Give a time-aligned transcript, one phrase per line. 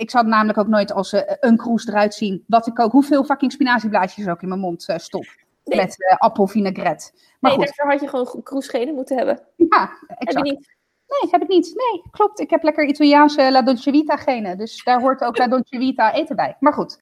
[0.00, 2.44] ik het namelijk ook nooit als uh, een kroes eruit zien.
[2.46, 5.26] Wat ik ook, hoeveel fucking spinazieblaadjes ook in mijn mond uh, stop.
[5.64, 5.78] Nee.
[5.78, 7.10] Met uh, appelvinaigrette.
[7.40, 7.76] Maar nee, goed.
[7.76, 9.40] daarvoor had je gewoon kroesgenen moeten hebben.
[9.56, 10.34] Ja, exact.
[10.34, 10.78] Heb je niet?
[11.06, 11.64] Nee, heb ik niet.
[11.74, 12.40] Nee, klopt.
[12.40, 14.58] Ik heb lekker Italiaanse La Dolce Vita genen.
[14.58, 16.56] Dus daar hoort ook La Dolce Vita eten bij.
[16.60, 16.98] Maar goed.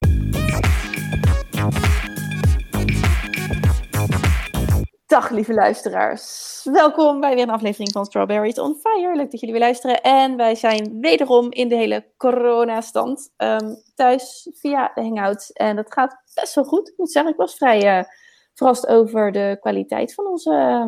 [5.09, 6.61] Dag lieve luisteraars.
[6.71, 9.15] Welkom bij weer een aflevering van Strawberries on Fire.
[9.15, 10.01] Leuk dat jullie weer luisteren.
[10.01, 15.49] En wij zijn wederom in de hele coronastand um, thuis via de Hangout.
[15.53, 16.89] En dat gaat best wel goed.
[16.89, 18.03] Ik moet zeggen, ik was vrij uh,
[18.53, 20.87] verrast over de kwaliteit van onze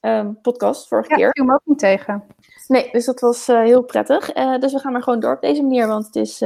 [0.00, 1.26] um, podcast vorige ja, keer.
[1.26, 2.24] Ik viel me ook niet tegen.
[2.66, 4.36] Nee, dus dat was uh, heel prettig.
[4.36, 6.40] Uh, dus we gaan maar gewoon door op deze manier, want het is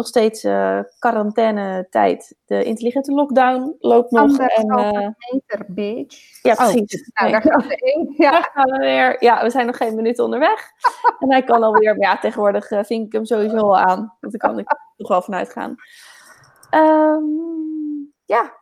[0.00, 2.36] nog steeds uh, quarantaine-tijd.
[2.44, 4.20] De intelligente lockdown loopt nog.
[4.20, 6.42] Anderhalve en, uh, meter, bitch.
[6.42, 7.10] Ja, precies.
[7.12, 8.14] Oh, nou, daar gaan we in.
[8.16, 8.50] Ja.
[8.78, 9.24] Weer.
[9.24, 10.70] Ja, we zijn nog geen minuut onderweg.
[11.20, 14.16] en hij kan alweer, maar ja, tegenwoordig uh, vink ik hem sowieso al aan.
[14.20, 15.74] Want daar kan ik toch wel vanuit gaan.
[16.74, 18.58] Um, ja.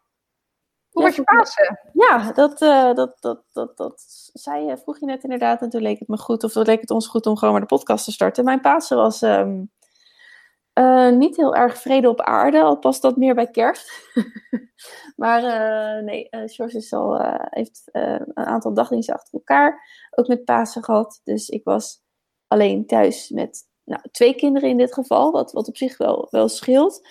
[0.90, 1.78] Hoe was je Pasen?
[1.92, 5.62] Ja, dat, uh, dat, dat, dat, dat zei, vroeg je net inderdaad.
[5.62, 7.74] En toen leek het me goed, of leek het ons goed om gewoon maar de
[7.74, 8.44] podcast te starten.
[8.44, 9.22] Mijn Pasen was...
[9.22, 9.70] Um,
[10.78, 13.90] uh, niet heel erg vrede op aarde, al past dat meer bij kerst.
[15.16, 20.44] maar uh, nee, uh, George is al, heeft een aantal dagdiensten achter elkaar, ook met
[20.44, 21.20] Pasen gehad.
[21.24, 22.02] Dus ik was
[22.46, 26.48] alleen thuis met nou, twee kinderen in dit geval, wat, wat op zich wel, wel
[26.48, 27.08] scheelt.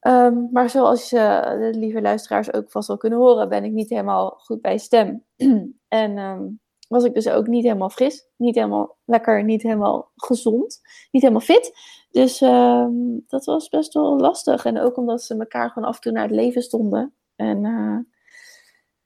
[0.00, 4.30] Um, maar zoals de lieve luisteraars ook vast wel kunnen horen, ben ik niet helemaal
[4.30, 5.24] goed bij stem.
[5.88, 10.80] en um, was ik dus ook niet helemaal fris, niet helemaal lekker, niet helemaal gezond,
[11.10, 11.72] niet helemaal fit.
[12.10, 12.86] Dus uh,
[13.26, 14.64] dat was best wel lastig.
[14.64, 17.14] En ook omdat ze elkaar gewoon af en toe naar het leven stonden.
[17.36, 17.98] En uh,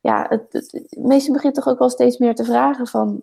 [0.01, 3.23] ja, het, meeste begint toch ook wel steeds meer te vragen van,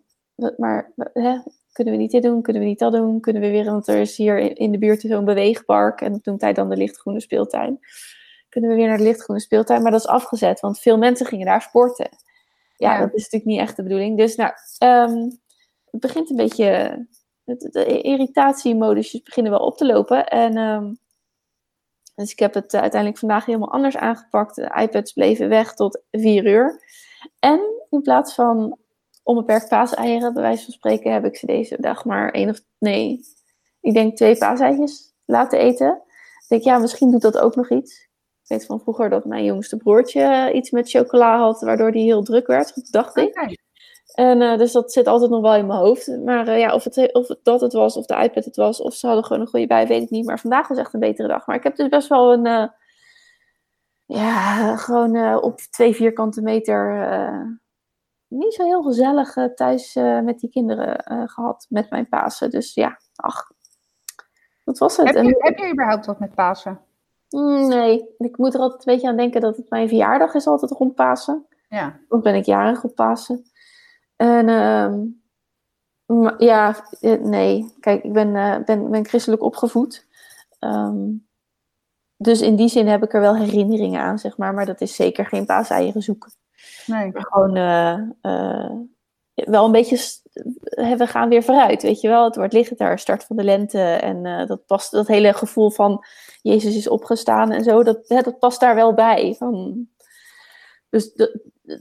[0.58, 1.40] maar hè,
[1.72, 4.00] kunnen we niet dit doen, kunnen we niet dat doen, kunnen we weer, want er
[4.00, 7.80] is hier in, de buurt zo'n beweegpark en dat noemt hij dan de lichtgroene speeltuin.
[8.50, 11.46] Kunnen we weer naar de lichtgroene speeltuin, maar dat is afgezet, want veel mensen gingen
[11.46, 12.10] daar sporten.
[12.82, 14.18] Ja, dat is natuurlijk niet echt de bedoeling.
[14.18, 15.40] Dus nou, um,
[15.92, 17.00] het begint een beetje
[17.46, 20.28] de irritatiemodusjes beginnen wel op te lopen.
[20.28, 21.00] En um,
[22.16, 24.56] dus ik heb het uh, uiteindelijk vandaag helemaal anders aangepakt.
[24.56, 26.84] De iPads bleven weg tot vier uur.
[27.40, 28.78] En in plaats van
[29.24, 33.20] onbeperkt paaseieren, bij wijze van spreken, heb ik ze deze dag maar één of nee,
[33.80, 36.02] ik denk twee paaseitjes laten eten.
[36.40, 38.10] Ik denk, ja, misschien doet dat ook nog iets.
[38.52, 42.24] Ik weet van vroeger dat mijn jongste broertje iets met chocola had, waardoor hij heel
[42.24, 43.28] druk werd, dacht ik.
[43.28, 43.58] Okay.
[44.14, 46.08] En uh, dus dat zit altijd nog wel in mijn hoofd.
[46.26, 48.94] Maar uh, ja, of, het, of dat het was, of de iPad het was, of
[48.94, 50.26] ze hadden gewoon een goede bij, weet ik niet.
[50.26, 51.48] Maar vandaag was echt een betere dag.
[51.48, 52.68] Maar ik heb dus best wel een, uh,
[54.06, 57.08] ja, gewoon op twee vierkante meter,
[58.28, 62.50] niet zo heel gezellig thuis met die kinderen gehad, met mijn Pasen.
[62.50, 63.52] Dus ja, ach,
[64.64, 65.08] dat was het.
[65.08, 66.80] Heb je, heb je überhaupt wat met Pasen?
[67.68, 70.72] Nee, ik moet er altijd een beetje aan denken dat het mijn verjaardag is altijd
[70.72, 71.46] rond Pasen.
[71.70, 72.00] Ja.
[72.10, 73.46] Dan ben ik jarig op Pasen.
[74.16, 75.20] En um,
[76.38, 76.76] ja,
[77.22, 77.74] nee.
[77.80, 80.08] Kijk, ik ben, uh, ben, ben christelijk opgevoed.
[80.60, 81.28] Um,
[82.18, 84.54] dus in die zin heb ik er wel herinneringen aan, zeg maar.
[84.54, 86.32] Maar dat is zeker geen paaseieren zoeken.
[86.86, 87.12] Nee.
[87.12, 88.70] Maar gewoon uh,
[89.46, 90.20] wel een beetje...
[90.98, 92.24] We gaan weer vooruit, weet je wel.
[92.24, 93.80] Het wordt licht daar, start van de lente.
[93.82, 96.04] En dat past, dat hele gevoel van...
[96.42, 97.84] Jezus is opgestaan en zo.
[97.84, 99.36] Dat, hè, dat past daar wel bij.
[99.38, 99.88] Van,
[100.90, 101.12] dus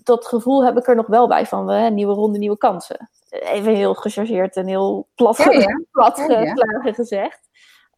[0.02, 3.10] dat gevoel heb ik er nog wel bij van hè, nieuwe ronde, nieuwe kansen.
[3.28, 5.82] Even heel gechargeerd en heel plat, ja, ja.
[5.92, 6.92] plat ja, ja.
[6.92, 7.40] gezegd.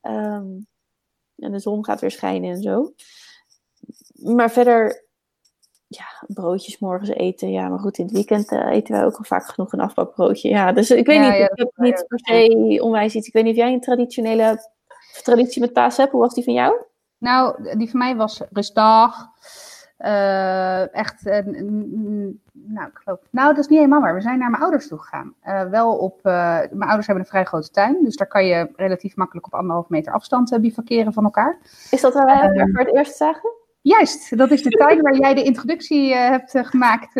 [0.02, 0.66] Um,
[1.36, 2.92] en de zon gaat weer schijnen en zo.
[4.12, 5.04] Maar verder,
[5.96, 7.50] ja, broodjes morgens eten.
[7.50, 10.48] Ja, maar goed, in het weekend uh, eten wij ook al vaak genoeg een afbakbroodje.
[10.48, 13.26] Ja, dus ik weet niet, ik heb niet per se onwijs iets.
[13.26, 14.70] Ik weet niet of jij een traditionele
[15.22, 16.12] traditie met paas hebt.
[16.12, 16.74] Hoe was die van jou?
[17.18, 19.30] Nou, die van mij was rustdag.
[19.98, 21.38] Uh, echt, uh,
[22.52, 24.14] nou, ik geloof, nou, dat is niet helemaal waar.
[24.14, 25.34] We zijn naar mijn ouders toe gegaan.
[25.46, 29.16] Uh, wel op, mijn ouders hebben een vrij grote tuin, dus daar kan je relatief
[29.16, 31.58] makkelijk op anderhalf meter afstand bivakeren van elkaar.
[31.90, 33.50] Is dat waar wij elkaar voor het eerst zagen?
[33.82, 37.12] Juist, dat is de tuin waar jij de introductie hebt gemaakt.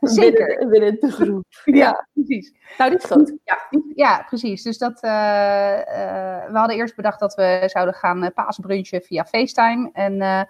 [0.00, 0.46] zeker.
[0.46, 1.44] Binnen, binnen de groep.
[1.64, 2.52] ja, ja, precies.
[2.78, 3.32] Nou, dit is groot.
[3.44, 3.58] Ja,
[3.94, 4.62] ja precies.
[4.62, 9.90] Dus dat, we hadden eerst bedacht dat we zouden gaan paasbrunchen via FaceTime.
[9.92, 10.46] En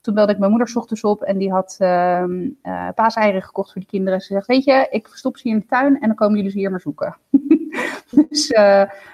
[0.00, 2.24] toen belde ik mijn moeder s ochtends op en die had uh,
[2.94, 4.20] paaseieren gekocht voor die kinderen.
[4.20, 6.50] Ze zegt, weet je, ik verstop ze hier in de tuin en dan komen jullie
[6.50, 7.16] ze hier maar zoeken.
[8.28, 8.52] dus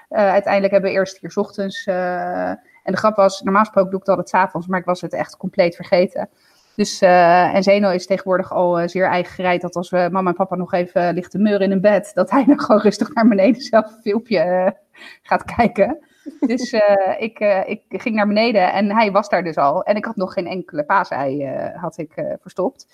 [0.09, 1.89] uiteindelijk hebben we eerst hier s ochtends...
[2.83, 5.01] en de grap was, normaal gesproken doe ik het altijd 's avonds, maar ik was
[5.01, 6.29] het echt compleet vergeten.
[6.77, 10.57] Dus, en Zeno is tegenwoordig al zeer eigen gereid dat als we mama en papa
[10.57, 13.63] nog even ligt te meuren in een bed, dat hij dan gewoon rustig naar beneden
[13.63, 14.77] zelf een filmpje
[15.23, 15.99] gaat kijken.
[16.41, 16.73] Dus
[17.19, 19.83] ik, ik ging naar beneden en hij was daar dus al.
[19.83, 22.87] En ik had nog geen enkele paasei had ik, verstopt.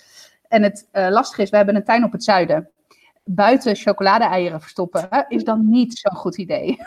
[0.47, 2.69] En het lastige is, we hebben een tuin op het zuiden.
[3.23, 6.77] Buiten chocolade-eieren verstoppen is dan niet zo'n goed idee.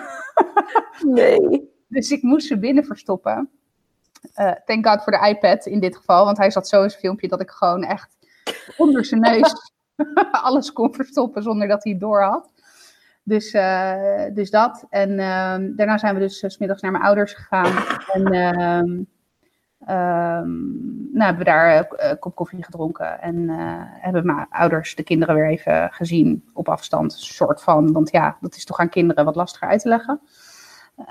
[1.06, 1.69] nee.
[1.90, 3.50] Dus ik moest ze binnen verstoppen.
[4.64, 7.28] thank God voor de iPad in dit geval, want hij zat zo in zijn filmpje
[7.28, 8.16] dat ik gewoon echt
[8.76, 9.72] onder zijn neus
[10.46, 12.50] alles kon verstoppen zonder dat hij het door had.
[13.22, 14.86] Dus, uh, dus dat.
[14.88, 17.84] En uh, daarna zijn we dus uh, smiddags naar mijn ouders gegaan.
[18.12, 19.04] En ehm,
[21.12, 23.20] nou, hebben we daar een kop koffie gedronken.
[23.20, 23.48] En
[24.00, 27.12] hebben mijn ouders de kinderen weer even gezien op afstand.
[27.12, 27.92] Soort van.
[27.92, 30.20] Want ja, dat is toch aan kinderen wat lastiger uit te leggen.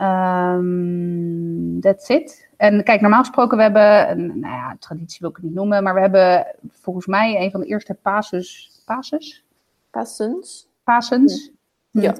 [0.01, 2.49] Um, that's it.
[2.57, 5.83] En kijk, normaal gesproken, we hebben, een, nou ja, traditie wil ik het niet noemen,
[5.83, 8.81] maar we hebben volgens mij een van de eerste Pasus.
[8.85, 9.45] Pasus?
[9.89, 10.67] Pasens.
[10.83, 11.51] Pasens.
[11.91, 12.15] Ja.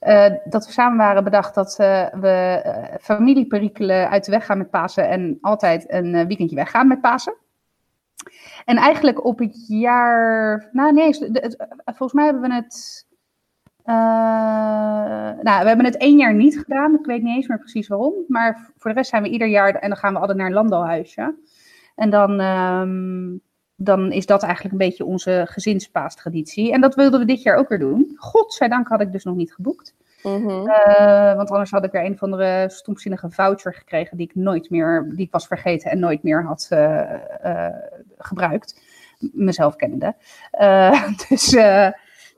[0.00, 4.58] Uh, dat we samen waren bedacht dat uh, we uh, familieperikelen uit de weg gaan
[4.58, 7.34] met Pasen en altijd een weekendje weggaan met Pasen.
[8.64, 10.68] En eigenlijk op het jaar.
[10.72, 11.14] Nou, nee,
[11.84, 13.06] volgens mij hebben we het.
[15.42, 16.94] Nou, we hebben het één jaar niet gedaan.
[16.94, 18.14] Ik weet niet eens meer precies waarom.
[18.28, 19.74] Maar voor de rest zijn we ieder jaar.
[19.74, 21.34] En dan gaan we altijd naar een landalhuisje.
[21.94, 22.40] En dan.
[22.40, 23.40] Um,
[23.80, 26.72] dan is dat eigenlijk een beetje onze gezinspaastraditie.
[26.72, 28.12] En dat wilden we dit jaar ook weer doen.
[28.16, 29.94] Godzijdank had ik dus nog niet geboekt.
[30.22, 30.68] Mm -hmm.
[30.68, 34.70] uh, want anders had ik weer een of andere stomzinnige voucher gekregen die ik nooit
[34.70, 37.12] meer, die ik was vergeten en nooit meer had uh,
[37.44, 37.68] uh,
[38.18, 38.80] gebruikt.
[39.32, 40.14] Mezelf kennende.
[41.28, 41.56] dus,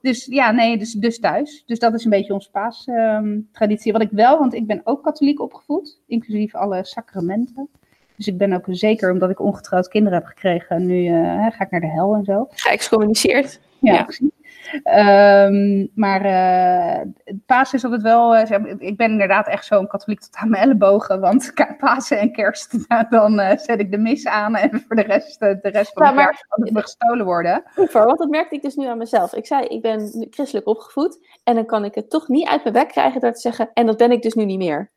[0.01, 1.63] dus ja, nee, dus, dus thuis.
[1.67, 3.93] Dus dat is een beetje onze paastraditie.
[3.93, 7.69] Wat ik wel, want ik ben ook katholiek opgevoed, inclusief alle sacramenten.
[8.17, 11.71] Dus ik ben ook zeker, omdat ik ongetrouwd kinderen heb gekregen, nu uh, ga ik
[11.71, 12.47] naar de hel en zo.
[12.51, 13.61] Geëxcommuniceerd.
[13.79, 14.05] Ja, ja.
[14.05, 14.31] precies.
[14.73, 17.13] Um, maar uh,
[17.47, 18.37] Pasen is altijd wel.
[18.37, 21.21] Uh, ik ben inderdaad echt zo'n katholiek tot aan mijn ellebogen.
[21.21, 24.57] Want Pasen en Kerst, dan uh, zet ik de mis aan.
[24.57, 27.63] En voor de rest, de rest van ja, het jaar kan het gestolen worden.
[27.75, 29.35] Voor, want dat merkte ik dus nu aan mezelf.
[29.35, 31.19] Ik zei, ik ben christelijk opgevoed.
[31.45, 33.71] En dan kan ik het toch niet uit mijn bek krijgen door te zeggen.
[33.75, 34.91] En dat ben ik dus nu niet meer.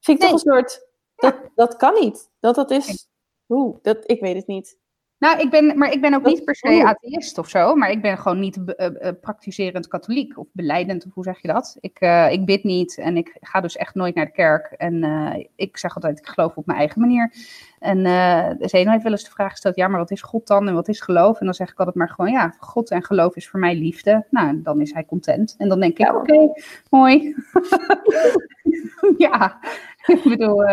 [0.00, 0.32] Vind ik nee.
[0.32, 2.30] toch een soort dat, dat kan niet.
[2.40, 3.08] Dat, dat is.
[3.48, 4.78] Oeh, dat, ik weet het niet.
[5.18, 8.02] Nou, ik ben, maar ik ben ook niet per se atheïst of zo, maar ik
[8.02, 11.76] ben gewoon niet uh, uh, praktiserend katholiek of beleidend, of hoe zeg je dat?
[11.80, 14.74] Ik, uh, ik bid niet en ik ga dus echt nooit naar de kerk.
[14.76, 15.04] En
[15.56, 17.32] ik zeg altijd, ik geloof op mijn eigen manier.
[17.78, 17.98] En
[18.60, 20.88] Zeno heeft wel eens de vraag gesteld, ja, maar wat is God dan en wat
[20.88, 21.40] is geloof?
[21.40, 24.26] En dan zeg ik altijd maar gewoon, ja, God en geloof is voor mij liefde.
[24.30, 25.54] Nou, dan is hij content.
[25.58, 27.34] En dan denk ik, oké, okay, mooi.
[29.26, 29.58] ja,
[30.14, 30.64] ik bedoel,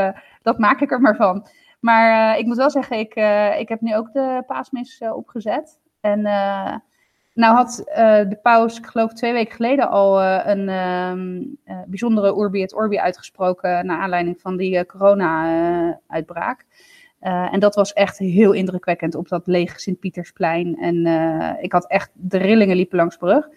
[0.41, 1.47] dat maak ik er maar van.
[1.81, 5.15] Maar uh, ik moet wel zeggen, ik, uh, ik heb nu ook de paasmis uh,
[5.15, 5.79] opgezet.
[6.01, 6.21] En
[7.33, 7.83] nou had
[8.29, 11.57] de paus, ik geloof twee weken geleden al een um,
[11.87, 16.65] bijzondere Urbi et Orbi uitgesproken naar aanleiding van die corona-uitbraak.
[17.19, 20.77] en dat was echt heel indrukwekkend op dat lege Sint-Pietersplein.
[20.77, 21.05] En
[21.61, 23.47] ik had echt, de rillingen liepen langs brug.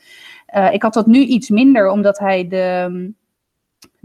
[0.71, 3.13] ik had dat nu iets minder, omdat hij de...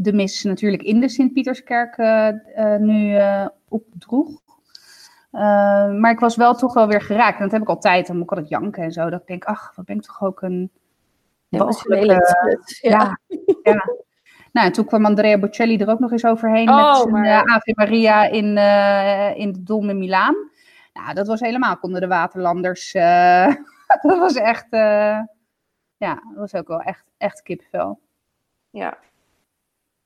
[0.01, 4.41] De mis natuurlijk in de Sint-Pieterskerk uh, uh, nu uh, opdroeg.
[5.99, 7.37] maar ik was wel toch wel weer geraakt.
[7.37, 8.07] En dat heb ik altijd.
[8.07, 9.09] Dan moet ik altijd janken en zo.
[9.09, 10.71] Dat ik denk, ach, wat ben ik toch ook een...
[11.49, 12.13] Walgelijke...
[12.81, 12.89] Ja.
[12.89, 13.17] ja,
[13.63, 13.85] ja.
[14.51, 17.45] Nou, en toen kwam Andrea Bocelli er ook nog eens overheen oh, met zijn maar...
[17.45, 18.45] Ave Maria in,
[19.37, 20.35] in de Dom in Milaan.
[20.93, 22.91] Nou, dat was helemaal, konden de waterlanders...
[24.01, 24.67] dat was echt...
[25.97, 27.99] ja, dat was ook wel echt, echt kippenvel.
[28.69, 28.97] Ja,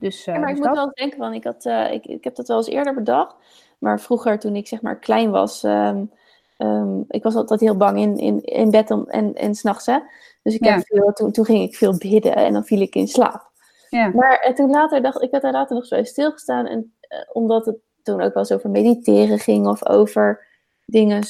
[0.04, 2.36] dus, ja, maar dus ik moet wel denken, want ik, had, uh, ik, ik heb
[2.36, 3.36] dat wel eens eerder bedacht.
[3.78, 6.12] Maar vroeger, toen ik zeg maar klein was, um,
[6.58, 9.86] um, ik was altijd heel bang in, in, in bed om, en, en s'nachts.
[10.44, 10.74] Dus ik ja.
[10.74, 13.52] heb veel, toen, toen ging ik veel bidden en dan viel ik in slaap.
[13.90, 14.08] Ja.
[14.08, 16.66] Maar en toen later dacht ik, had daar later nog zo even stilgestaan.
[16.66, 20.48] En uh, omdat het toen ook wel eens over mediteren ging of over
[20.86, 21.22] dingen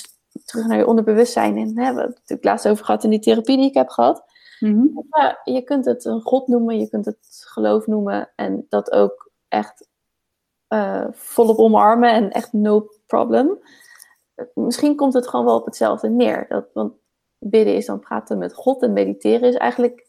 [0.46, 1.58] terug naar je onderbewustzijn.
[1.58, 3.90] En hè, we hebben het natuurlijk laatst over gehad in die therapie die ik heb
[3.90, 4.24] gehad.
[4.70, 5.06] Mm-hmm.
[5.10, 9.32] Ja, je kunt het een God noemen, je kunt het geloof noemen en dat ook
[9.48, 9.88] echt
[10.70, 13.60] uh, volop omarmen en echt no problem.
[14.54, 16.46] Misschien komt het gewoon wel op hetzelfde neer.
[16.50, 16.94] Dat, want
[17.40, 20.08] bidden is dan praten met God en mediteren is eigenlijk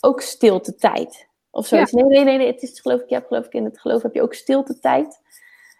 [0.00, 1.28] ook stilte tijd.
[1.50, 1.90] Of zoiets.
[1.90, 2.02] Ja.
[2.02, 4.14] Nee, nee, nee, nee, het is geloof ik, ja, geloof ik in het geloof heb
[4.14, 5.20] je ook stilte tijd.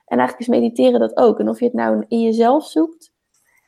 [0.06, 1.38] En eigenlijk is mediteren dat ook.
[1.38, 3.12] En of je het nou in jezelf zoekt,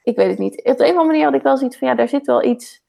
[0.03, 0.63] ik weet het niet.
[0.65, 2.45] Op de een of andere manier had ik wel zoiets van, ja, daar zit wel
[2.45, 2.83] iets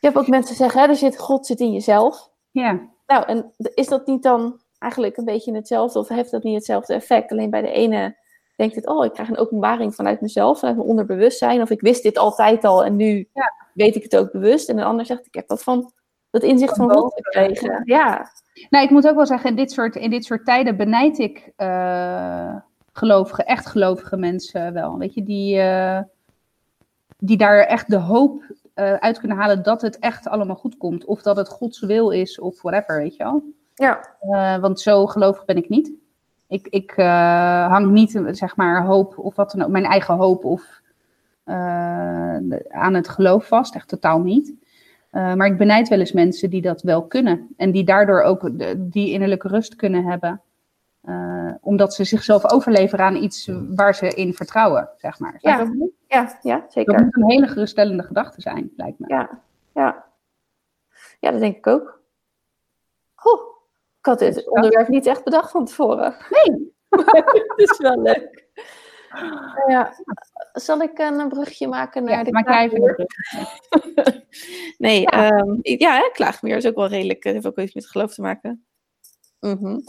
[0.00, 2.30] je hebt ook mensen zeggen, hè, er zit, God zit in jezelf.
[2.50, 2.88] Ja.
[3.06, 6.94] Nou, en is dat niet dan eigenlijk een beetje hetzelfde, of heeft dat niet hetzelfde
[6.94, 7.30] effect?
[7.30, 8.16] Alleen bij de ene
[8.56, 12.02] denkt het, oh, ik krijg een openbaring vanuit mezelf, vanuit mijn onderbewustzijn, of ik wist
[12.02, 13.52] dit altijd al en nu ja.
[13.74, 14.68] weet ik het ook bewust.
[14.68, 15.92] En de ander zegt, ik heb dat van
[16.30, 17.82] dat inzicht van Van God gekregen.
[17.84, 18.30] Ja,
[18.70, 21.52] Nou, ik moet ook wel zeggen, in dit soort, in dit soort tijden benijd ik
[21.56, 22.56] eh,
[22.92, 24.98] gelovige, echt gelovige mensen wel.
[24.98, 26.00] Weet je, die, eh,
[27.18, 28.42] die daar echt de hoop
[28.74, 31.04] eh, uit kunnen halen dat het echt allemaal goed komt.
[31.04, 33.42] Of dat het Gods wil is, of whatever, weet je wel.
[33.74, 35.92] ja, Eh, want zo gelovig ben ik niet.
[36.48, 40.44] Ik, ik eh, hang niet, zeg maar, hoop of wat dan ook, mijn eigen hoop
[40.44, 40.80] of
[42.70, 43.74] aan het geloof vast.
[43.74, 44.52] Echt totaal niet.
[45.10, 47.48] Maar ik benijd wel eens mensen die dat wel kunnen.
[47.56, 50.40] En die daardoor ook de- die innerlijke rust kunnen hebben.
[51.60, 55.38] Omdat ze zichzelf overleveren aan iets waar ze in vertrouwen, zeg maar.
[55.40, 55.48] Je
[56.10, 56.20] Ja.
[56.20, 57.04] ja, ja, Dat zeker.
[57.04, 59.08] moet een hele geruststellende gedachte zijn, lijkt me.
[59.08, 59.42] Ja,
[59.74, 60.04] ja.
[61.20, 62.00] Ja, dat denk ik ook.
[63.14, 63.40] Goh,
[63.98, 66.16] ik had dit onderwerp niet echt bedacht van tevoren.
[66.30, 66.74] Nee.
[67.56, 68.38] Het is wel leuk.
[69.66, 69.94] Ja.
[70.52, 73.06] Zal ik een brugje maken naar Ja, de klaagmuur?
[74.78, 77.24] Nee, ja, ja hè, klaagmeer is ook wel redelijk.
[77.24, 78.66] Het heeft ook iets met geloof te maken.
[79.40, 79.80] Mhm.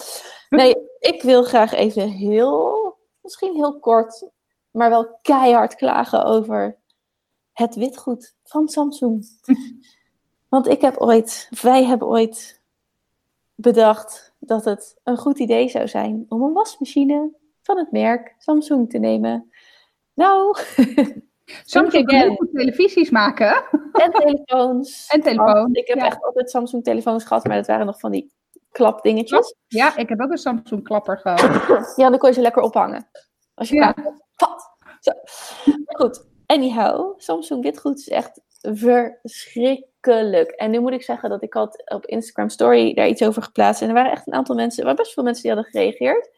[0.50, 4.30] Nee, ik wil graag even heel, misschien heel kort,
[4.72, 6.78] maar wel keihard klagen over
[7.54, 9.26] het witgoed van Samsung.
[10.50, 12.62] Want ik heb ooit, wij hebben ooit
[13.56, 18.90] bedacht dat het een goed idee zou zijn om een wasmachine van het merk Samsung
[18.90, 19.52] te nemen.
[20.14, 20.56] Nou,
[21.66, 22.28] Samsung kan again.
[22.28, 23.64] heel goed televisies maken.
[23.94, 25.08] en telefoons.
[25.14, 26.06] En telefoons, Ik heb ja.
[26.06, 28.32] echt altijd Samsung telefoons gehad, maar dat waren nog van die
[28.72, 29.56] klapdingetjes.
[29.68, 31.94] Ja, ik heb ook een Samsung klapper gehad.
[31.96, 33.08] Ja, dan kon je ze lekker ophangen.
[33.54, 33.92] Als je Ja.
[33.92, 34.14] klaar.
[35.02, 35.12] Zo.
[35.86, 40.52] Goed, anyhow, Samsung witgoed is echt verschrikkelijk.
[40.52, 43.82] En nu moet ik zeggen dat ik had op Instagram Story daar iets over geplaatst.
[43.82, 46.30] En er waren echt een aantal mensen, er waren best veel mensen die hadden gereageerd.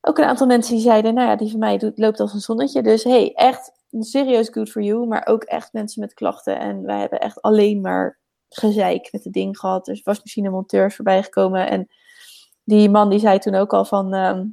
[0.00, 2.40] Ook een aantal mensen die zeiden, nou ja, die van mij doet, loopt als een
[2.40, 2.82] zonnetje.
[2.82, 5.06] Dus hey, echt serieus good for you.
[5.06, 6.58] Maar ook echt mensen met klachten.
[6.58, 9.88] En wij hebben echt alleen maar gezeik met het ding gehad.
[9.88, 11.68] Er was misschien een monteur voorbij gekomen.
[11.68, 11.88] En
[12.64, 14.14] die man die zei toen ook al van...
[14.14, 14.44] ehm,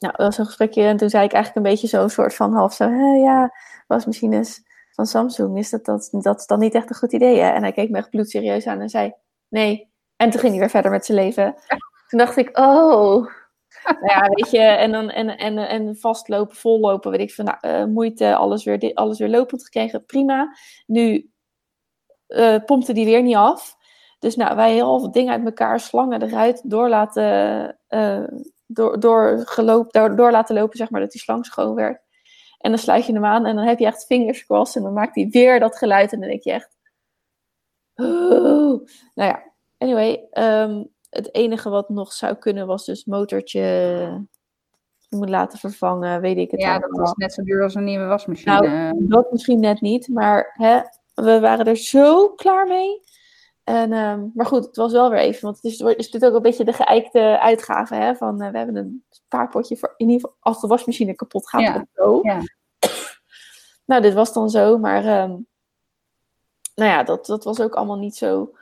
[0.00, 2.52] nou, dat was een gesprekje en toen zei ik eigenlijk een beetje zo'n soort van
[2.52, 2.88] half zo...
[2.88, 3.52] "Hè, ja,
[3.86, 7.50] wasmachines van Samsung, is dat, dat, dat dan niet echt een goed idee, hè?
[7.50, 9.12] En hij keek me echt bloedserieus aan en zei,
[9.48, 9.92] nee.
[10.16, 11.54] En toen ging hij weer verder met zijn leven.
[12.08, 13.26] Toen dacht ik, oh...
[13.84, 17.58] Nou ja, weet je, en, dan, en, en, en vastlopen, vollopen, weet ik van, nou,
[17.60, 20.56] eh, moeite, alles weer, alles weer lopend gekregen, prima.
[20.86, 21.30] Nu
[22.26, 23.76] eh, pompte die weer niet af.
[24.18, 28.24] Dus nou, wij heel veel dingen uit elkaar, slangen eruit, door laten, eh,
[28.72, 32.00] door, door, geloop, door, door laten lopen, zeg maar, dat die slang schoon werd.
[32.58, 34.92] En dan sluit je hem aan en dan heb je echt fingers crossed en dan
[34.92, 36.78] maakt hij weer dat geluid en dan denk je echt...
[37.94, 38.86] Oh.
[39.14, 39.42] Nou ja,
[39.78, 43.60] anyway, ehm, het enige wat nog zou kunnen was dus motortje
[45.10, 46.98] je moet laten vervangen, weet ik het Ja, allemaal.
[46.98, 48.60] dat is net zo duur als een nieuwe wasmachine.
[48.60, 50.80] Nou, dat misschien net niet, maar hè,
[51.14, 53.00] we waren er zo klaar mee.
[53.64, 56.34] En, ehm, maar goed, het was wel weer even, want het is, is natuurlijk ook
[56.34, 57.94] een beetje de geëikte uitgave.
[57.94, 61.48] Hè, van, eh, we hebben een spaarpotje voor in ieder geval als de wasmachine kapot
[61.48, 61.60] gaat.
[61.60, 62.18] Ja, zo.
[62.22, 62.40] ja.
[63.84, 65.36] Nou, dit was dan zo, maar ehm,
[66.74, 68.54] nou ja, dat, dat was ook allemaal niet zo.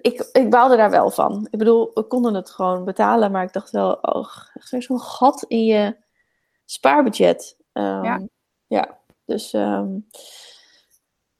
[0.00, 1.48] Ik, ik baalde daar wel van.
[1.50, 5.00] Ik bedoel, we konden het gewoon betalen, maar ik dacht wel, oh, echt weer zo'n
[5.00, 5.96] gat in je
[6.64, 7.56] spaarbudget.
[7.72, 8.20] Ehm, Ja.
[8.66, 9.52] ja, dus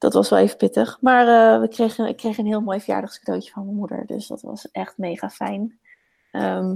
[0.03, 0.99] dat was wel even pittig.
[1.01, 4.41] Maar eh, we kregen, ik kreeg een heel mooi verjaardagscadeautje van mijn moeder, dus dat
[4.43, 5.79] was echt mega fijn.
[6.31, 6.75] Ehm,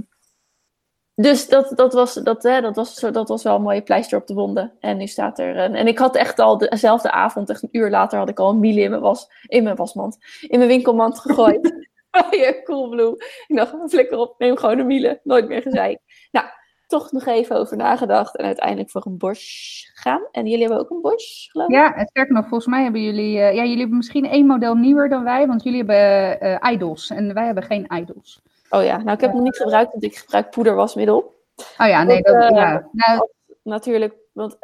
[1.15, 4.27] dus dat, dat, was, dat, hè, dat, was, dat was wel een mooie pleister op
[4.27, 4.73] de wonden.
[4.79, 5.57] En nu staat er.
[5.57, 8.49] een- en ik had echt al dezelfde avond, echt een uur later, had ik al
[8.49, 10.17] een miele in mijn, was, in mijn wasmand.
[10.41, 11.73] In mijn winkelmand gegooid.
[12.29, 13.15] Bij Coolblue.
[13.47, 15.19] Ik dacht, flikker op, neem gewoon een miele.
[15.23, 15.99] Nooit meer gezeik.
[16.31, 16.45] Nou,
[16.87, 18.35] toch nog even over nagedacht.
[18.37, 20.21] En uiteindelijk voor een Bosch gegaan.
[20.31, 21.75] En jullie hebben ook een Bosch, geloof ik?
[21.75, 24.75] Ja, en sterker nog, volgens mij hebben jullie, eh, ja, jullie hebben misschien één model
[24.75, 28.41] nieuwer dan wij, want jullie hebben eh idols en wij hebben geen idols.
[28.69, 31.35] Oh ja, nou ik heb hem niet gebruikt, want ik gebruik poederwasmiddel.
[31.77, 32.89] Oh ja, nee, Dat, dat, eh, ja.
[32.91, 33.27] Nou,
[33.63, 34.57] Natuurlijk, want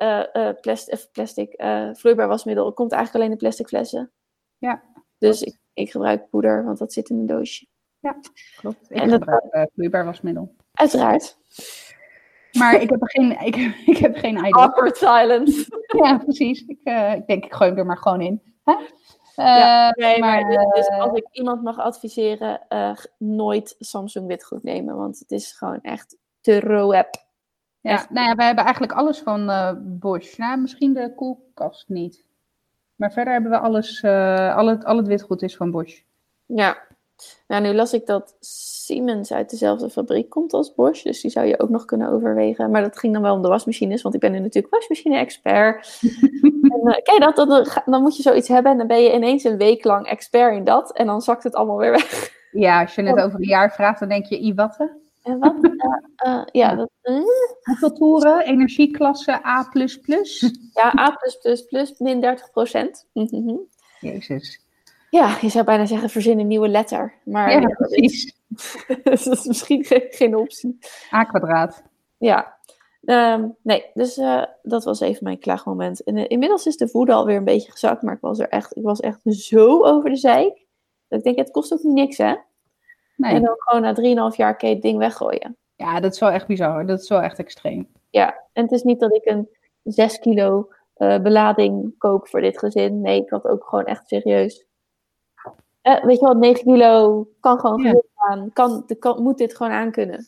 [0.61, 1.63] plas- plastic,
[1.93, 4.11] vloeibaar wasmiddel komt eigenlijk alleen in plastic flessen.
[4.57, 4.83] Ja,
[5.17, 7.65] Dus ik, ik gebruik poeder, want dat zit in een doosje.
[8.55, 8.85] klopt.
[8.89, 10.55] Ik en dat- gebruik eh, vloeibaar wasmiddel.
[10.73, 11.37] Uiteraard.
[12.57, 13.55] Maar ik heb geen, ik,
[13.95, 14.61] ik heb geen idol.
[14.61, 15.81] Awkward silence.
[16.03, 16.65] Ja, precies.
[16.65, 18.41] Ik, eh, ik denk, ik gooi hem er maar gewoon in.
[18.63, 18.79] Ja,
[19.35, 22.61] Eh, nee, maar, maar, dus als ik iemand mag adviseren,
[23.17, 27.09] nooit Samsung witgoed nemen, want het is gewoon echt te roep.
[27.81, 28.09] ja, echt.
[28.09, 29.51] nou ja, wij hebben eigenlijk alles van
[29.99, 30.37] Bosch.
[30.37, 32.25] Nou, misschien de koelkast niet.
[32.95, 34.03] Maar verder hebben we alles,
[34.55, 36.01] al, het, al het witgoed is van Bosch.
[36.45, 36.77] Ja,
[37.47, 41.03] Nou, nu las ik dat Siemens uit dezelfde fabriek komt als Bosch.
[41.03, 42.71] Dus die zou je ook nog kunnen overwegen.
[42.71, 45.99] Maar dat ging dan wel om de wasmachines, want ik ben nu natuurlijk wasmachine-expert.
[46.41, 49.43] en, uh, kijk, dat, dan, dan moet je zoiets hebben en dan ben je ineens
[49.43, 50.93] een week lang expert in dat.
[50.93, 52.31] En dan zakt het allemaal weer weg.
[52.51, 54.77] Ja, als je het over een jaar vraagt, dan denk je, i wat?
[55.23, 55.55] En wat?
[55.61, 55.71] Uh,
[56.25, 56.89] uh, ja, dat,
[57.63, 58.45] Hoeveel toeren?
[58.45, 59.69] Energieklasse A++?
[60.73, 61.17] Ja, A++,
[61.97, 63.07] min 30 procent.
[63.99, 64.62] Jezus.
[65.13, 67.13] Ja, je zou bijna zeggen, verzin een nieuwe letter.
[67.23, 68.35] Maar ja, precies.
[69.03, 70.77] dus dat is misschien geen, geen optie.
[71.13, 71.83] A kwadraat.
[72.17, 72.57] Ja.
[73.01, 76.03] Um, nee, dus uh, dat was even mijn klaagmoment.
[76.03, 78.77] En uh, inmiddels is de woede alweer een beetje gezakt, maar ik was er echt,
[78.77, 80.65] ik was echt zo over de zeik.
[81.07, 82.35] Dat ik denk, het kost ook niks, hè?
[83.15, 83.33] Nee.
[83.33, 85.57] En dan gewoon na 3,5 jaar kan je het ding weggooien.
[85.75, 86.85] Ja, dat is wel echt bizar.
[86.85, 87.87] Dat is wel echt extreem.
[88.09, 89.49] Ja, en het is niet dat ik een
[89.83, 93.01] 6 kilo uh, belading koop voor dit gezin.
[93.01, 94.65] Nee, ik had ook gewoon echt serieus.
[95.83, 98.47] Uh, weet je wel, 9 kilo kan gewoon Ja.
[98.53, 100.27] Kan, de, kan, moet dit gewoon aankunnen.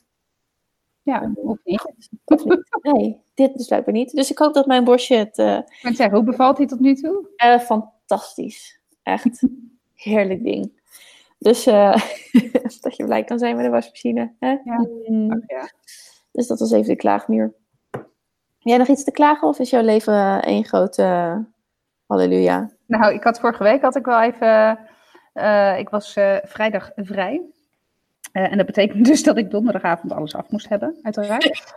[1.01, 1.93] Ja, of niet.
[2.25, 2.77] Of niet?
[2.81, 4.11] Nee, dit dus blijkbaar niet.
[4.11, 6.79] Dus ik hoop dat mijn borstje het eh, Ik moet zeggen, hoe bevalt hij tot
[6.79, 7.29] nu toe?
[7.35, 8.79] eh, fantastisch.
[9.03, 9.47] Echt
[9.93, 10.81] heerlijk ding.
[11.37, 11.95] Dus eh,
[12.81, 14.33] dat je blij kan zijn met de wasmachine.
[14.39, 14.49] Hè?
[14.63, 14.87] Ja.
[15.07, 15.43] Mm.
[15.47, 15.69] Ja.
[16.31, 17.53] Dus dat was even de klaagmuur.
[18.57, 21.37] Jij nog iets te klagen of is jouw leven één grote eh,
[22.05, 22.71] halleluja?
[22.85, 24.79] Nou, ik had vorige week had ik wel even.
[25.35, 27.41] Eh, ik was eh, vrijdag vrij.
[28.31, 31.75] Eh, en dat betekent dus dat ik donderdagavond alles af moest hebben, uiteraard.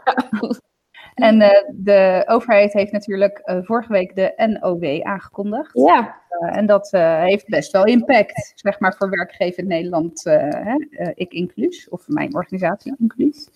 [1.18, 5.70] En eh, de overheid heeft natuurlijk eh, vorige week de NOW aangekondigd.
[5.72, 10.76] Ja, Eh, en dat heeft best wel impact, zeg maar, voor werkgevers in Nederland, hè?
[11.14, 13.48] ik inclus, of mijn organisatie inclus.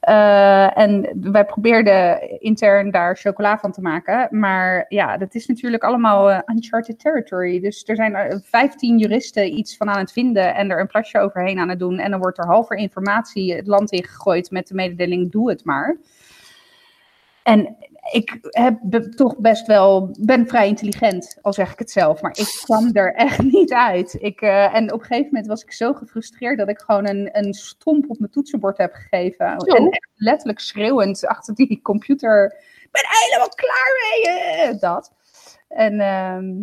[0.00, 6.42] En wij probeerden intern daar chocola van te maken, maar ja, dat is natuurlijk allemaal
[6.46, 7.60] uncharted territory.
[7.60, 11.18] Dus er zijn er 15 juristen iets van aan het vinden en er een plasje
[11.18, 11.98] overheen aan het doen.
[11.98, 15.96] En dan wordt er halver informatie het land ingegooid met de mededeling, doe het maar.
[17.46, 17.76] En
[18.12, 18.78] ik heb
[19.16, 23.14] toch best wel, ben vrij intelligent, al zeg ik het zelf, maar ik kwam er
[23.14, 24.16] echt niet uit.
[24.18, 27.28] Ik, eh, en op een gegeven moment was ik zo gefrustreerd dat ik gewoon een,
[27.32, 29.46] een stomp op mijn toetsenbord heb gegeven.
[29.46, 32.44] En echt letterlijk schreeuwend achter die computer,
[32.82, 35.12] ik ben helemaal klaar mee, eh, dat.
[35.68, 36.54] En ehm,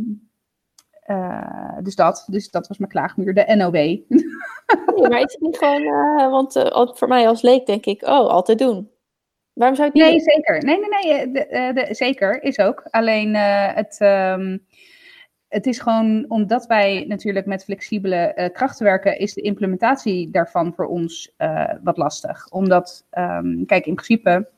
[0.99, 3.73] eh, dus dat, dus dat was mijn klaagmuur, de NOW.
[3.73, 4.05] nee,
[5.09, 8.91] maar is het niet gewoon, want voor mij als leek denk ik, oh, altijd doen.
[9.53, 10.63] Waarom zou je het niet Nee, zeker.
[10.63, 11.21] Nee, nee, nee.
[11.21, 12.83] eh, De, eh, de, zeker, is ook.
[12.89, 14.57] Alleen eh, het, ehm,
[15.47, 20.85] het is gewoon omdat wij natuurlijk met flexibele krachten werken, is de implementatie daarvan voor
[20.85, 21.35] ons
[21.83, 22.47] wat lastig.
[22.49, 24.49] Omdat, ehm, kijk, in principe,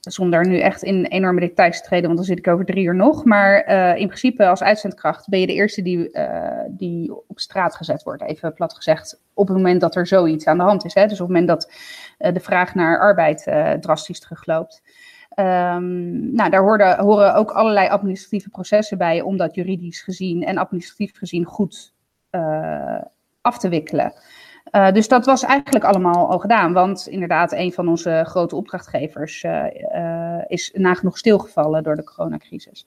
[0.00, 2.94] zonder nu echt in enorme details te treden, want dan zit ik over drie uur
[2.94, 3.24] nog.
[3.24, 7.76] Maar eh, in principe, als uitzendkracht ben je de eerste die, eh, die op straat
[7.76, 8.22] gezet wordt.
[8.22, 10.94] Even plat gezegd, op het moment dat er zoiets aan de hand is.
[10.94, 11.06] Hè?
[11.06, 11.72] Dus op het moment dat
[12.18, 13.42] eh, de vraag naar arbeid
[13.80, 14.82] drastisch terugloopt.
[15.30, 16.62] Ehm, nou, daar
[16.98, 21.92] horen, ook allerlei administratieve processen bij om dat juridisch gezien en administratief gezien goed
[23.40, 24.12] af te wikkelen.
[24.72, 29.42] Uh, dus dat was eigenlijk allemaal al gedaan, want inderdaad, een van onze grote opdrachtgevers
[29.42, 32.86] uh, uh, is nagenoeg stilgevallen door de coronacrisis.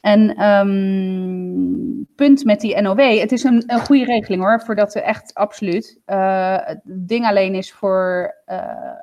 [0.00, 5.00] En um, punt met die NOW, het is een, een goede regeling hoor, voordat we
[5.00, 5.98] echt absoluut.
[6.04, 8.34] Het ding alleen is voor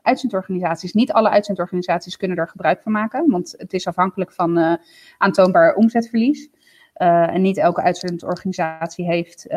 [0.02, 0.94] uitzendorganisaties.
[0.94, 4.80] Niet alle uitzendorganisaties kunnen er gebruik van maken, want het is afhankelijk van
[5.18, 6.50] aantoonbaar omzetverlies.
[6.94, 9.48] En niet elke uitzendorganisatie heeft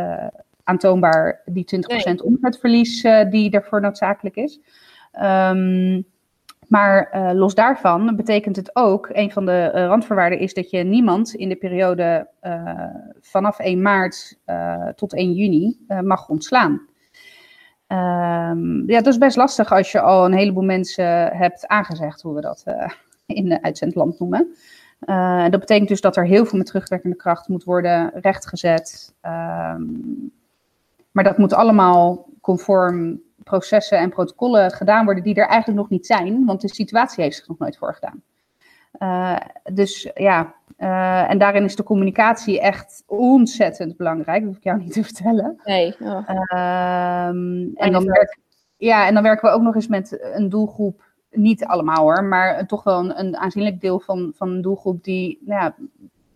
[0.71, 2.25] aantoonbaar die 20% nee.
[2.25, 4.61] omzetverlies uh, die ervoor noodzakelijk is.
[5.23, 6.05] Um,
[6.69, 10.79] maar uh, los daarvan betekent het ook, een van de uh, randvoorwaarden is dat je
[10.79, 12.29] niemand in de periode
[13.21, 14.39] vanaf 1 maart
[14.95, 16.89] tot 1 juni mag ontslaan.
[17.89, 22.35] Um, ja, dat is best lastig als je al een heleboel mensen hebt aangezegd, hoe
[22.35, 22.65] we dat
[23.27, 24.55] in de uitzendland noemen.
[25.07, 29.15] Uh, dat betekent dus dat er heel veel met terugwerkende kracht moet worden rechtgezet.
[29.23, 30.33] Um,
[31.11, 36.07] maar dat moet allemaal conform processen en protocollen gedaan worden die er eigenlijk nog niet
[36.07, 38.23] zijn, want de situatie heeft zich nog nooit voorgedaan.
[38.99, 39.37] Uh,
[39.73, 44.39] dus ja, uh, en daarin is de communicatie echt ontzettend belangrijk.
[44.39, 45.61] Dat hoef ik jou niet te vertellen.
[45.65, 45.97] Nee.
[46.01, 46.29] Oh.
[46.29, 48.39] Um, en, dan werk,
[48.77, 52.67] ja, en dan werken we ook nog eens met een doelgroep niet allemaal hoor, maar
[52.67, 55.75] toch wel een, een aanzienlijk deel van, van een doelgroep die nou ja,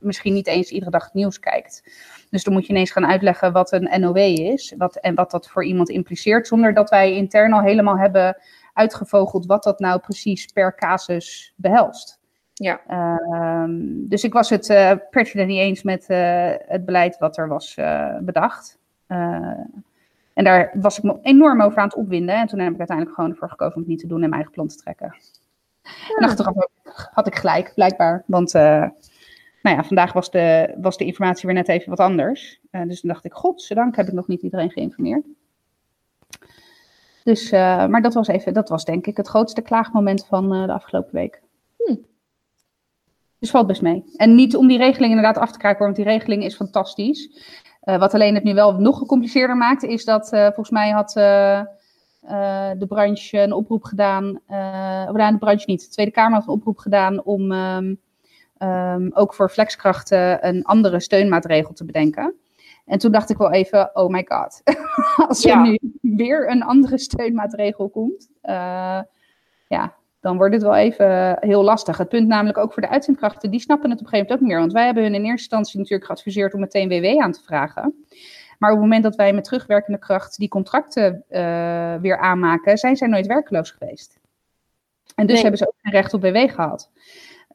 [0.05, 1.83] misschien niet eens iedere dag het nieuws kijkt.
[2.31, 5.49] Dus dan moet je ineens gaan uitleggen wat een NOW is wat, en wat dat
[5.49, 8.37] voor iemand impliceert, zonder dat wij intern al helemaal hebben
[8.73, 12.23] uitgevogeld wat dat nou precies per casus behelst.
[12.53, 12.81] Ja.
[13.63, 17.49] Um, dus ik was het uh, pretty niet eens met uh, het beleid wat er
[17.49, 18.79] was uh, bedacht.
[19.07, 22.35] en daar was ik me enorm over aan het opwinden.
[22.35, 24.33] En toen heb ik uiteindelijk gewoon ervoor gekozen om het niet te doen en mijn
[24.33, 25.15] eigen plan te trekken.
[26.19, 26.55] En achteraf
[27.13, 28.23] had ik gelijk, blijkbaar.
[28.27, 28.53] Want
[29.65, 32.61] nou ja, vandaag was de, was de informatie weer net even wat anders.
[32.71, 35.25] dus toen dacht ik, godzijdank heb ik nog niet iedereen geïnformeerd.
[37.23, 40.67] Dus, uh, maar dat was, even, dat was denk ik het grootste klaagmoment van uh,
[40.67, 41.43] de afgelopen week.
[41.77, 41.97] Hm.
[43.39, 44.05] Dus valt best mee.
[44.17, 47.47] En niet om die regeling inderdaad af te krijgen, want die regeling is fantastisch.
[47.81, 51.11] Wat alleen het nu wel nog gecompliceerder maakt, is dat volgens mij had
[52.79, 54.41] de branche een oproep gedaan.
[55.09, 55.81] of nou, de branche niet.
[55.81, 58.01] De Tweede Kamer had een oproep gedaan om um,
[58.59, 62.35] um, ook voor flexkrachten een andere steunmaatregel te bedenken.
[62.87, 64.63] En toen dacht ik wel even, oh my god,
[65.29, 69.01] als er nu weer een andere steunmaatregel komt, uh,
[69.69, 71.99] ja, dan wordt het wel even heel lastig.
[71.99, 74.41] Het punt namelijk ook voor de uitzendkrachten, die snappen het op een gegeven moment ook
[74.41, 74.61] niet meer.
[74.61, 78.05] Want wij hebben hun in eerste instantie natuurlijk geadviseerd om meteen WW aan te vragen.
[78.59, 82.97] Maar op het moment dat wij met terugwerkende kracht die contracten uh, weer aanmaken, zijn
[82.97, 84.19] zij nooit werkloos geweest.
[85.15, 86.91] En dus hebben ze ook geen recht op WW gehad.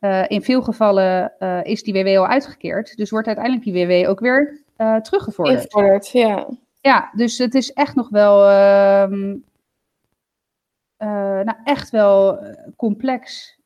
[0.02, 1.34] Uh, in veel gevallen
[1.64, 2.98] is die WW al uitgekeerd.
[2.98, 6.10] Dus wordt uiteindelijk die WW ook weer uh, teruggevorderd.
[6.10, 6.48] ja.
[6.82, 9.10] Ja, dus het is echt nog wel, uh,
[11.44, 13.58] nou echt wel eh, complex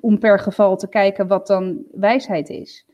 [0.00, 2.86] om per geval te kijken wat dan wijsheid is.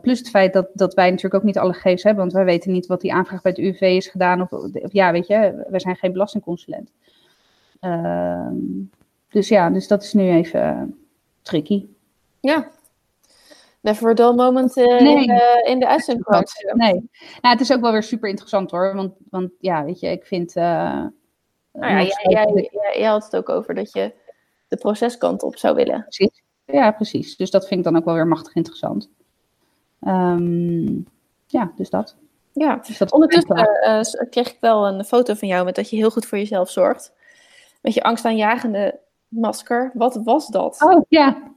[0.00, 2.72] plus het feit dat, dat wij natuurlijk ook niet alle gegevens hebben, want wij weten
[2.72, 4.40] niet wat die aanvraag bij het UV is gedaan.
[4.40, 6.92] Of, of ja, weet je, wij zijn geen belastingconsulent.
[7.80, 8.54] Ehm,
[9.36, 10.98] dus ja, dus dat is nu even
[11.42, 11.86] tricky.
[12.40, 12.70] Ja,
[13.80, 15.16] never a dull moment uh, nee.
[15.16, 16.26] in, de, in de uitzending.
[16.72, 16.92] Nee,
[17.40, 18.94] nou, het is ook wel weer super interessant hoor.
[18.94, 20.56] Want, want ja, weet je, ik vind.
[20.56, 20.64] Uh,
[21.72, 24.12] nou ja, jij, jij, jij, had het ook over dat je
[24.68, 26.02] de proceskant op zou willen.
[26.02, 26.42] Precies.
[26.64, 27.36] Ja, precies.
[27.36, 29.10] Dus dat vind ik dan ook wel weer machtig interessant.
[30.00, 31.06] Um,
[31.46, 32.16] ja, dus dat.
[32.52, 35.96] Ja, dus dat ondertussen uh, kreeg ik wel een foto van jou met dat je
[35.96, 37.12] heel goed voor jezelf zorgt.
[37.80, 39.90] Met je angstaanjagende masker.
[39.94, 40.82] Wat was dat?
[40.82, 41.52] Oh ja,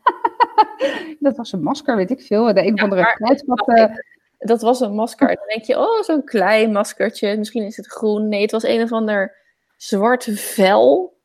[1.20, 2.54] dat was een masker, weet ik veel.
[2.54, 3.16] De een of andere
[3.76, 3.92] ja,
[4.38, 5.28] Dat was een masker.
[5.28, 7.38] Dan denk je, oh, zo'n klein maskertje.
[7.38, 8.28] Misschien is het groen.
[8.28, 9.36] Nee, het was een of ander
[9.78, 11.18] zwart vel.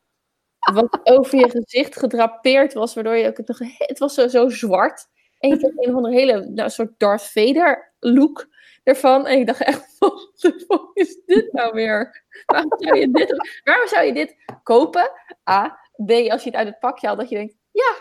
[0.72, 3.58] Wat over je gezicht gedrapeerd was, waardoor je ook nog.
[3.78, 5.06] Het was zo, zo zwart.
[5.38, 8.48] En je kreeg een of andere hele nou, soort Darth Vader look
[8.82, 9.26] ervan.
[9.26, 12.24] En ik dacht echt, wat de fuck is dit nou weer?
[12.46, 15.10] Waarom zou je dit, waarom zou je dit kopen?
[15.50, 15.78] A.
[16.06, 16.10] B.
[16.10, 17.94] Als je het uit het pakje haalt, dat je denkt, ja,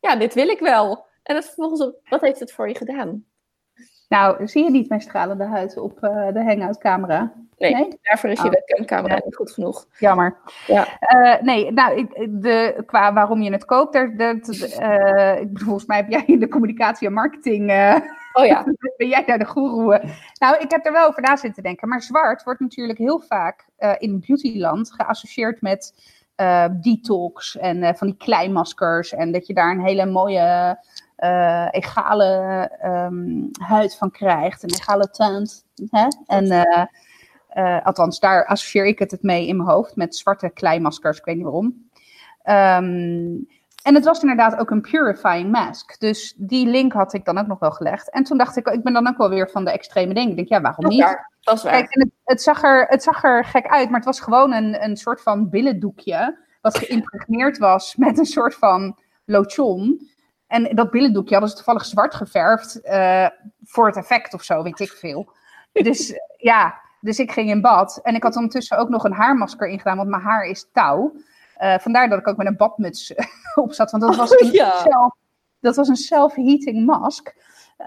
[0.00, 1.06] ja, dit wil ik wel.
[1.22, 3.24] En vervolgens, op, wat heeft het voor je gedaan?
[4.08, 7.32] Nou, zie je niet mijn stralende huid op uh, de hangout-camera?
[7.58, 8.50] Nee, nee, daarvoor is je oh.
[8.50, 9.86] webcamcamera niet goed genoeg.
[9.98, 10.36] Jammer.
[10.66, 10.86] Ja.
[11.00, 16.22] Uh, nee, nou, de, qua waarom je het koopt, daar, uh, volgens mij heb jij
[16.26, 17.62] in de communicatie en marketing...
[18.32, 18.64] oh ja.
[18.96, 20.02] ben jij daar de goeroe?
[20.38, 21.88] Nou, ik heb er wel over na zitten denken.
[21.88, 23.66] Maar zwart wordt natuurlijk heel vaak
[23.98, 25.94] in beautyland geassocieerd met
[26.40, 29.12] uh, detox en uh, van die kleinmaskers.
[29.12, 30.78] En dat je daar een hele mooie,
[31.18, 34.62] uh, egale um, huid van krijgt.
[34.62, 35.64] Een egale tint.
[35.90, 36.06] Hè?
[36.26, 36.78] En
[37.82, 39.96] althans, daar associeer ik het, het mee in mijn hoofd.
[39.96, 41.86] Met zwarte kleinmaskers, ik weet niet waarom.
[42.44, 43.46] Um,
[43.82, 46.00] en het was inderdaad ook een purifying mask.
[46.00, 48.10] Dus die link had ik dan ook nog wel gelegd.
[48.10, 50.30] En toen dacht ik, ik ben dan ook wel weer van de extreme dingen.
[50.30, 51.26] Ik denk, ja, waarom niet?
[51.48, 51.72] Dat is waar.
[51.72, 54.84] Kijk, het, het, zag er, het zag er gek uit, maar het was gewoon een,
[54.84, 56.46] een soort van billendoekje.
[56.60, 60.08] Wat geïmpregneerd was met een soort van lotion.
[60.46, 62.80] En dat billendoekje hadden ze toevallig zwart geverfd.
[62.84, 63.26] Uh,
[63.62, 65.32] voor het effect of zo, weet ik veel.
[65.72, 68.00] Dus ja, dus ik ging in bad.
[68.02, 71.14] En ik had ondertussen ook nog een haarmasker ingedaan, want mijn haar is touw.
[71.58, 73.14] Uh, vandaar dat ik ook met een badmuts
[73.54, 73.90] op zat.
[73.90, 75.14] Want dat was, oh, een, self,
[75.60, 77.34] dat was een self-heating mask.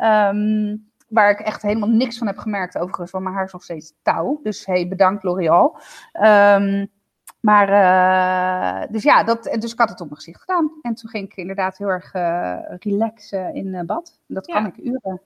[0.03, 3.11] Um, waar ik echt helemaal niks van heb gemerkt overigens.
[3.11, 4.39] Want mijn haar is nog steeds touw.
[4.43, 5.77] Dus hey, bedankt L'Oreal.
[6.13, 6.91] Um,
[7.39, 10.71] maar, uh, dus ja, dat, dus ik had het op mijn gezicht gedaan.
[10.81, 14.19] En toen ging ik inderdaad heel erg uh, relaxen in uh, bad.
[14.27, 15.21] Dat kan ik uren.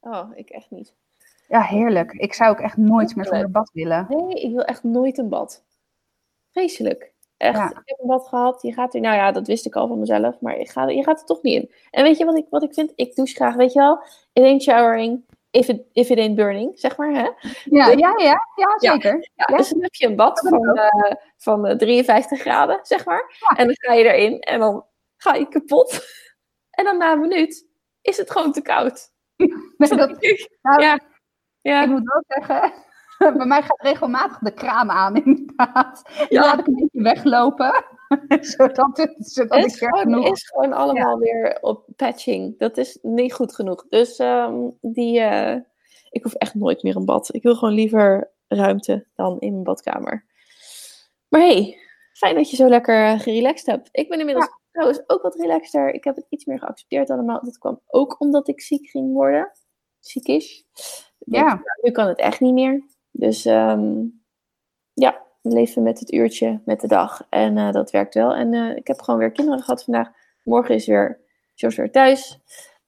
[0.00, 0.94] Oh, ik echt niet.
[1.48, 2.12] Ja, heerlijk.
[2.12, 4.06] Ik zou ook echt nooit meer zonder bad willen.
[4.08, 5.64] Nee, ik wil echt nooit een bad.
[6.52, 7.12] Vreselijk.
[7.38, 8.62] Echt, ik heb een bad gehad.
[8.62, 11.02] Je gaat er, nou ja, dat wist ik al van mezelf, maar je gaat, je
[11.02, 11.70] gaat er toch niet in.
[11.90, 12.92] En weet je wat ik, wat ik vind?
[12.94, 16.78] Ik douche graag, weet je wel, it ain't showering, if it, if it ain't burning,
[16.78, 17.12] zeg maar.
[17.12, 17.28] Hè?
[17.64, 19.30] Ja, dus, ja, ja, ja, zeker.
[19.34, 23.48] Ja, Dus dan heb je een bad van, uh, van 53 graden, zeg maar.
[23.56, 24.84] En dan ga je erin en dan
[25.16, 26.00] ga je kapot.
[26.70, 27.66] En dan na een minuut
[28.00, 29.10] is het gewoon te koud.
[29.76, 30.08] Nee, dat,
[30.62, 30.98] nou, ja.
[31.60, 31.82] ja.
[31.82, 32.72] Ik moet wel zeggen,
[33.36, 36.02] Bij mij gaat regelmatig de kraan aan, inderdaad.
[36.28, 36.40] Ja.
[36.40, 37.84] laat ik een beetje weglopen.
[38.40, 42.58] zodat het, het is, gewoon, is gewoon allemaal weer op patching.
[42.58, 43.86] Dat is niet goed genoeg.
[43.88, 45.56] Dus um, die, uh,
[46.10, 47.34] Ik hoef echt nooit meer een bad.
[47.34, 50.24] Ik wil gewoon liever ruimte dan in mijn badkamer.
[51.28, 51.78] Maar hey,
[52.12, 53.88] fijn dat je zo lekker uh, gerelaxed hebt.
[53.92, 55.94] Ik ben inmiddels trouwens ook wat relaxter.
[55.94, 57.44] Ik heb het iets meer geaccepteerd allemaal.
[57.44, 59.50] Dat kwam ook omdat ik ziek ging worden.
[60.00, 60.64] Ziek is.
[61.18, 61.62] Ja.
[61.82, 62.82] nu kan het echt niet meer.
[63.18, 64.22] Dus um,
[64.92, 67.26] ja, leven met het uurtje, met de dag.
[67.30, 68.34] En uh, dat werkt wel.
[68.34, 70.10] En uh, ik heb gewoon weer kinderen gehad vandaag.
[70.44, 71.20] Morgen is weer
[71.54, 72.40] Jos weer thuis.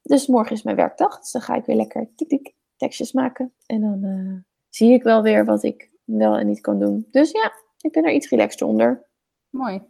[0.03, 1.19] Dus morgen is mijn werkdag.
[1.19, 3.53] Dus dan ga ik weer lekker tik tik tekstjes maken.
[3.67, 4.39] En dan uh,
[4.69, 7.09] zie ik wel weer wat ik wel en niet kan doen.
[7.11, 9.07] Dus ja, ik ben er iets relaxter onder.
[9.51, 9.83] Mooi.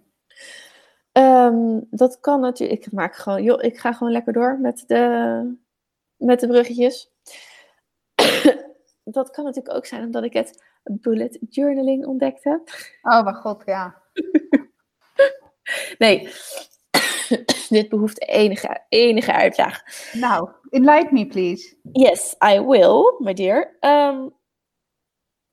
[1.12, 2.86] Um, dat kan natuurlijk.
[2.86, 5.56] Ik maak gewoon, joh, ik ga gewoon lekker door met de,
[6.16, 7.09] met de bruggetjes.
[9.12, 12.62] Dat kan natuurlijk ook zijn omdat ik het bullet journaling ontdekte.
[13.02, 14.02] Oh, mijn god, ja.
[15.98, 16.28] nee,
[17.68, 19.82] dit behoeft enige, enige uitleg.
[20.12, 21.76] Nou, enlighten me, please.
[21.92, 23.76] Yes, I will, my dear.
[23.80, 24.34] Um,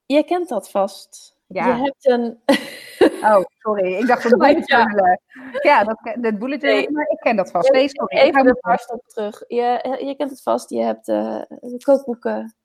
[0.06, 1.36] jij kent dat vast.
[1.48, 1.68] Ja.
[1.68, 2.40] Je hebt een...
[3.32, 3.94] oh, sorry.
[3.94, 5.22] Ik dacht van bullet journalen.
[5.62, 6.92] Ja, dat, dat bullet journal, nee.
[6.92, 7.72] maar ik ken dat vast.
[7.72, 8.18] Nee, sorry.
[8.18, 9.44] Even een paar stappen terug.
[9.48, 10.70] Je, je kent het vast.
[10.70, 11.42] Je hebt uh,
[11.84, 12.56] kookboeken,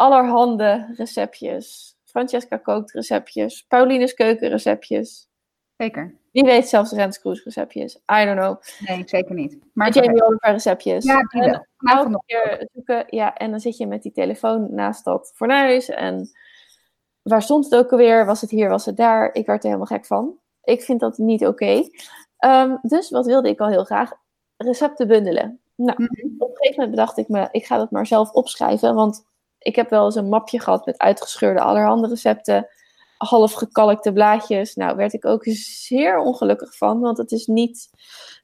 [0.00, 1.96] allerhande receptjes.
[2.04, 3.64] Francesca kookt receptjes.
[3.68, 5.28] Pauline's keukenreceptjes.
[5.76, 6.14] Zeker.
[6.32, 7.96] Wie weet zelfs Rens Kroes receptjes.
[7.96, 8.60] I don't know.
[8.78, 9.58] Nee, zeker niet.
[9.72, 11.04] Maar Jamie Oliver receptjes.
[11.04, 11.66] Ja, die wel.
[11.78, 13.04] Elke keer zoeken.
[13.06, 15.88] Ja, en dan zit je met die telefoon naast dat fornuis.
[15.88, 16.30] En
[17.22, 18.26] waar stond het ook alweer?
[18.26, 19.34] Was het hier, was het daar?
[19.34, 20.38] Ik werd er helemaal gek van.
[20.62, 21.50] Ik vind dat niet oké.
[21.64, 21.90] Okay.
[22.64, 24.12] Um, dus wat wilde ik al heel graag?
[24.56, 25.60] Recepten bundelen.
[25.74, 26.34] Nou, mm -hmm.
[26.38, 28.94] op een gegeven moment bedacht ik me, ik ga dat maar zelf opschrijven.
[28.94, 29.28] Want
[29.60, 32.68] ik heb wel eens een mapje gehad met uitgescheurde allerhande recepten.
[33.16, 34.74] Half gekalkte blaadjes.
[34.74, 37.00] Nou, werd ik ook zeer ongelukkig van.
[37.00, 37.90] Want het is niet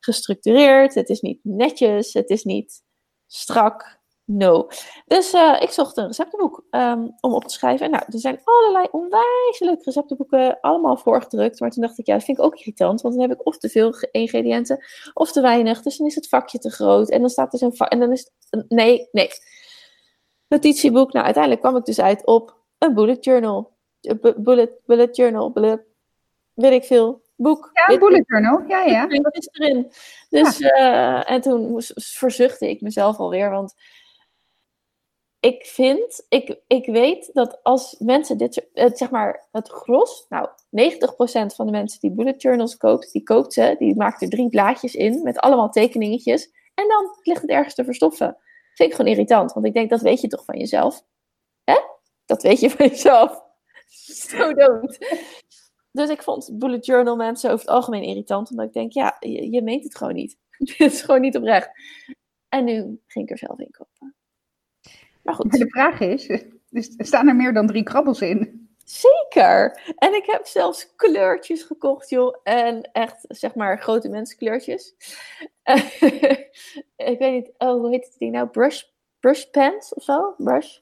[0.00, 0.94] gestructureerd.
[0.94, 2.12] Het is niet netjes.
[2.12, 2.82] Het is niet
[3.26, 3.98] strak.
[4.24, 4.68] No.
[5.06, 7.86] Dus uh, ik zocht een receptenboek um, om op te schrijven.
[7.86, 11.60] En nou, er zijn allerlei onwijs leuke receptenboeken allemaal voorgedrukt.
[11.60, 13.00] Maar toen dacht ik, ja, dat vind ik ook irritant.
[13.00, 15.82] Want dan heb ik of te veel ingrediënten of te weinig.
[15.82, 17.10] Dus dan is het vakje te groot.
[17.10, 17.72] En dan staat er zo'n.
[17.76, 18.30] En dan is.
[18.68, 19.28] Nee, nee.
[20.48, 21.12] Notitieboek.
[21.12, 23.72] Nou, uiteindelijk kwam ik dus uit op een bullet journal.
[24.36, 25.50] Bullet, bullet journal.
[25.50, 25.80] Bullet,
[26.54, 27.24] weet ik veel.
[27.36, 27.70] Boek.
[27.72, 28.64] Ja, een bullet journal.
[28.68, 29.06] Ja, ja.
[29.06, 29.92] Wat is erin?
[30.28, 31.24] Dus, ja.
[31.24, 33.50] uh, en toen moest, verzuchtte ik mezelf alweer.
[33.50, 33.74] Want
[35.40, 40.50] ik vind, ik, ik weet dat als mensen dit, zeg maar, het gros, nou, 90%
[41.54, 44.94] van de mensen die bullet journals koopt, die koopt ze, die maakt er drie blaadjes
[44.94, 46.50] in met allemaal tekeningetjes.
[46.74, 48.36] En dan ligt het ergens te verstoffen.
[48.76, 51.04] Vind ik gewoon irritant, want ik denk, dat weet je toch van jezelf?
[51.64, 51.76] Hè?
[52.24, 53.42] Dat weet je van jezelf.
[54.28, 54.98] Zo dood.
[55.90, 59.62] Dus ik vond bullet journal mensen over het algemeen irritant, omdat ik denk, ja, je,
[59.62, 60.38] meent het gewoon niet.
[60.58, 61.70] het is gewoon niet oprecht.
[62.48, 64.14] En nu ging ik er zelf in kopen.
[65.22, 65.52] Maar goed.
[65.52, 66.42] De vraag is,
[67.08, 68.65] staan er meer dan drie krabbels in?
[68.86, 69.80] Zeker.
[69.98, 72.36] En ik heb zelfs kleurtjes gekocht, joh.
[72.42, 74.94] En echt, zeg maar, grote menskleurtjes.
[76.96, 78.48] ik weet niet, oh, hoe heet het ding nou?
[78.48, 78.82] Brush,
[79.20, 80.34] brush pens of zo?
[80.36, 80.78] Brush?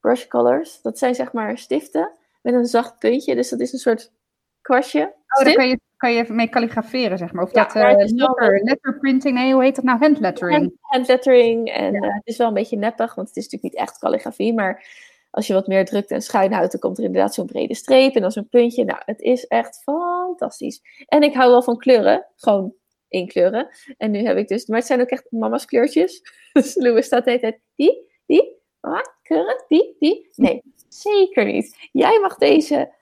[0.00, 0.82] Brush colors.
[0.82, 3.34] Dat zijn zeg maar stiften met een zacht puntje.
[3.34, 4.12] Dus dat is een soort
[4.60, 5.14] kwastje.
[5.38, 7.44] Oh, daar kan je, kan je mee kalligraferen, zeg maar.
[7.44, 9.98] Of ja, dat uh, letter, letterprinting, nee, hoe heet dat nou?
[9.98, 10.58] Handlettering.
[10.58, 11.68] Hand, handlettering.
[11.68, 12.06] En ja.
[12.06, 14.54] uh, het is wel een beetje neppig, want het is natuurlijk niet echt kalligrafie.
[14.54, 14.84] Maar
[15.30, 18.14] als je wat meer drukt en schuin houdt, dan komt er inderdaad zo'n brede streep
[18.14, 18.84] en dan zo'n puntje.
[18.84, 20.80] Nou, het is echt fantastisch.
[21.06, 22.26] En ik hou wel van kleuren.
[22.36, 22.74] Gewoon
[23.08, 23.68] inkleuren.
[23.96, 26.22] En nu heb ik dus, maar het zijn ook echt mama's kleurtjes.
[26.52, 30.30] Dus Louis staat de hele tijd, die, die, mama, kleuren, die, die.
[30.34, 31.88] Nee, zeker niet.
[31.92, 32.94] Jij mag deze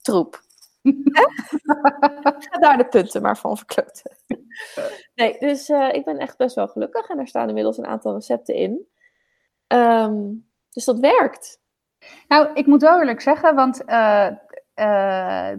[0.00, 0.42] troep.
[2.48, 4.16] Ga daar de punten maar van verkloten.
[5.14, 7.08] Nee, dus uh, ik ben echt best wel gelukkig.
[7.08, 8.86] En er staan inmiddels een aantal recepten in.
[9.68, 10.47] Um,
[10.78, 11.60] dus dat werkt.
[12.28, 14.28] Nou, ik moet wel eerlijk zeggen, want uh,
[14.76, 15.50] uh,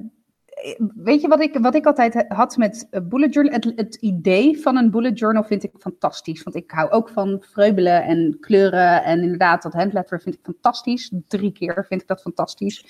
[0.96, 3.54] weet je wat ik, wat ik altijd had met bullet journal?
[3.54, 6.44] Het, het, idee van een bullet journal vind ik fantastisch.
[6.44, 9.04] Want ik hou ook van vreubelen en kleuren.
[9.04, 11.12] En inderdaad, dat handletter vind ik fantastisch.
[11.28, 12.86] Drie keer vind ik dat fantastisch.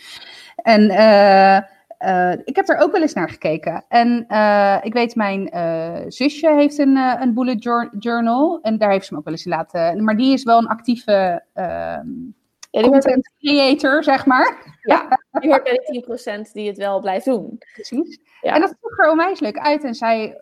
[0.56, 1.60] En uh,
[2.06, 3.86] uh, ik heb er ook wel eens naar gekeken.
[3.88, 7.64] En uh, ik weet, mijn uh, zusje heeft een, een bullet
[8.00, 8.60] journal.
[8.62, 10.04] En daar heeft ze me ook wel eens laten.
[10.04, 14.78] Maar die is wel een actieve ja, content creator, zeg maar.
[14.82, 16.06] Ja, die hoort bij die
[16.40, 17.58] 10% die het wel blijft doen.
[17.74, 18.20] Precies.
[18.41, 18.54] Ja.
[18.54, 19.84] En dat ziet er onwijs leuk uit.
[19.84, 20.38] En zij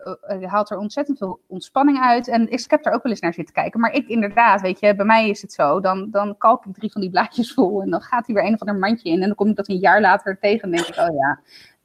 [0.46, 2.28] haalt er ontzettend veel ontspanning uit.
[2.28, 3.80] En ik heb er ook wel eens naar zitten kijken.
[3.80, 5.80] Maar ik inderdaad, weet je, bij mij is het zo.
[5.80, 7.82] Dan, dan kalk ik drie van die blaadjes vol.
[7.82, 9.20] En dan gaat hij weer een of ander mandje in.
[9.20, 10.62] En dan kom ik dat een jaar later tegen.
[10.62, 11.40] En denk ik, oh ja,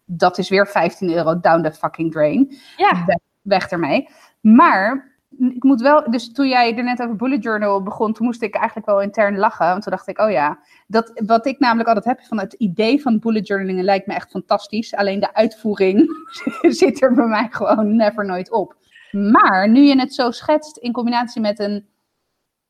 [0.06, 2.58] dat is weer 15 euro down the fucking drain.
[2.78, 3.04] Ja.
[3.06, 4.10] Weg, weg ermee.
[4.42, 8.42] Maar ik moet wel, dus toen jij er net over bullet journal begon, toen moest
[8.42, 9.66] ik eigenlijk wel intern lachen.
[9.66, 13.02] Want toen dacht ik, oh ja, dat, wat ik namelijk altijd heb van het idee
[13.02, 14.94] van bullet journaling lijkt me echt fantastisch.
[14.96, 16.10] Alleen de uitvoering
[16.80, 18.76] zit er bij mij gewoon never nooit op.
[19.12, 21.86] Maar nu je het zo schetst in combinatie met een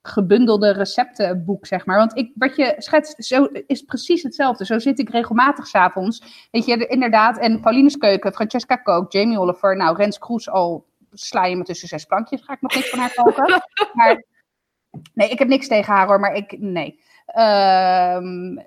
[0.01, 1.97] gebundelde receptenboek, zeg maar.
[1.97, 4.65] Want ik, wat je schetst zo, is precies hetzelfde.
[4.65, 6.47] Zo zit ik regelmatig s'avonds.
[6.51, 7.37] Weet je, inderdaad.
[7.37, 11.87] En Pauline's Keuken, Francesca Kook, Jamie Oliver, nou, Rens Kroes al sla je me tussen
[11.87, 12.41] zes plankjes.
[12.41, 13.63] Ga ik nog niks van haar koken.
[13.93, 14.23] maar,
[15.13, 17.01] nee, ik heb niks tegen haar hoor, maar ik, nee.
[17.25, 18.57] Ehm,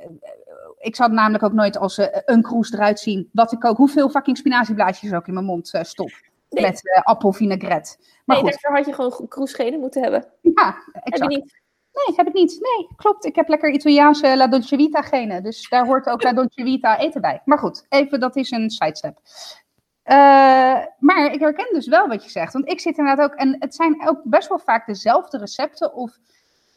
[0.79, 3.29] ik zal namelijk ook nooit als uh, een kroes eruit zien.
[3.33, 6.11] Wat ik ook, hoeveel fucking spinazieblaadjes ook in mijn mond uh, stop.
[6.49, 7.97] Met uh, appelvinaigrette.
[8.25, 10.27] Maar nee, daarvoor had je gewoon kroesgenen moeten hebben.
[10.41, 11.03] Ja, exact.
[11.03, 11.65] Heb je niet?
[11.93, 12.59] Nee, heb ik niet.
[12.61, 13.25] Nee, klopt.
[13.25, 15.43] Ik heb lekker Italiaanse La Dolce Vita genen.
[15.43, 17.43] Dus daar hoort ook La Dolce Vita eten bij.
[17.45, 19.19] Maar goed, even, dat is een sidestep.
[20.09, 22.53] Uh, maar ik herken dus wel wat je zegt.
[22.53, 23.39] Want ik zit inderdaad ook.
[23.39, 26.19] En het zijn ook best wel vaak dezelfde recepten of,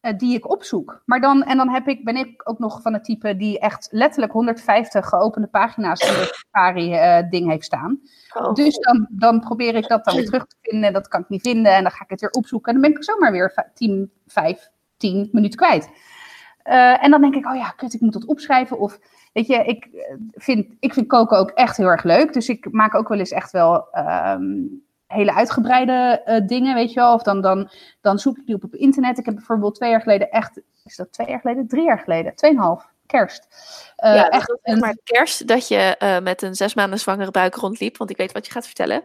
[0.01, 1.01] uh, die ik opzoek.
[1.05, 3.87] Maar dan, en dan heb ik, ben ik ook nog van het type die echt
[3.91, 7.99] letterlijk 150 geopende pagina's in het Safari-ding uh, heeft staan.
[8.33, 8.53] Oh.
[8.53, 10.93] Dus dan, dan probeer ik dat dan weer terug te vinden.
[10.93, 11.73] Dat kan ik niet vinden.
[11.73, 12.73] En dan ga ik het weer opzoeken.
[12.73, 15.89] En dan ben ik zomaar weer 10, 5, 10 minuten kwijt.
[16.69, 18.79] Uh, en dan denk ik, oh ja, kut, ik moet dat opschrijven.
[18.79, 18.99] Of
[19.33, 22.33] weet je, ik eh, vind, ik vind koken ook echt heel erg leuk.
[22.33, 26.99] Dus ik maak ook wel eens echt wel um, hele uitgebreide uh, dingen, weet je
[26.99, 27.13] wel.
[27.13, 27.69] Of dan, dan,
[28.01, 29.17] dan zoek ik die op op internet.
[29.17, 31.67] Ik heb bijvoorbeeld twee jaar geleden echt, is dat twee jaar geleden?
[31.67, 33.47] Drie jaar geleden, tweeënhalf, kerst.
[34.03, 34.79] Uh, ja, echt een...
[34.79, 37.97] maar kerst dat je met een zes maanden zwangere buik rondliep.
[37.97, 39.03] Want ik weet wat je gaat vertellen.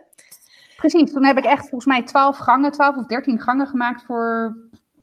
[0.76, 4.56] Precies, toen heb ik echt volgens mij twaalf gangen, twaalf of dertien gangen gemaakt voor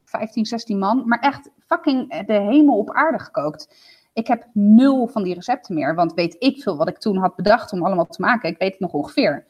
[0.05, 1.03] 15, 16 man.
[1.05, 3.75] Maar echt fucking de hemel op aarde gekookt.
[4.13, 7.35] Ik heb nul van die recepten meer, want weet ik veel wat ik toen had
[7.35, 8.49] bedacht om allemaal te maken.
[8.49, 9.45] Ik weet het nog ongeveer.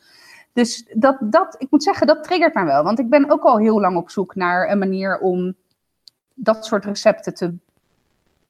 [0.53, 2.83] Dus dat, dat, ik moet zeggen, dat triggert mij wel.
[2.83, 5.55] Want ik ben ook al heel lang op zoek naar een manier om
[6.33, 7.55] dat soort recepten te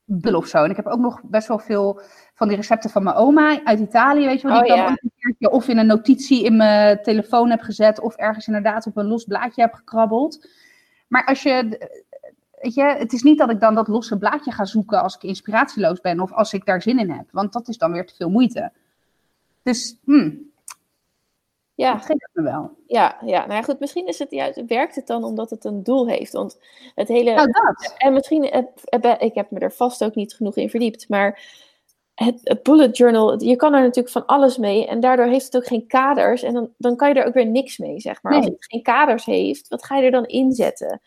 [0.05, 0.63] bullen of zo.
[0.63, 2.01] En ik heb ook nog best wel veel
[2.33, 4.61] van die recepten van mijn oma uit Italië, weet je wel.
[4.61, 7.99] Die oh, ik dan een keertje of in een notitie in mijn telefoon heb gezet,
[7.99, 10.47] of ergens inderdaad op een los blaadje heb gekrabbeld.
[11.07, 11.89] Maar als je
[12.61, 15.23] weet je, het is niet dat ik dan dat losse blaadje ga zoeken als ik
[15.23, 17.25] inspiratieloos ben of als ik daar zin in heb.
[17.31, 18.71] Want dat is dan weer te veel moeite.
[19.63, 20.49] Dus, hmm.
[21.75, 21.93] Ja.
[21.93, 22.77] Dat geeft me wel.
[22.87, 25.83] Ja, ja, nou ja, goed, misschien is het juist, werkt het dan omdat het een
[25.83, 26.31] doel heeft.
[26.31, 26.59] Want
[26.95, 27.33] het hele.
[27.33, 27.93] Nou, dat.
[27.97, 28.43] En misschien,
[29.19, 31.39] ik heb me er vast ook niet genoeg in verdiept, maar
[32.15, 35.67] het, bullet journal, je kan er natuurlijk van alles mee en daardoor heeft het ook
[35.67, 38.33] geen kaders en dan, dan kan je er ook weer niks mee, zeg maar.
[38.33, 41.01] Als het geen kaders heeft, wat ga je er dan inzetten?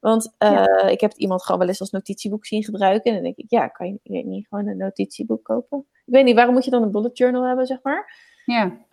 [0.00, 3.04] Want uh, ik heb iemand gewoon wel eens als notitieboek zien gebruiken.
[3.04, 5.86] En dan denk ik, ja, kan je, niet gewoon een notitieboek kopen?
[6.04, 8.28] Ik weet niet, waarom moet je dan een bullet journal hebben, zeg maar?
[8.44, 8.86] Ja.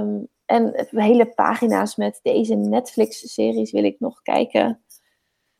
[0.00, 4.82] Um, en hele pagina's met deze Netflix-series wil ik nog kijken.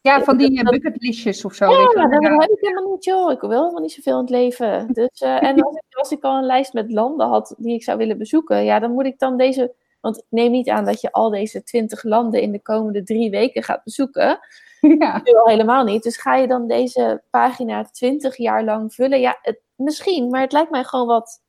[0.00, 1.70] Ja, van die uh, bucketlistjes of zo.
[1.70, 3.32] Ja, weet je, dat heb ik helemaal niet, joh.
[3.32, 4.86] Ik wil helemaal niet zoveel in het leven.
[4.92, 7.82] Dus, uh, en als ik, als ik al een lijst met landen had die ik
[7.82, 9.74] zou willen bezoeken, ja, dan moet ik dan deze...
[10.00, 13.62] Want neem niet aan dat je al deze twintig landen in de komende drie weken
[13.62, 14.38] gaat bezoeken.
[14.98, 15.20] Ja.
[15.24, 16.02] Nu al helemaal niet.
[16.02, 19.20] Dus ga je dan deze pagina 20 jaar lang vullen?
[19.20, 21.42] Ja, het, misschien, maar het lijkt mij gewoon wat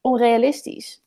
[0.00, 1.02] onrealistisch.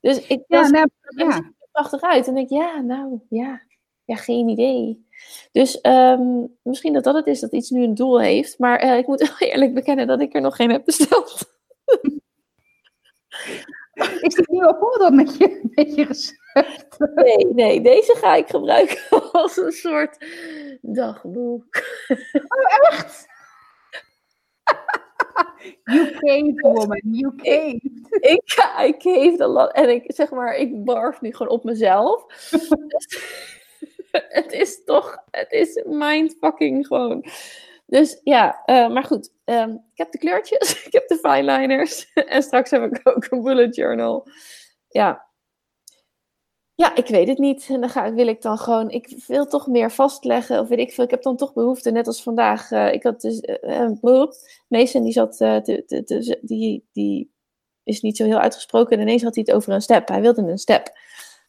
[0.00, 1.52] Dus ik ja, nou, ja.
[1.72, 2.26] prachtig uit.
[2.26, 3.62] En denk ik, ja, nou, ja,
[4.04, 5.08] ja, geen idee.
[5.52, 8.58] Dus um, misschien dat dat het is dat iets nu een doel heeft.
[8.58, 11.38] Maar uh, ik moet eerlijk bekennen dat ik er nog geen heb besteld.
[14.20, 16.38] Is dit nu al voor dan met je, met je?
[17.14, 18.98] Nee, nee, deze ga ik gebruiken
[19.32, 20.24] als een soort
[20.80, 21.82] dagboek.
[22.32, 23.26] Oh, echt?
[25.84, 27.00] You caved, woman.
[27.02, 27.82] You caved.
[28.10, 29.72] Ik, ik, ik caved a lot.
[29.72, 32.24] En ik zeg maar, ik barf nu gewoon op mezelf.
[34.38, 37.24] het is toch, het is mindfucking gewoon.
[37.86, 39.32] Dus ja, uh, maar goed.
[39.44, 42.12] Um, ik heb de kleurtjes, ik heb de fineliners.
[42.12, 44.28] en straks heb ik ook een bullet journal.
[44.88, 45.29] Ja.
[46.80, 47.66] Ja, ik weet het niet.
[47.68, 50.92] En dan ga, wil ik dan gewoon, ik wil toch meer vastleggen, of weet ik
[50.92, 51.04] veel.
[51.04, 52.70] Ik heb dan toch behoefte, net als vandaag.
[52.70, 54.26] Uh, ik had dus, uh,
[54.68, 57.32] Mason die zat, uh, te, te, te, die, die
[57.82, 58.96] is niet zo heel uitgesproken.
[58.96, 60.08] En ineens had hij het over een step.
[60.08, 60.92] Hij wilde een step.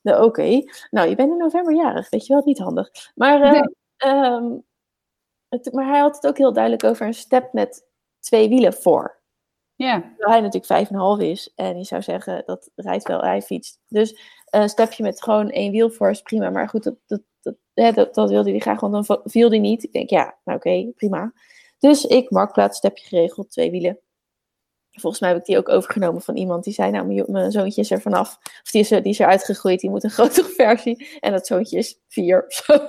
[0.01, 0.63] Nou, oké.
[0.89, 2.89] Nou, je bent in november jarig, weet je wel, niet handig.
[3.15, 4.13] Maar nee.
[4.13, 4.63] um,
[5.49, 7.85] het, maar hij had het ook heel duidelijk over een step met
[8.19, 9.20] twee wielen voor.
[9.75, 9.99] Ja.
[10.01, 11.51] Terwijl hij natuurlijk vijf en half is.
[11.55, 13.79] En je zou zeggen, dat rijdt wel, hij fietst.
[13.87, 16.49] Dus een stepje met gewoon één wiel voor is prima.
[16.49, 19.83] Maar goed, dat, dat, dat, dat, dat wilde hij graag, want dan viel hij niet.
[19.83, 21.33] Ik denk, ja, nou oké, okay, prima.
[21.79, 23.99] Dus ik, marktplaats, stepje geregeld, twee wielen.
[24.91, 27.91] Volgens mij heb ik die ook overgenomen van iemand die zei, nou, mijn, zoontje is
[27.91, 28.37] er vanaf.
[28.43, 31.17] Of die is, er- die is er uitgegroeid, die moet een grotere versie.
[31.19, 32.87] En dat zoontje is vier of zo,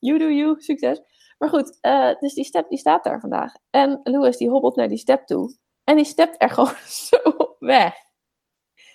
[0.00, 1.00] you do you, succes.
[1.42, 3.52] Maar goed, eh, dus die step die staat daar vandaag.
[3.70, 5.56] En Louis die hobbelt naar die step toe.
[5.84, 7.16] En die stept er gewoon zo
[7.58, 7.94] weg.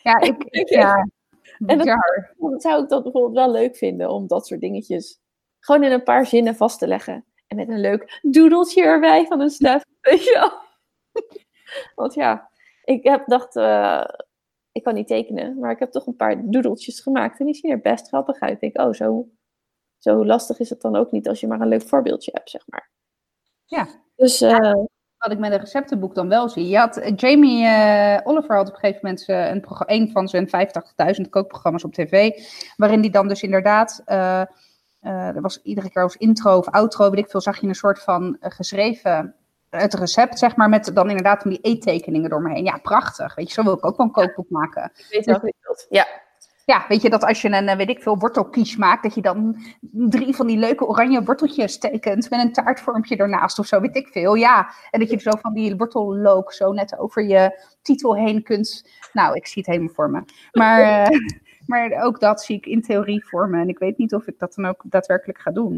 [0.04, 1.08] Ja, ik, ik- ja.
[1.66, 1.86] En dat-
[2.62, 5.20] zou ik dat bijvoorbeeld wel leuk vinden om dat soort dingetjes
[5.60, 7.26] gewoon in een paar zinnen vast te leggen.
[7.48, 9.86] En met een leuk doedeltje erbij van een step.
[10.02, 10.52] Weet je wel?
[11.96, 12.50] Want ja,
[12.84, 14.06] ik heb dacht, eh,
[14.72, 17.40] ik kan niet tekenen, maar ik heb toch een paar doedeltjes gemaakt.
[17.40, 18.62] En die zien er best grappig uit.
[18.62, 19.28] Ik denk, oh, zo,
[19.98, 22.62] zo lastig is het dan ook niet als je maar een leuk voorbeeldje hebt, zeg
[22.68, 22.90] maar.
[23.66, 23.88] Ja.
[24.16, 24.74] Dus eh,
[25.18, 26.68] Wat ik met een receptenboek dan wel zie.
[26.68, 30.48] Je had, eh, Jamie eh, Oliver had op een gegeven moment een, een van zijn
[31.22, 32.32] 85.000 kookprogramma's op tv.
[32.76, 34.02] Waarin die dan dus inderdaad.
[35.02, 38.04] er was iedere keer als intro of outro, weet ik veel, zag je een soort
[38.04, 39.36] van geschreven.
[39.70, 42.64] Het recept, zeg maar, met dan inderdaad van die eettekeningen door me heen.
[42.64, 43.36] Ja, prachtig.
[43.36, 44.84] Weet je, zo wil ik ook wel een kookboek maken.
[44.84, 45.96] ik weet wel wat je.
[45.96, 46.08] Ja,
[46.68, 49.22] Ja, weet je dat als je een, eh, weet ik veel, wortelkies maakt, dat je
[49.22, 49.58] dan
[49.92, 54.08] drie van die leuke oranje worteltjes tekent met een taartvormpje ernaast of zo, weet ik
[54.08, 54.34] veel.
[54.34, 58.90] Ja, en dat je zo van die wortellook zo net over je titel heen kunt.
[59.14, 60.24] Nou, ik zie het helemaal voor me.
[60.52, 61.20] Maar, eh,
[61.66, 63.62] maar ook dat zie ik in theorie voor me.
[63.62, 65.76] En ik weet niet of ik dat dan ook daadwerkelijk ga doen.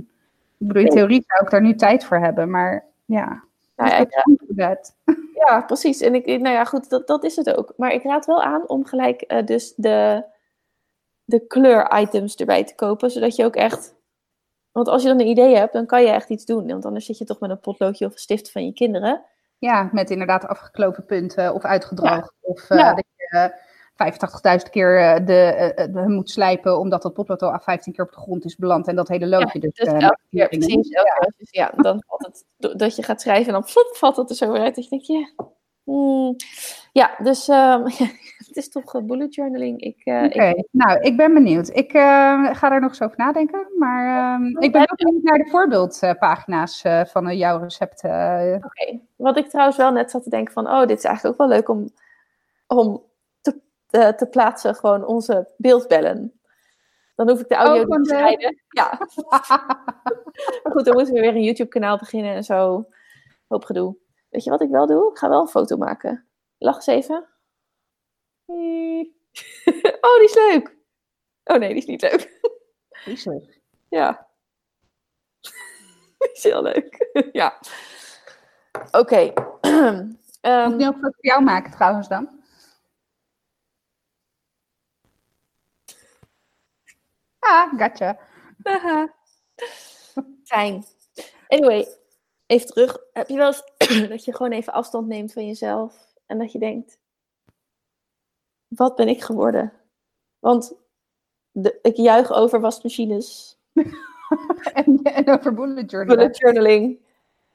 [0.57, 3.43] Ik bedoel, in theorie zou ik daar nu tijd voor hebben, maar ja.
[3.75, 4.95] nou, ja, ik, dat.
[5.33, 6.01] Ja, precies.
[6.01, 7.73] En ik, nou ja, goed, dat, dat is het ook.
[7.77, 10.23] Maar ik raad wel aan om gelijk eh, dus de,
[11.30, 13.97] de kleur-items erbij te kopen, zodat je ook echt...
[14.71, 16.67] Want als je dan een idee hebt, dan kan je echt iets doen.
[16.67, 19.25] Want anders zit je toch met een potloodje of een stift van je kinderen.
[19.57, 22.34] Ja, met inderdaad afgekloven punten of uitgedroogd.
[22.41, 22.93] Of Ja.
[22.93, 23.49] dat je eh,
[23.99, 28.11] 85.000 keer eh, de, eh, de, moet slijpen omdat dat potlood al 15 keer op
[28.11, 29.59] de grond is beland en dat hele loodje.
[29.59, 31.34] dus, Dus eh, elke keer, precies, elke keer.
[31.38, 34.36] Dus ja, dan valt het, dat je gaat schrijven en dan flop, valt het er
[34.36, 34.75] zo weer uit.
[34.75, 35.30] Dat je denkt, ja...
[35.91, 36.35] hmm.
[36.91, 37.83] Ja, dus ehm,
[38.47, 39.81] het is toch eh, bullet journaling.
[39.81, 41.69] Ik, eh, Oké, ik- nou, ik ben benieuwd.
[41.75, 43.67] Ik eh, ga daar nog eens over nadenken.
[43.77, 48.55] Maar ehm, ik ben ook benieuwd naar de voorbeeldpagina's eh, van jouw recepten.
[48.65, 48.99] Oké.
[49.15, 51.57] Wat ik trouwens wel net zat te denken van, oh, dit is eigenlijk ook wel
[51.57, 51.89] leuk om,
[52.67, 53.03] om
[53.41, 56.33] te, te plaatsen, gewoon onze beeldbellen.
[57.15, 58.61] Dan hoef ik de audio Oh, niet te de- scheiden.
[58.69, 58.99] Ja.
[60.63, 62.85] maar goed, dan moeten we weer een YouTube kanaal beginnen en zo.
[63.47, 63.95] Hoop gedoe.
[64.30, 65.11] Weet je wat ik wel doe?
[65.11, 66.27] Ik ga wel een foto maken.
[66.57, 67.27] Lach eens even.
[70.05, 70.77] oh, die is leuk.
[71.43, 72.39] Oh nee, die is niet leuk.
[73.05, 73.59] Jezus.
[73.89, 74.27] Ja.
[76.19, 77.09] die is heel leuk.
[77.32, 77.59] ja.
[78.91, 79.34] Oké.
[80.41, 82.39] Ehm, Moet ik nu ook voor jou maken trouwens dan?
[87.39, 88.17] Ah, gotcha.
[90.43, 90.86] Fijn.
[91.47, 91.88] Anyway,
[92.45, 92.97] even terug.
[93.13, 93.63] Heb je wel eens
[94.09, 96.99] dat je gewoon even afstand neemt van jezelf en dat je denkt:
[98.67, 99.73] wat ben ik geworden?
[100.39, 100.73] Want
[101.51, 103.57] de, ik juich over wasmachines,
[104.73, 106.15] En, en over bullet journal.
[106.15, 106.99] bullet journaling.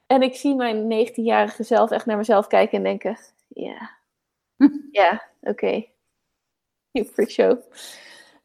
[0.07, 3.17] En ik zie mijn 19-jarige zelf echt naar mezelf kijken en denken:
[3.47, 3.91] ja,
[4.91, 5.85] ja, oké.
[6.91, 7.57] You freak show.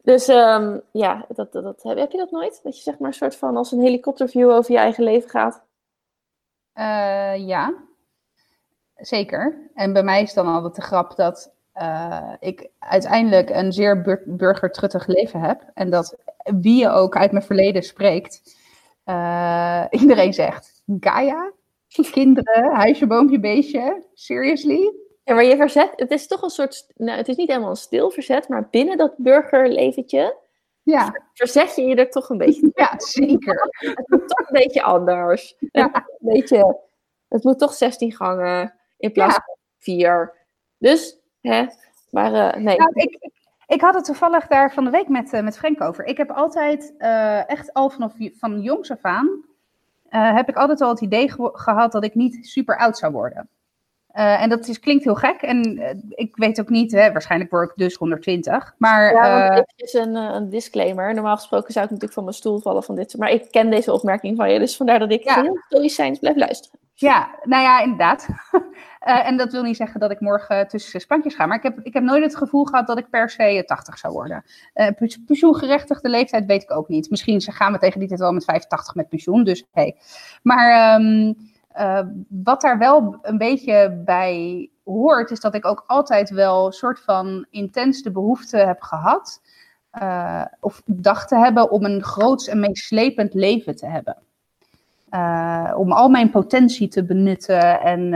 [0.03, 2.59] Dus ehm, ja, dat, dat, dat, heb, heb je dat nooit?
[2.63, 5.63] Dat je zeg maar een soort van als een helikopterview over je eigen leven gaat?
[6.73, 7.73] Eh, ja,
[8.95, 9.69] zeker.
[9.73, 14.23] En bij mij is dan altijd de grap dat eh, ik uiteindelijk een zeer bur
[14.25, 15.69] burgertruttig leven heb.
[15.73, 16.17] En dat
[16.61, 18.57] wie je ook uit mijn verleden spreekt,
[19.03, 21.51] eh, iedereen zegt: Gaia,
[22.11, 24.93] kinderen, huisje, boompje, beestje, seriously?
[25.23, 27.75] Ja, maar je verzet, het is toch een soort, nou, het is niet helemaal een
[27.75, 30.37] stil verzet, maar binnen dat burgerleventje
[30.83, 32.71] Ja, verzet je je er toch een beetje.
[32.75, 33.67] ja zeker.
[33.97, 35.55] Het moet toch een beetje anders.
[35.59, 35.83] Ja.
[35.83, 36.79] Het, moet een beetje,
[37.27, 39.41] het moet toch 16 gangen in plaats Ja.
[39.45, 40.33] van 4.
[40.77, 41.65] Dus, hè,
[42.09, 42.77] maar eh, nee.
[42.77, 43.31] Nou, ik, ik,
[43.67, 46.05] ik had het toevallig daar van de week met, eh, met Frank over.
[46.05, 49.45] Ik heb altijd, eh, echt al vanaf van jongs af aan,
[50.09, 53.49] heb ik altijd al het idee gehad dat ik niet super oud zou worden.
[54.11, 55.41] Eh, en dat is, klinkt heel gek.
[55.41, 58.75] En eh, ik weet ook niet, hè, waarschijnlijk word ik dus 120.
[58.77, 61.13] Maar Ja, eh, eventjes een, een disclaimer.
[61.13, 63.17] Normaal gesproken zou ik natuurlijk van mijn stoel vallen van dit.
[63.17, 64.59] Maar ik ken deze opmerking van je.
[64.59, 65.41] Dus vandaar dat ik Ja.
[65.41, 66.79] heel stoïcijns blijf luisteren.
[66.93, 68.27] Ja, nou ja, inderdaad.
[69.01, 71.45] En dat wil niet zeggen dat ik morgen tussen zes plankjes ga.
[71.45, 73.97] Maar ik heb, ik heb nooit het gevoel gehad dat ik per se eh, 80
[73.97, 74.43] zou worden.
[74.73, 77.09] Pens- pensioengerechtigde leeftijd weet ik ook niet.
[77.09, 79.43] Misschien gaan we tegen die tijd wel met 85 met pensioen.
[79.43, 79.95] Dus hey.
[80.41, 81.33] Maar ehm,
[81.73, 86.71] eh, wat daar wel een beetje bij hoort, is dat ik ook altijd wel een
[86.71, 89.41] soort van intens de behoefte heb gehad.
[89.91, 94.17] eh, of dacht te hebben om een groots en meeslepend leven te hebben.
[95.09, 98.09] eh, om al mijn potentie te benutten en,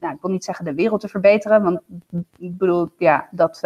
[0.00, 1.80] nou, ik wil niet zeggen de wereld te verbeteren, want
[2.38, 3.60] ik bedoel, ja, dat,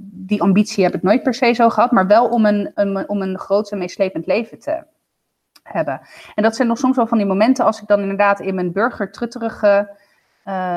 [0.00, 3.22] die ambitie heb ik nooit per se zo gehad, maar wel om een, een, om
[3.22, 4.82] een groot en meeslepend leven te
[5.66, 6.00] hebben.
[6.34, 8.72] En dat zijn nog soms wel van die momenten als ik dan inderdaad in mijn
[8.72, 10.04] burgertrutterige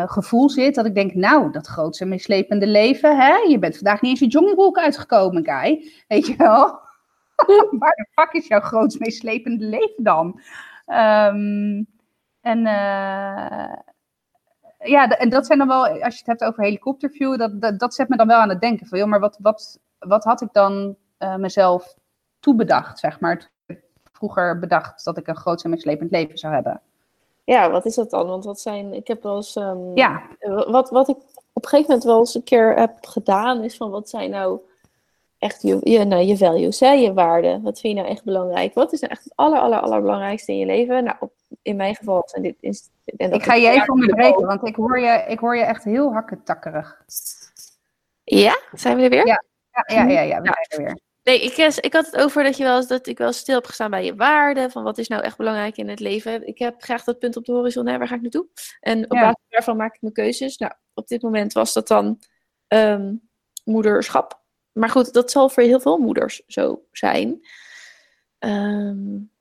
[0.05, 3.33] gevoel zit, dat ik denk, nou, dat grootste en meeslepende leven, hè?
[3.33, 6.79] je bent vandaag niet eens je joggingbroek uitgekomen, Kai, weet je wel?
[7.79, 10.41] Waar de fuck is jouw grootst meeslepende leven dan?
[10.85, 11.87] Um,
[12.41, 13.73] en uh,
[14.83, 17.93] ja, en dat zijn dan wel, als je het hebt over helikopterview, dat, dat, dat,
[17.93, 20.49] zet me dan wel aan het denken van, joh, maar wat, wat, wat had ik
[20.51, 21.95] dan uh, mezelf
[22.39, 23.49] toebedacht, zeg maar,
[24.19, 26.81] vroeger bedacht dat ik een groot en meeslepend leven zou hebben?
[27.43, 28.27] Ja, wat is dat dan?
[28.27, 30.21] Want wat zijn, ik heb wel eens, um, ja.
[30.67, 31.15] wat, wat ik
[31.53, 34.59] op een gegeven moment wel eens een keer heb gedaan, is van wat zijn nou
[35.37, 37.61] echt je, je, nou, je values, hè, je waarden.
[37.61, 38.73] Wat vind je nou echt belangrijk?
[38.73, 41.03] Wat is nou echt het aller, aller, allerbelangrijkste in je leven?
[41.03, 41.17] Nou,
[41.61, 42.55] in mijn geval zijn dit...
[42.59, 45.83] Is, en ik ga je even onderbreken, want ik hoor je, ik hoor je echt
[45.83, 47.03] heel hakketakkerig.
[48.23, 48.59] Ja?
[48.71, 49.27] Zijn we er weer?
[49.27, 50.99] Ja, ja, ja, ja, ja we zijn er weer.
[51.29, 53.89] Nee, ik, ik had het over dat, je wel dat ik wel stil heb gestaan
[53.89, 54.71] bij je waarden.
[54.71, 56.47] Van wat is nou echt belangrijk in het leven.
[56.47, 57.87] Ik heb graag dat punt op de horizon.
[57.87, 58.47] Hè, waar ga ik naartoe?
[58.79, 60.57] En op basis daarvan maak ik mijn keuzes.
[60.57, 62.19] Nou, op dit moment was dat dan
[62.67, 63.29] um,
[63.63, 64.39] moederschap
[64.79, 67.47] maar goed, dat zal voor heel veel moeders zo zijn.
[68.39, 69.31] Um,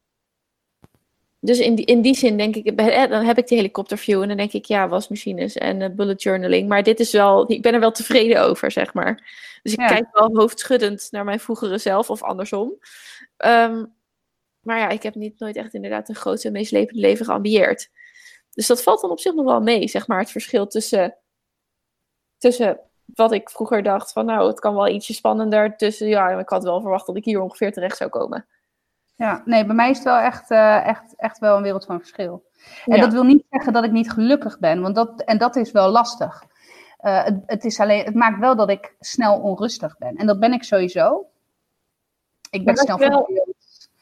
[1.41, 2.77] dus in die, in die zin denk ik,
[3.11, 6.69] dan heb ik die helikopterview en dan denk ik, ja, wasmachines en uh, bullet journaling.
[6.69, 9.37] Maar dit is wel, ik ben er wel tevreden over, zeg maar.
[9.63, 12.79] Dus ik kijk wel hoofdschuddend naar mijn vroegere zelf of andersom.
[13.37, 13.97] Um,
[14.61, 17.91] maar ja, ik heb niet nooit echt inderdaad een groot en meeslepend leven geambieerd.
[18.51, 21.17] Dus dat valt dan op zich nog wel mee, zeg maar, het verschil tussen,
[22.39, 25.77] tussen wat ik vroeger dacht van nou, het kan wel ietsje spannender.
[25.77, 28.47] Tussen ja, ik had wel verwacht dat ik hier ongeveer terecht zou komen.
[29.19, 31.99] Ja, nee, bij mij is het wel echt, uh, echt, echt wel een wereld van
[31.99, 32.45] verschil.
[32.85, 35.73] En dat wil niet zeggen dat ik niet gelukkig ben, want dat, en dat is
[35.73, 36.45] wel lastig.
[37.01, 40.17] Uh, het, het, is alleen, het maakt wel dat ik snel onrustig ben.
[40.17, 41.27] En dat ben ik sowieso.
[42.51, 43.29] Ik ben snel wel,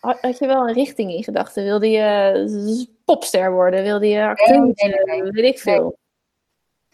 [0.00, 1.64] Had je wel een richting in gedachten?
[1.64, 3.82] Wilde je popster worden?
[3.82, 4.60] Wilde je acteur?
[4.60, 5.30] Nee, nee, nee, nee.
[5.30, 5.98] Weet ik veel.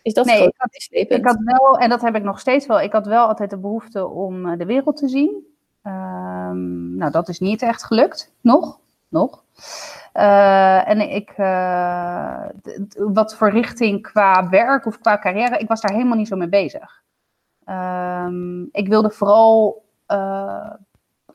[0.02, 2.80] Is dat nee, ik had, ik had wel, en dat heb ik nog steeds wel,
[2.80, 5.51] ik had wel altijd de behoefte om eh, de wereld te zien.
[5.83, 8.33] Um, nou, dat is niet echt gelukt.
[8.41, 8.80] Nog.
[9.09, 9.45] Nog.
[10.14, 12.45] Uh, en ik, uh,
[12.97, 16.49] wat voor richting qua werk of qua carrière, ik was daar helemaal niet zo mee
[16.49, 17.03] bezig.
[17.66, 20.72] Um, ik wilde vooral uh,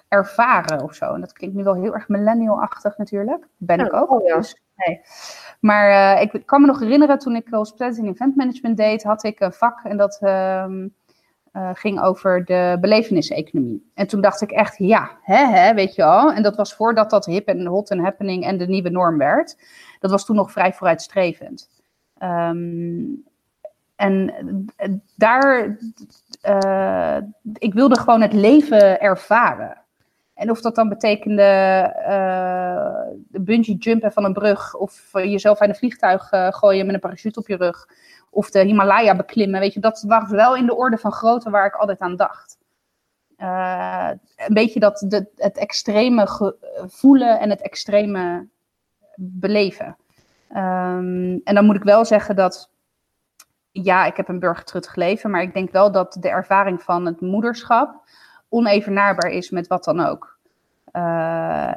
[0.08, 1.14] ervaren of zo.
[1.14, 3.48] En dat klinkt nu wel heel erg millennial-achtig natuurlijk.
[3.58, 4.12] Ben ik ook.
[4.12, 4.36] Oh, ja.
[4.36, 5.02] Dus, nee.
[5.60, 9.54] Maar ik kan me nog herinneren, toen ik hospitality event management deed, had ik een
[9.54, 10.66] vak en dat uh,
[11.58, 13.92] uh, ging over de beleveniseconomie.
[13.94, 16.34] En toen dacht ik echt, ja, hè, hè, weet je wel.
[16.34, 19.58] En dat was voordat dat hip en hot en happening en de nieuwe norm werd.
[20.00, 21.70] Dat was toen nog vrij vooruitstrevend.
[22.24, 23.24] Um,
[23.96, 24.34] en
[25.16, 25.78] daar,
[27.54, 29.78] ik wilde gewoon het leven ervaren.
[30.34, 35.76] En of dat dan betekende uh, bungee jumpen van een brug, of jezelf uit een
[35.76, 37.88] vliegtuig gooien met een parachute op je rug,
[38.38, 41.66] of de Himalaya beklimmen, weet je, dat was wel in de orde van grootte waar
[41.66, 42.58] ik altijd aan dacht.
[43.38, 46.54] Uh, een beetje dat de, het extreme
[46.88, 48.48] voelen en het extreme
[49.16, 49.98] beleven.
[50.50, 52.70] Um, en dan moet ik wel zeggen dat,
[53.72, 57.22] ja, ik heb een burgertruttig leven, maar ik denk wel dat de ervaring van het
[57.22, 58.10] moederschap
[58.50, 60.38] onevenaarbaar is met wat dan ook.
[60.94, 61.74] Uh,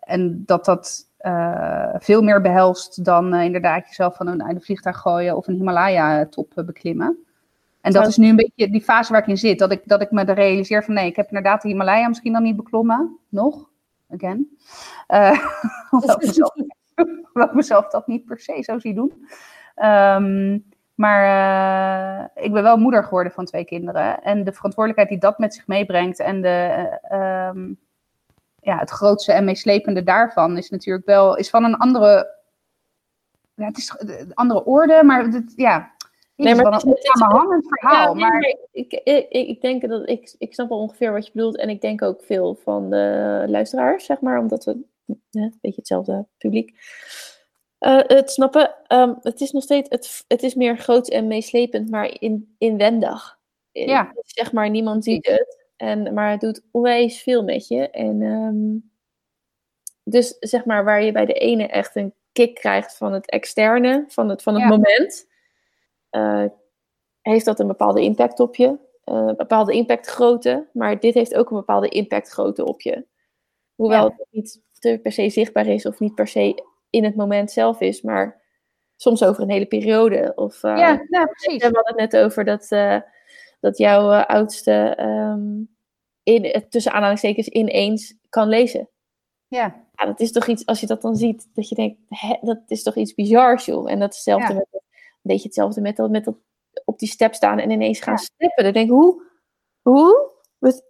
[0.00, 4.98] en dat dat uh, veel meer behelst dan uh, inderdaad jezelf van een de vliegtuig
[4.98, 7.18] gooien of een Himalaya-top beklimmen.
[7.80, 9.58] En dat is nu een beetje die fase waar ik in zit.
[9.58, 12.42] Dat ik, dat ik me realiseer van nee, ik heb inderdaad de Himalaya misschien dan
[12.42, 13.18] niet beklommen.
[13.28, 13.70] Nog,
[14.10, 14.48] again.
[15.90, 16.54] ik mezelf,
[17.32, 19.26] hoewel ik mezelf dat niet per se zo zie doen.
[19.76, 20.64] Um,
[20.94, 21.24] maar
[22.36, 24.22] uh, ik ben wel moeder geworden van twee kinderen.
[24.22, 27.78] En de verantwoordelijkheid die dat met zich meebrengt en de, uh, um,
[28.64, 32.32] ja, het grootste en meeslepende daarvan is natuurlijk wel is van een andere.
[33.54, 35.92] Ja, het is een andere orde, maar het, ja.
[36.36, 38.18] Nee, maar het is een samenhangend verhaal.
[38.18, 38.56] Ja, maar...
[38.72, 41.56] ik, ik, ik denk dat ik, ik snap wel ongeveer wat je bedoelt.
[41.56, 44.70] En ik denk ook veel van de luisteraars, zeg maar, omdat we
[45.30, 46.72] een beetje hetzelfde publiek.
[47.80, 51.90] Uh, het snappen, um, het is nog steeds, het, het is meer groot en meeslepend,
[51.90, 53.38] maar in, inwendig.
[53.72, 54.12] Ja.
[54.20, 55.63] Zeg maar, niemand ziet het.
[55.76, 57.90] En, maar het doet onwijs veel met je.
[57.90, 58.92] En um,
[60.04, 64.04] dus zeg maar, waar je bij de ene echt een kick krijgt van het externe,
[64.08, 65.26] van het, van het moment,
[66.10, 66.44] uh,
[67.20, 68.66] heeft dat een bepaalde impact op je.
[68.66, 73.06] Uh, een bepaalde impactgrootte, maar dit heeft ook een bepaalde impactgrootte op je.
[73.74, 74.14] Hoewel ja.
[74.16, 74.62] het niet
[75.02, 78.42] per se zichtbaar is of niet per se in het moment zelf is, maar
[78.96, 80.32] soms over een hele periode.
[80.34, 81.68] Of, uh, ja, nou, precies.
[81.68, 82.68] We hadden het net over dat,
[83.64, 85.76] dat jouw uh, oudste um,
[86.22, 88.88] in, tussen aanhalingstekens ineens kan lezen.
[89.46, 89.84] Ja.
[89.92, 90.06] ja.
[90.06, 92.82] Dat is toch iets, als je dat dan ziet, dat je denkt, hè, dat is
[92.82, 93.90] toch iets bizars, joh.
[93.90, 94.58] En dat is hetzelfde ja.
[94.58, 94.80] met, een
[95.22, 96.36] beetje hetzelfde met dat, met dat
[96.84, 98.20] op die step staan en ineens gaan ja.
[98.20, 98.64] steppen.
[98.64, 99.22] Dan denk ik, hoe?
[99.82, 100.32] Hoe?
[100.58, 100.84] Wat,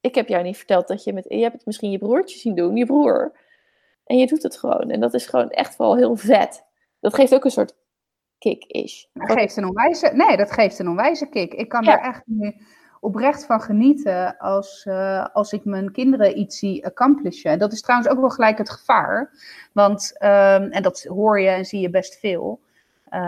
[0.00, 2.54] ik heb jou niet verteld dat je met, je hebt het misschien je broertje zien
[2.54, 3.38] doen, je broer.
[4.04, 4.90] En je doet het gewoon.
[4.90, 6.64] En dat is gewoon echt wel heel vet.
[7.00, 7.76] Dat geeft ook een soort
[8.44, 9.04] kick-ish.
[9.12, 11.54] Dat geeft een onwijze, nee, dat geeft een onwijze kick.
[11.54, 11.92] Ik kan ja.
[11.98, 12.54] er echt nu
[13.00, 17.58] oprecht van genieten als, uh, als ik mijn kinderen iets zie accomplishen.
[17.58, 19.30] Dat is trouwens ook wel gelijk het gevaar.
[19.72, 20.28] Want, um,
[20.70, 22.60] en dat hoor je en zie je best veel.
[23.10, 23.20] Uh,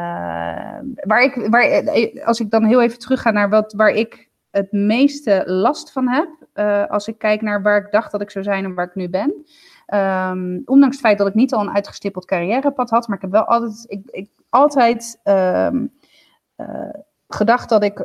[0.94, 1.90] waar ik, waar,
[2.24, 6.08] als ik dan heel even terug ga naar wat, waar ik het meeste last van
[6.08, 8.86] heb, uh, als ik kijk naar waar ik dacht dat ik zou zijn en waar
[8.86, 9.46] ik nu ben.
[9.94, 13.30] Um, ondanks het feit dat ik niet al een uitgestippeld carrièrepad had, maar ik heb
[13.30, 15.92] wel altijd, ik, ik altijd um,
[16.56, 16.88] uh,
[17.28, 18.04] gedacht dat ik uh,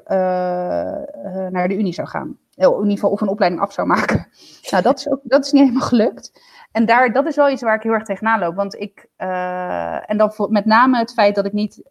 [1.50, 2.38] naar de Unie zou gaan.
[2.56, 4.28] In ieder geval of een opleiding af zou maken.
[4.72, 6.42] nou, dat is, ook, dat is niet helemaal gelukt.
[6.72, 8.56] En daar, dat is wel iets waar ik heel erg tegenaan loop.
[8.56, 11.84] Want ik, en dan met name het feit dat ik niet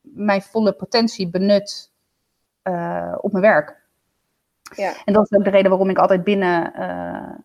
[0.00, 1.90] mijn volle potentie benut
[3.20, 3.80] op mijn werk.
[4.76, 4.92] Ja.
[5.04, 7.38] En dat is ook de reden waarom ik altijd binnen uh,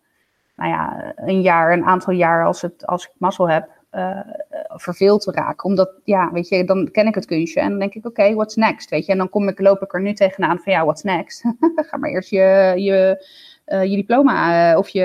[0.56, 4.20] nou ja, een jaar, een aantal jaar, als, het, als ik mazzel heb, uh,
[4.68, 5.64] verveeld te raken.
[5.64, 8.34] Omdat, ja, weet je, dan ken ik het kunstje en dan denk ik, oké, okay,
[8.34, 8.90] what's next?
[8.90, 11.44] Weet je, en dan kom ik, loop ik er nu tegenaan van, ja, what's next?
[11.88, 13.26] Ga maar eerst je, je,
[13.66, 15.02] uh, je diploma of je,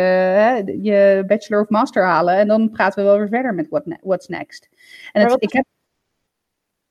[0.82, 3.97] je bachelor of master halen en dan praten we wel weer verder met what ne
[4.02, 4.70] what's next.
[5.12, 5.66] En het, wat, ik heb...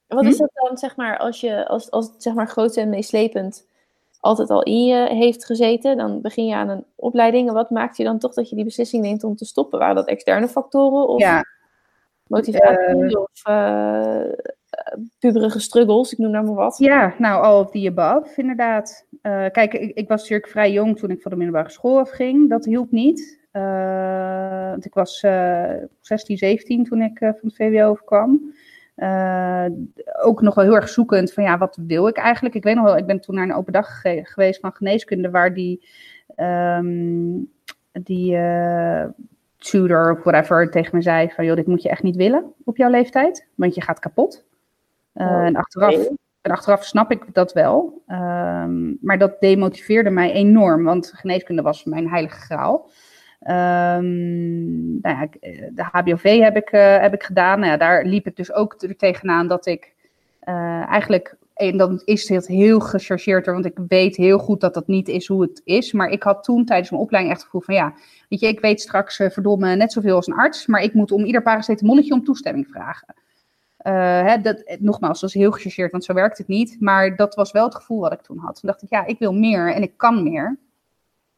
[0.07, 3.69] wat is dat dan, zeg maar, als, je, als, als zeg maar groot en meeslepend
[4.21, 5.97] altijd al in je heeft gezeten.
[5.97, 7.49] Dan begin je aan een opleiding.
[7.49, 9.79] En wat maakt je dan toch dat je die beslissing neemt om te stoppen?
[9.79, 11.45] Waren dat externe factoren of ja.
[12.27, 14.33] motivatie uh, of uh,
[15.18, 16.12] puberige struggles?
[16.12, 16.79] Ik noem nou maar wat.
[16.79, 19.07] Ja, nou, all of the above, inderdaad.
[19.23, 22.49] Uh, kijk, ik, ik, was natuurlijk vrij jong toen ik van de middelbare school afging.
[22.49, 23.39] Dat hielp niet.
[24.71, 25.18] want ik was
[26.01, 28.53] 16, 17 toen ik van het VWO kwam.
[29.01, 29.67] Uh,
[30.23, 32.55] ook nog wel heel erg zoekend van ja, wat wil ik eigenlijk?
[32.55, 35.31] Ik weet nog wel, ik ben toen naar een open dag ge geweest van geneeskunde
[35.31, 35.89] waar die,
[36.37, 37.51] um,
[37.93, 39.05] die uh,
[39.57, 42.77] tutor of whatever tegen me zei van joh, dit moet je echt niet willen op
[42.77, 44.45] jouw leeftijd, want je gaat kapot.
[45.15, 45.95] Uh, oh, en, achteraf,
[46.41, 51.85] en achteraf snap ik dat wel, um, maar dat demotiveerde mij enorm, want geneeskunde was
[51.85, 52.91] mijn heilige graal.
[53.49, 55.28] Um, ja,
[55.70, 57.61] de HBOV heb ik, uh, heb ik gedaan.
[57.61, 59.93] Nou ja, daar liep ik dus ook tegenaan dat ik
[60.49, 61.36] uh, eigenlijk.
[61.55, 65.26] En dan is het heel gechargeerd, want ik weet heel goed dat dat niet is
[65.26, 65.93] hoe het is.
[65.93, 67.95] Maar ik had toen tijdens mijn opleiding echt het gevoel van ja,
[68.28, 71.24] weet je, ik weet straks verdomme net zoveel als een arts, maar ik moet om
[71.24, 73.14] ieder paracetamolletje om toestemming vragen.
[74.26, 76.76] Hè, dat, nogmaals, dat is heel gechargeerd, want zo werkt het niet.
[76.80, 78.61] Maar dat was wel het gevoel wat ik toen had.
[78.61, 80.59] Toen dacht ik, ja, ik wil meer en ik kan meer.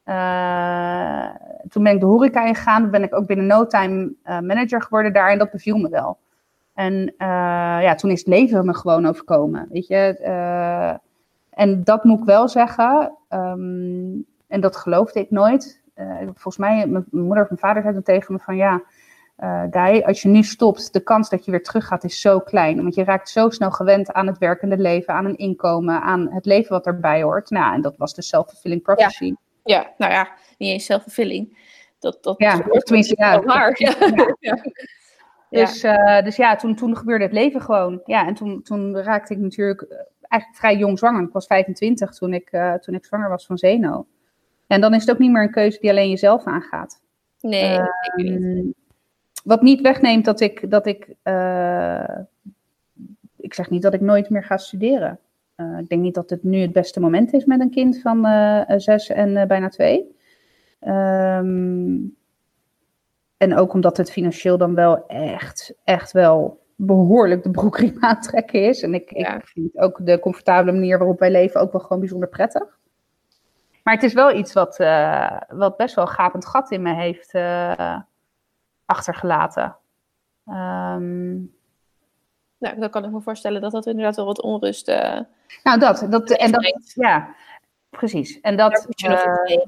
[0.05, 1.29] Uh,
[1.69, 2.91] toen ben ik de horeca ingegaan.
[2.91, 5.31] Ben ik ook binnen no time uh, manager geworden daar.
[5.31, 6.19] En dat beviel me wel.
[6.75, 9.69] En uh, ja, toen is het leven me gewoon overkomen.
[9.71, 10.19] Weet je.
[11.51, 13.19] en dat moet ik wel zeggen.
[13.29, 15.83] Um, en dat geloofde ik nooit.
[16.25, 18.83] volgens mij, mijn moeder of mijn vader zei toen tegen me van ja...
[19.71, 22.83] Guy, als je nu stopt, de kans dat je weer terug gaat is zo klein.
[22.83, 26.45] Want je raakt zo snel gewend aan het werkende leven, aan een inkomen, aan het
[26.45, 27.51] leven wat erbij hoort.
[27.51, 29.25] Nou, en dat was de self-fulfilling prophecy.
[29.25, 29.37] Ja.
[29.65, 31.59] Ja, nou ja, niet eens zelfvervulling.
[31.99, 33.41] Dat, dat ja, of tenminste, ja.
[33.41, 33.75] Waar.
[33.79, 33.95] Ja.
[35.53, 38.01] Dus, uh, dus ja, toen, toen gebeurde het leven gewoon.
[38.05, 39.87] Ja, en toen, toen raakte ik natuurlijk
[40.21, 41.23] eigenlijk vrij jong zwanger.
[41.23, 44.07] Ik was 25 toen ik, uh, toen ik zwanger was van Zeno.
[44.67, 47.01] En dan is het ook niet meer een keuze die alleen jezelf aangaat.
[47.41, 48.75] Nee, uh, niet.
[49.45, 51.09] Wat niet wegneemt dat ik, dat ik,
[53.37, 55.19] ik zeg niet dat ik nooit meer ga studeren.
[55.57, 58.27] Uh, ik denk niet dat het nu het beste moment is met een kind van
[58.27, 60.17] uh, zes en bijna twee.
[60.81, 62.17] Um,
[63.37, 68.83] en ook omdat het financieel dan wel echt, echt wel behoorlijk de broekriem aantrekken is.
[68.83, 69.37] En ik, ja.
[69.37, 72.79] ik vind ook de comfortabele manier waarop wij leven ook wel gewoon bijzonder prettig.
[73.83, 74.77] Maar het is wel iets wat,
[75.49, 77.35] wat best wel een gapend gat in me heeft
[78.85, 79.77] achtergelaten.
[80.47, 81.55] Um,
[82.63, 84.89] nou, dan kan ik me voorstellen dat dat inderdaad wel wat onrust.
[84.89, 85.21] Uh,
[85.63, 87.35] nou, dat, dat, en dat, ja,
[87.91, 88.41] precies.
[88.41, 88.87] En dat.
[89.07, 89.65] Uh,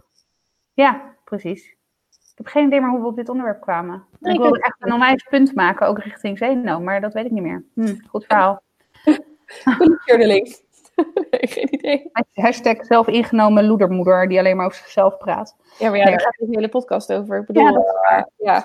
[0.72, 1.76] ja, precies.
[2.10, 4.04] Ik heb geen idee meer hoe we op dit onderwerp kwamen.
[4.20, 7.30] Nee, ik wil echt een onwijs punt maken, ook richting Zeno, maar dat weet ik
[7.30, 7.64] niet meer.
[7.74, 8.62] Hm, goed verhaal.
[10.06, 10.62] Journaling.
[11.30, 12.10] nee, geen idee.
[12.32, 15.56] Hashtag zelfingenomen loedermoeder die alleen maar over zichzelf praat.
[15.78, 17.40] Ja, maar ja, daar gaat een hele podcast over.
[17.40, 18.28] Ik bedoel, Ja, dat is waar.
[18.36, 18.52] ja.
[18.52, 18.64] Dat is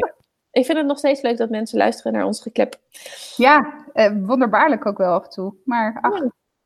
[0.00, 0.16] waar.
[0.58, 2.76] Ik vind het nog steeds leuk dat mensen luisteren naar ons geklep.
[3.36, 5.54] Ja, eh, wonderbaarlijk ook wel af en toe.
[5.64, 6.20] Maar ach,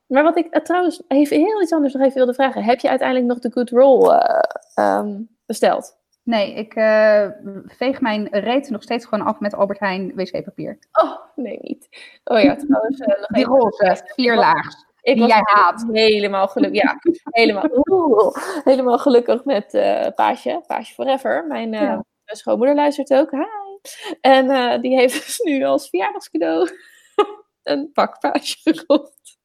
[0.07, 2.64] Maar wat ik eh, trouwens even heel iets anders nog even wilde vragen.
[2.64, 4.38] Heb je uiteindelijk nog de Good Roll eh,
[4.74, 6.01] ehm, besteld?
[6.24, 7.26] nee, ik eh,
[7.66, 10.78] veeg mijn reet nog steeds gewoon af met Albert Heijn wc-papier.
[10.93, 11.88] Oh, nee, niet.
[12.24, 13.01] Oh ja, trouwens.
[13.01, 14.90] eh, nog Die roze, vier laags.
[15.01, 15.86] Ik die was jij haat.
[15.93, 16.82] Helemaal gelukkig.
[16.82, 19.70] Ja, helemaal, Oeh, helemaal gelukkig met
[20.14, 20.62] Paasje.
[20.66, 21.47] Paasje Forever.
[21.47, 23.30] Mijn schoonmoeder luistert ook.
[23.30, 23.61] Hi.
[24.20, 26.70] En eh, die heeft dus nu als verjaardagscadeau
[27.62, 29.39] een pak Paasje gekocht.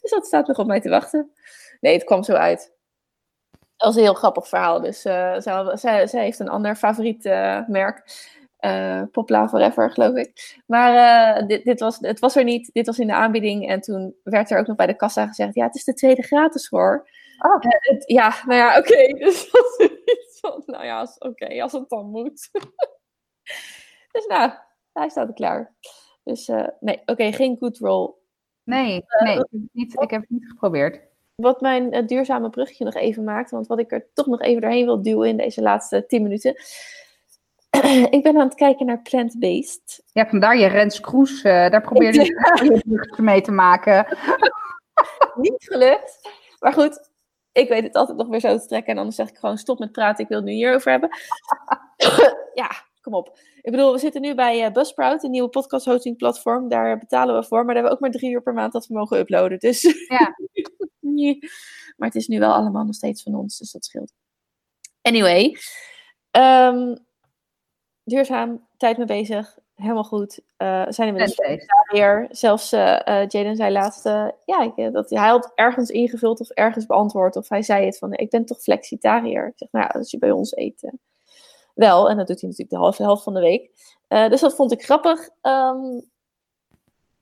[0.00, 1.32] Dus dat staat nog op mij te wachten.
[1.80, 2.76] Nee, het kwam zo uit.
[3.50, 4.80] Dat was een heel grappig verhaal.
[4.80, 5.40] Dus zij,
[5.74, 8.26] zij, zij heeft een ander favoriet eh, merk.
[8.58, 10.60] Eh Popla Forever, geloof ik.
[10.66, 12.70] Maar dit, dit was, het was er niet.
[12.72, 13.68] Dit was in de aanbieding.
[13.68, 16.22] En toen werd er ook nog bij de kassa gezegd: Ja, het is de tweede
[16.22, 17.08] gratis hoor.
[17.38, 17.56] Oh.
[17.60, 19.06] Het- ja, nou ja, oké.
[19.24, 22.50] Dus dat was iets van: Nou ja, oké, als het dan moet.
[24.12, 24.50] dus nou,
[24.92, 25.74] hij staat er klaar.
[26.24, 28.14] Dus eh, nee, oké, geen good roll.
[28.64, 31.00] Nee, nee ik, heb het niet, ik heb het niet geprobeerd.
[31.34, 34.60] Wat mijn eh, duurzame bruggetje nog even maakt, want wat ik er toch nog even
[34.60, 36.54] doorheen wil duwen in deze laatste 10 minuten.
[38.16, 40.02] ik ben aan het kijken naar plant-based.
[40.12, 44.06] Ja, vandaar je Rens Kroes, eh, daar probeerde je je bruggetje mee te maken.
[45.40, 46.28] Niet gelukt.
[46.58, 47.10] Maar goed,
[47.52, 48.92] ik weet het altijd nog weer zo te trekken.
[48.92, 51.10] En anders zeg ik gewoon stop met praten, ik wil het nu hierover hebben.
[52.62, 52.70] ja,
[53.08, 53.38] kom op.
[53.60, 56.68] Ik bedoel, we zitten nu bij eh, Buzzsprout, een nieuwe podcast hosting platform.
[56.68, 58.86] Daar betalen we voor, maar daar hebben we ook maar drie uur per maand dat
[58.86, 59.58] we mogen uploaden.
[59.58, 60.36] Dus Ja.
[61.00, 61.38] nee.
[61.96, 64.12] Maar het is nu wel allemaal nog steeds van ons, dus dat scheelt.
[65.02, 65.56] Anyway,
[66.30, 66.96] ehm,
[68.04, 70.40] duurzaam, tijd mee bezig, helemaal goed.
[70.56, 71.66] Eh zijn er Plant-based.
[71.92, 72.26] weer.
[72.30, 74.04] Zelfs eh, eh, Jaden zei laatst,
[74.44, 77.36] ja, ik, dat, hij had ergens ingevuld of ergens beantwoord.
[77.36, 79.46] Of hij zei het van, ik ben toch flexitariër.
[79.46, 80.92] Ik zeg, nou ja, als je bij ons eet.
[81.78, 83.70] Wel, en dat doet hij natuurlijk de halve helft van de week.
[84.08, 85.28] Eh, dus dat vond ik grappig.
[85.40, 86.00] Ehm,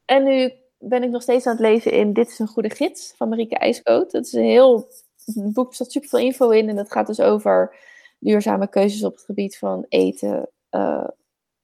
[0.04, 3.14] en nu ben ik nog steeds aan het lezen in Dit is een goede gids
[3.16, 4.10] van Marieke IJskoot.
[4.10, 4.88] Dat is een heel
[5.34, 6.68] boek, er staat super veel info in.
[6.68, 7.76] En dat gaat dus over
[8.18, 11.08] duurzame keuzes op het gebied van eten, eh,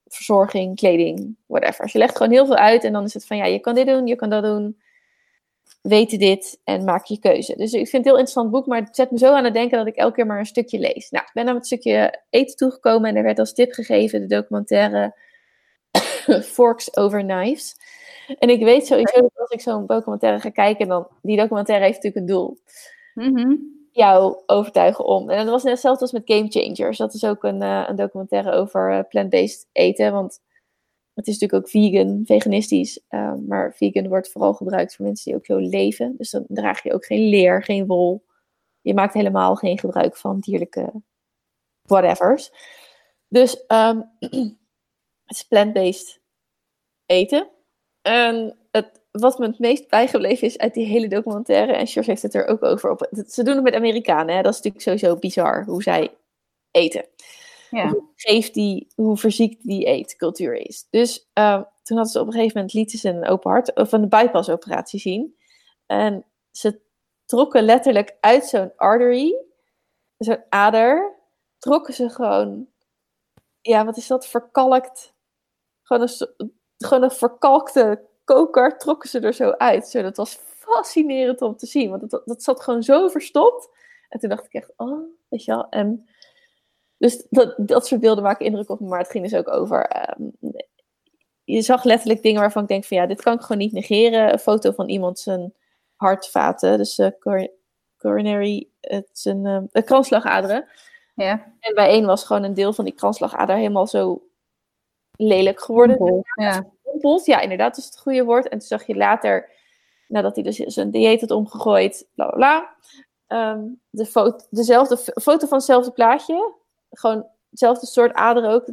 [0.07, 1.83] verzorging, kleding, whatever.
[1.83, 3.75] Dus je legt gewoon heel veel uit en dan is het van ja, je kan
[3.75, 4.81] dit doen, je kan dat doen.
[5.83, 7.57] Weet dit en maak je keuze.
[7.57, 9.55] Dus ik vind het een heel interessant boek, maar het zet me zo aan het
[9.55, 11.11] denken dat ik elke keer maar een stukje lees.
[11.11, 14.27] Nou, ik ben aan het stukje eten toegekomen en er werd als tip gegeven de
[14.27, 15.15] documentaire
[16.55, 17.77] Forks Over Knives.
[18.39, 22.03] En ik weet sowieso dat als ik zo'n documentaire ga kijken, dan die documentaire heeft
[22.03, 22.59] natuurlijk een doel
[23.15, 23.57] Mhm.
[23.93, 25.31] jou overtuigen om.
[25.31, 26.99] En dat was net hetzelfde als met Game Changers.
[26.99, 30.13] Dat is ook een, eh, een documentaire over eh, plant-based eten.
[30.13, 30.41] Want
[31.15, 33.01] het is natuurlijk ook vegan, veganistisch.
[33.09, 36.15] eh, maar vegan wordt vooral gebruikt voor mensen die ook zo leven.
[36.17, 38.25] Dus dan draag je ook geen leer, geen wol.
[38.81, 40.93] Je maakt helemaal geen gebruik van dierlijke
[41.83, 42.51] whatevers.
[43.29, 44.01] Dus ehm,
[45.29, 46.21] het is plant-based
[47.07, 47.51] eten.
[48.03, 52.23] En het, wat me het meest bijgebleven is uit die hele documentaire, en George heeft
[52.23, 52.91] het er ook over.
[52.91, 54.43] Op, ze doen het met Amerikanen, hè?
[54.43, 56.15] dat is natuurlijk sowieso bizar hoe zij
[56.71, 57.05] eten.
[57.77, 57.89] Ja.
[57.89, 60.87] Hoe die, hoe verziekt die eetcultuur is.
[60.91, 63.93] Dus ehm, toen hadden ze op een gegeven moment lieten ze een open hart of
[63.93, 65.37] een bypass operatie zien.
[65.87, 66.81] En ze
[67.25, 69.35] trokken letterlijk uit zo'n artery,
[70.19, 71.19] zo'n ader,
[71.59, 72.69] trokken ze gewoon,
[73.61, 75.15] ja, wat is dat, verkalkt,
[75.83, 79.89] gewoon een, gewoon een verkalkte koker trokken ze er zo uit.
[79.89, 83.69] Zo, dat was fascinerend om te zien, want dat, dat zat gewoon zo verstopt.
[84.09, 85.69] En toen dacht ik echt, oh, weet je wel.
[85.69, 86.09] En
[87.03, 89.87] dus dat, dat soort beelden maken indruk op me, maar het ging dus ook over...
[89.87, 90.23] ehm,
[91.45, 94.33] je zag letterlijk dingen waarvan ik denk van ja, dit kan ik gewoon niet negeren.
[94.33, 95.55] Een foto van iemand zijn
[95.97, 97.51] hartvaten, dus eh, cor-
[97.99, 100.69] coronary, het is een eh, een kransslagaderen.
[101.15, 101.53] Ja.
[101.61, 104.23] En bij één was gewoon een deel van die kransslagader helemaal zo
[105.17, 106.53] lelijk geworden Ja.
[106.83, 107.27] gedompeld.
[107.27, 108.45] Ja, inderdaad, dat is het goede woord.
[108.45, 109.51] En toen zag je later,
[110.09, 112.75] nadat hij dus zijn dieet had omgegooid, bla bla bla.
[113.27, 116.61] ehm, de foto, dezelfde foto van hetzelfde plaatje.
[116.93, 118.65] Gewoon hetzelfde soort ader ook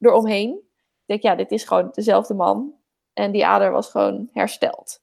[0.00, 0.50] eromheen.
[0.50, 2.74] Ik denk, ja, dit is gewoon dezelfde man.
[3.12, 5.00] En die ader was gewoon hersteld.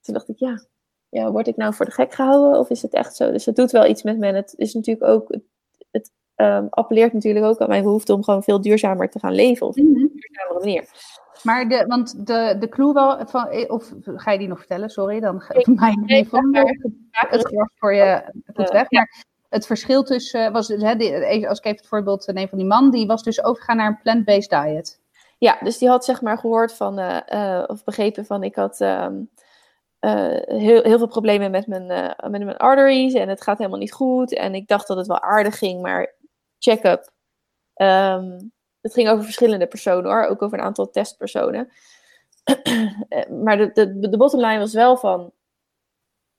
[0.00, 0.64] Toen dacht ik, ja,
[1.08, 2.58] ja, word ik nou voor de gek gehouden?
[2.60, 3.30] Of is het echt zo?
[3.32, 4.26] Dus het doet wel iets met me.
[4.26, 5.42] En het is natuurlijk ook, het,
[5.90, 9.66] het ehm, appelleert natuurlijk ook aan mijn behoefte om gewoon veel duurzamer te gaan leven.
[9.66, 9.94] Of op Mhm.
[10.00, 10.88] een duurzamere manier.
[11.42, 14.90] Maar de, want de, de clue wel, van, of ga je die nog vertellen?
[14.90, 16.76] Sorry, dan ga ik Nee, mij nee, niet van maar-
[17.10, 18.22] het gras voor je
[18.54, 18.90] goed Eh, weg.
[18.90, 19.24] Maar
[19.54, 20.90] het verschil tussen, was dus, hè,
[21.48, 24.02] als ik even het voorbeeld neem van die man, die was dus overgegaan naar een
[24.02, 25.00] plant-based diet.
[25.38, 28.80] Ja, dus die had zeg maar gehoord van, eh, eh, of begrepen van, ik had
[28.80, 29.22] ehm,
[30.46, 31.86] heel, heel veel problemen met mijn,
[32.30, 34.34] met mijn arteries en het gaat helemaal niet goed.
[34.34, 36.14] En ik dacht dat het wel aardig ging, maar
[36.58, 37.10] check-up.
[37.74, 38.40] Ehm,
[38.80, 41.72] het ging over verschillende personen hoor, ook over een aantal testpersonen.
[43.44, 45.32] maar de, de, de bottom line was wel van,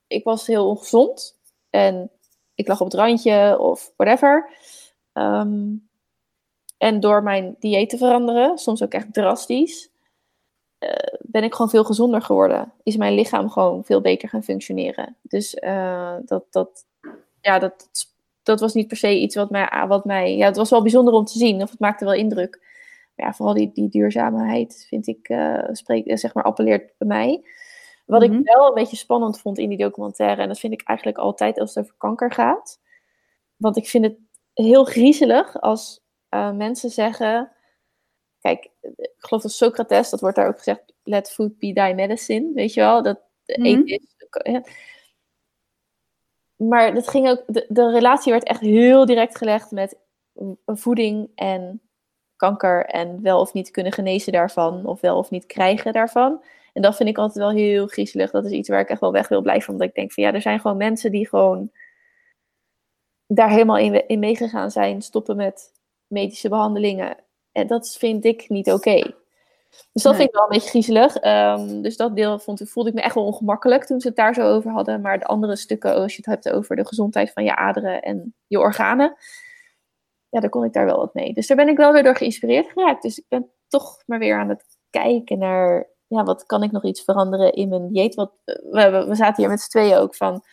[0.06, 1.38] ik was heel ongezond
[1.70, 2.10] en
[2.56, 4.50] ik lag op het randje of whatever.
[5.12, 5.74] Ehm,
[6.78, 9.90] en door mijn dieet te veranderen, soms ook echt drastisch,
[10.80, 10.90] uh,
[11.20, 12.72] ben ik gewoon veel gezonder geworden.
[12.82, 15.16] Is mijn lichaam gewoon veel beter gaan functioneren.
[15.22, 16.84] Dus uh, dat, dat,
[17.40, 17.88] ja, dat,
[18.42, 20.36] dat was niet per se iets wat mij, wat mij.
[20.36, 22.60] Ja, het was wel bijzonder om te zien, of het maakte wel indruk.
[23.14, 27.44] Maar ja, vooral die, die duurzaamheid vind ik, uh, zeg maar, appelleert bij mij.
[28.06, 28.42] Wat ik mhm.
[28.42, 31.74] wel een beetje spannend vond in die documentaire, en dat vind ik eigenlijk altijd als
[31.74, 32.80] het over kanker gaat.
[33.56, 34.16] Want ik vind het
[34.54, 36.00] heel griezelig als
[36.30, 37.52] uh, mensen zeggen.
[38.40, 42.52] Kijk, ik geloof dat Socrates, dat wordt daar ook gezegd, let food be thy medicine,
[42.54, 43.02] weet je wel?
[43.02, 43.86] Dat mm -hmm.
[43.86, 44.14] is.
[46.56, 49.98] Maar dat ging ook, de, de relatie werd echt heel direct gelegd met
[50.66, 51.80] voeding en
[52.36, 56.42] kanker en wel of niet kunnen genezen daarvan, of wel of niet krijgen daarvan.
[56.76, 58.30] En dat vind ik altijd wel heel griezelig.
[58.30, 59.72] Dat is iets waar ik echt wel weg wil blijven.
[59.72, 61.70] Omdat ik denk van ja, er zijn gewoon mensen die gewoon
[63.26, 65.02] daar helemaal in, in meegegaan zijn.
[65.02, 65.72] Stoppen met
[66.06, 67.16] medische behandelingen.
[67.52, 69.14] En dat vind ik niet oké.
[69.92, 71.24] Dus dat vind ik wel een beetje griezelig.
[71.24, 74.34] Um, dus dat deel vond, voelde ik me echt wel ongemakkelijk toen ze het daar
[74.34, 75.00] zo over hadden.
[75.00, 78.34] Maar de andere stukken, als je het hebt over de gezondheid van je aderen en
[78.46, 79.16] je organen.
[80.28, 81.32] Ja, daar kon ik daar wel wat mee.
[81.32, 83.02] Dus daar ben ik wel weer door geïnspireerd geraakt.
[83.02, 86.84] Dus ik ben toch maar weer aan het kijken naar ja, wat kan ik nog
[86.84, 88.14] iets veranderen in mijn dieet?
[88.14, 90.44] Wat, we, we zaten hier met z'n tweeën ook van.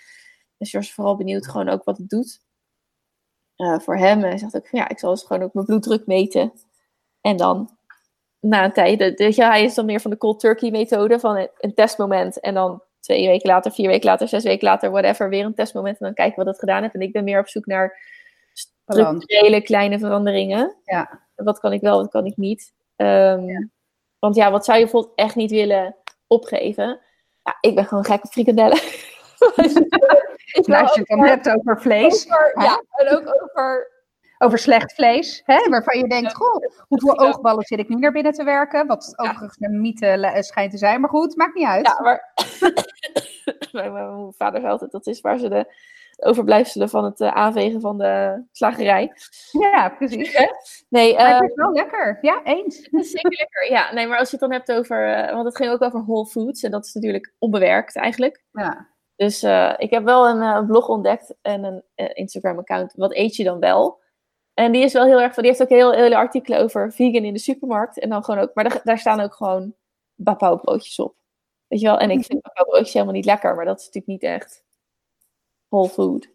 [0.57, 2.41] Dus George is vooral benieuwd gewoon ook wat het doet
[3.57, 4.23] uh, voor hem.
[4.23, 6.53] En hij zegt ook ja, ik zal eens gewoon ook mijn bloeddruk meten.
[7.21, 7.77] En dan
[8.39, 11.37] na een tijd, weet je, hij is dan meer van de cold turkey methode van
[11.37, 12.39] een, een, testmoment.
[12.39, 15.99] En dan twee weken later, vier weken later, zes weken later, whatever, weer een testmoment.
[15.99, 16.93] En dan kijken wat het gedaan heeft.
[16.93, 17.97] En ik ben meer op zoek naar
[18.53, 20.75] structurele kleine veranderingen.
[20.85, 21.21] Ja.
[21.35, 22.73] Wat kan ik wel, wat kan ik niet.
[22.95, 23.67] Um, ja.
[24.23, 25.95] Want ja, wat zou je bijvoorbeeld echt niet willen
[26.27, 26.99] opgeven?
[27.43, 28.77] Ja, ik ben gewoon gek op frikandellen.
[30.65, 32.23] nou, als je het dan hebt over vlees.
[32.53, 33.91] ja, en ook over...
[34.37, 36.55] Over slecht vlees, hè, waarvan je denkt, goh,
[36.87, 38.87] hoeveel oogballen zit ik nu naar binnen te werken?
[38.87, 41.87] Wat overigens een mythe schijnt te zijn, maar goed, maakt niet uit.
[41.87, 42.33] Ja, maar
[43.91, 45.73] mijn vader zei altijd, dat is waar ze de
[46.23, 49.11] overblijfselen van het uh, aanvegen van de slagerij.
[49.51, 50.37] Ja, precies.
[50.89, 52.17] Nee, het is wel lekker.
[52.21, 52.81] Ja, eens.
[52.91, 53.71] Zeker lekker.
[53.71, 56.05] Ja, nee, maar als je het dan hebt over, uh, want het ging ook over
[56.05, 58.43] whole foods en dat is natuurlijk onbewerkt eigenlijk.
[58.51, 58.91] Ja.
[59.15, 59.43] Dus
[59.77, 62.93] ik heb wel een blog ontdekt en een Instagram-account.
[62.95, 64.01] Wat eet je dan wel?
[64.53, 67.33] En die is wel heel erg, die heeft ook heel, hele artikelen over vegan in
[67.33, 67.99] de supermarkt.
[67.99, 69.75] En dan gewoon ook, maar daar, daar staan ook gewoon
[70.15, 71.15] bapau broodjes op.
[71.67, 71.97] Weet je wel?
[71.97, 74.62] En ik vind bapau broodjes helemaal niet lekker, maar dat is natuurlijk niet echt
[75.73, 76.29] whole food.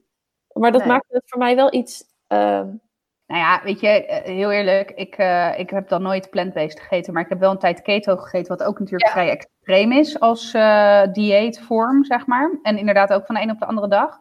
[0.52, 2.04] Maar dat maakt het voor mij wel iets.
[2.28, 2.80] Um...
[3.28, 7.12] Nou ja, weet je, eh, heel eerlijk, ik, uh, ik heb dan nooit plant-based gegeten,
[7.12, 10.54] maar ik heb wel een tijd keto gegeten, wat ook natuurlijk vrij extreem is als
[10.54, 12.58] uh, dieetvorm, zeg maar.
[12.62, 14.18] En inderdaad ook van de een op de andere dag.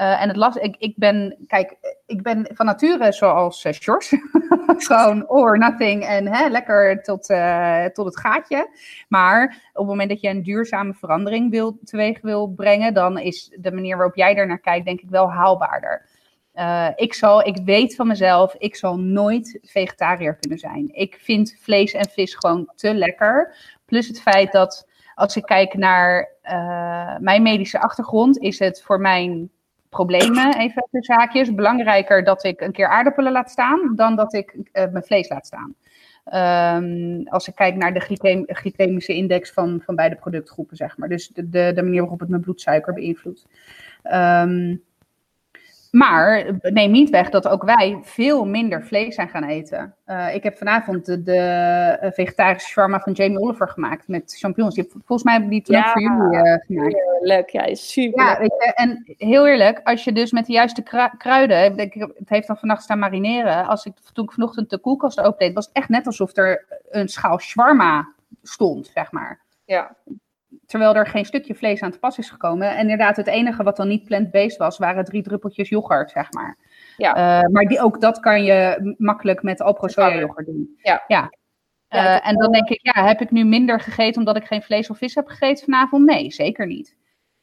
[0.00, 1.76] Uh, en het last, ik, ik ben, kijk,
[2.06, 4.28] ik ben van nature zoals uh, George.
[4.86, 8.68] Gewoon or nothing en hè, lekker tot, uh, tot het gaatje.
[9.08, 13.56] Maar op het moment dat je een duurzame verandering wil, teweeg wil brengen, dan is
[13.60, 16.06] de manier waarop jij er naar kijkt, denk ik wel haalbaarder.
[16.96, 20.88] ik, zal, ik weet van mezelf, ik zal nooit vegetariër kunnen zijn.
[20.92, 23.56] Ik vind vlees en vis gewoon te lekker.
[23.84, 26.28] Plus het feit dat als ik kijk naar
[27.20, 29.50] mijn medische achtergrond, is het voor mijn
[29.96, 31.54] problemen, even de zaakjes.
[31.54, 35.46] Belangrijker dat ik een keer aardappelen laat staan dan dat ik uh, mijn vlees laat
[35.46, 35.74] staan.
[36.82, 38.00] Um, als ik kijk naar de
[38.46, 41.08] glycemische index van, van beide productgroepen, zeg maar.
[41.08, 43.46] Dus de, de, de manier waarop het mijn bloedsuiker beïnvloedt.
[44.12, 44.82] Um,
[45.96, 49.94] maar neem niet weg dat ook wij veel minder vlees zijn gaan eten.
[50.06, 54.74] Uh, ik heb vanavond de, de, eh, vegetarische shawarma van Jamie Oliver gemaakt met champignons.
[54.74, 56.96] Die, volgens mij hebben die toen ja, ook voor jullie uh, gemaakt.
[57.20, 58.24] Leuk, ja, super.
[58.24, 62.28] Ja, weet je, en heel eerlijk, als je dus met de juiste kruiden, ik, het
[62.28, 63.66] heeft dan vannacht staan marineren.
[63.66, 67.08] Als ik, toen ik vanochtend de koelkast opendeed, was het echt net alsof er een
[67.08, 69.40] schaal shawarma stond, zeg maar.
[69.64, 69.96] Ja
[70.66, 72.70] terwijl er geen stukje vlees aan te pas is gekomen.
[72.70, 76.58] En inderdaad, het enige wat dan niet plant-based was, waren drie druppeltjes yoghurt, zeg maar.
[76.96, 77.42] Ja.
[77.42, 80.78] Uh, maar die, ook dat kan je makkelijk met Alpro soja yoghurt doen.
[80.82, 81.04] Ja.
[81.06, 81.32] ja.
[81.90, 84.90] Uh, en dan denk ik, ja, heb ik nu minder gegeten omdat ik geen vlees
[84.90, 86.04] of vis heb gegeten vanavond?
[86.04, 86.96] Nee, zeker niet.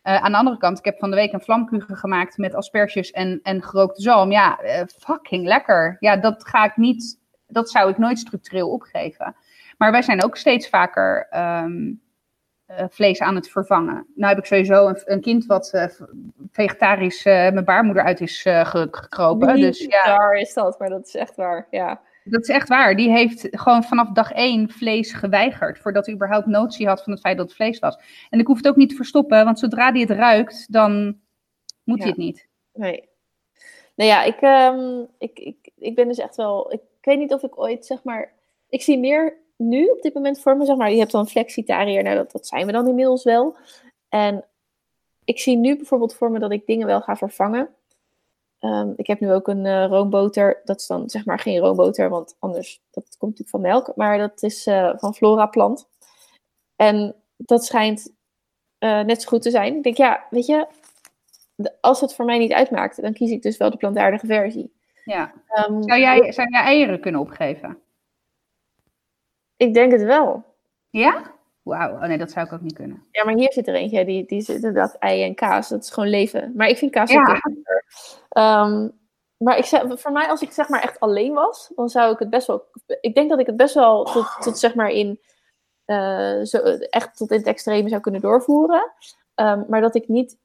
[0.04, 3.12] Uh, aan de andere kant, ik heb van de week een vlamkuchen gemaakt met asperges
[3.12, 4.32] en, en gerookte zalm.
[4.32, 4.60] Ja,
[4.98, 5.98] fucking lekker.
[6.00, 9.36] Ja, dat ga ik niet, dat zou ik nooit structureel opgeven.
[9.78, 11.28] Maar wij zijn ook steeds vaker
[11.64, 12.02] um,
[12.90, 14.06] vlees aan het vervangen.
[14.16, 15.90] Nou heb ik sowieso een, een kind wat
[16.52, 19.56] vegetarisch mijn baarmoeder uit is gekropen.
[19.56, 20.18] Dus ja.
[20.18, 22.02] Waar is dat, maar dat is echt waar, ja.
[22.24, 22.96] Dat is echt waar.
[22.96, 25.80] Die heeft gewoon vanaf dag één vlees geweigerd.
[25.80, 27.98] Voordat hij überhaupt notie had van het feit dat het vlees was.
[28.30, 31.20] En ik hoef het ook niet te verstoppen, want zodra hij het ruikt, dan
[31.84, 32.48] moet hij het niet.
[32.74, 33.10] Nee.
[33.96, 36.74] Nou ja, ik, um, ik, ik, ik ben dus echt wel.
[36.74, 38.34] Ik, weet niet of ik ooit zeg maar.
[38.70, 40.92] Ik zie meer nu op dit moment voor me, zeg maar.
[40.92, 43.58] Je hebt dan flexitariër, nou dat, dat zijn we dan inmiddels wel.
[44.10, 44.46] En
[45.24, 47.70] ik zie nu bijvoorbeeld voor me dat ik dingen wel ga vervangen.
[48.60, 50.62] Um, ik heb nu ook een uh, roomboter.
[50.64, 53.96] Dat is dan zeg maar geen roomboter, want anders dat komt natuurlijk van melk.
[53.96, 55.88] Maar dat is uh, van Flora plant.
[56.76, 58.14] En dat schijnt
[58.80, 59.76] uh, net zo goed te zijn.
[59.76, 60.68] Ik denk, ja, weet je,
[61.82, 64.74] als het voor mij niet uitmaakt, dan kies ik dus wel de plantaardige versie.
[65.06, 65.34] Ja.
[65.70, 67.78] Um, zou, jij, zou jij eieren kunnen opgeven?
[69.64, 70.44] Ik denk het wel.
[70.90, 71.32] Ja?
[71.62, 73.08] Wauw, oh nee, dat zou ik ook niet kunnen.
[73.12, 75.70] Ja, maar hier zit er eentje, die, die zit inderdaad ei en kaas.
[75.70, 76.52] Dat is gewoon leven.
[76.56, 77.40] Maar ik vind kaas ook
[78.30, 78.64] ja.
[78.66, 79.02] Um,
[79.38, 82.20] maar ik zeg, voor mij, als ik zeg maar echt alleen was, dan zou ik
[82.20, 82.66] het best wel.
[83.02, 85.20] Ik denk dat ik het best wel tot, tot zeg maar in.
[85.86, 86.58] Uh, zo,
[86.90, 88.92] echt tot in het extreme zou kunnen doorvoeren.
[89.36, 90.38] Um, maar dat ik niet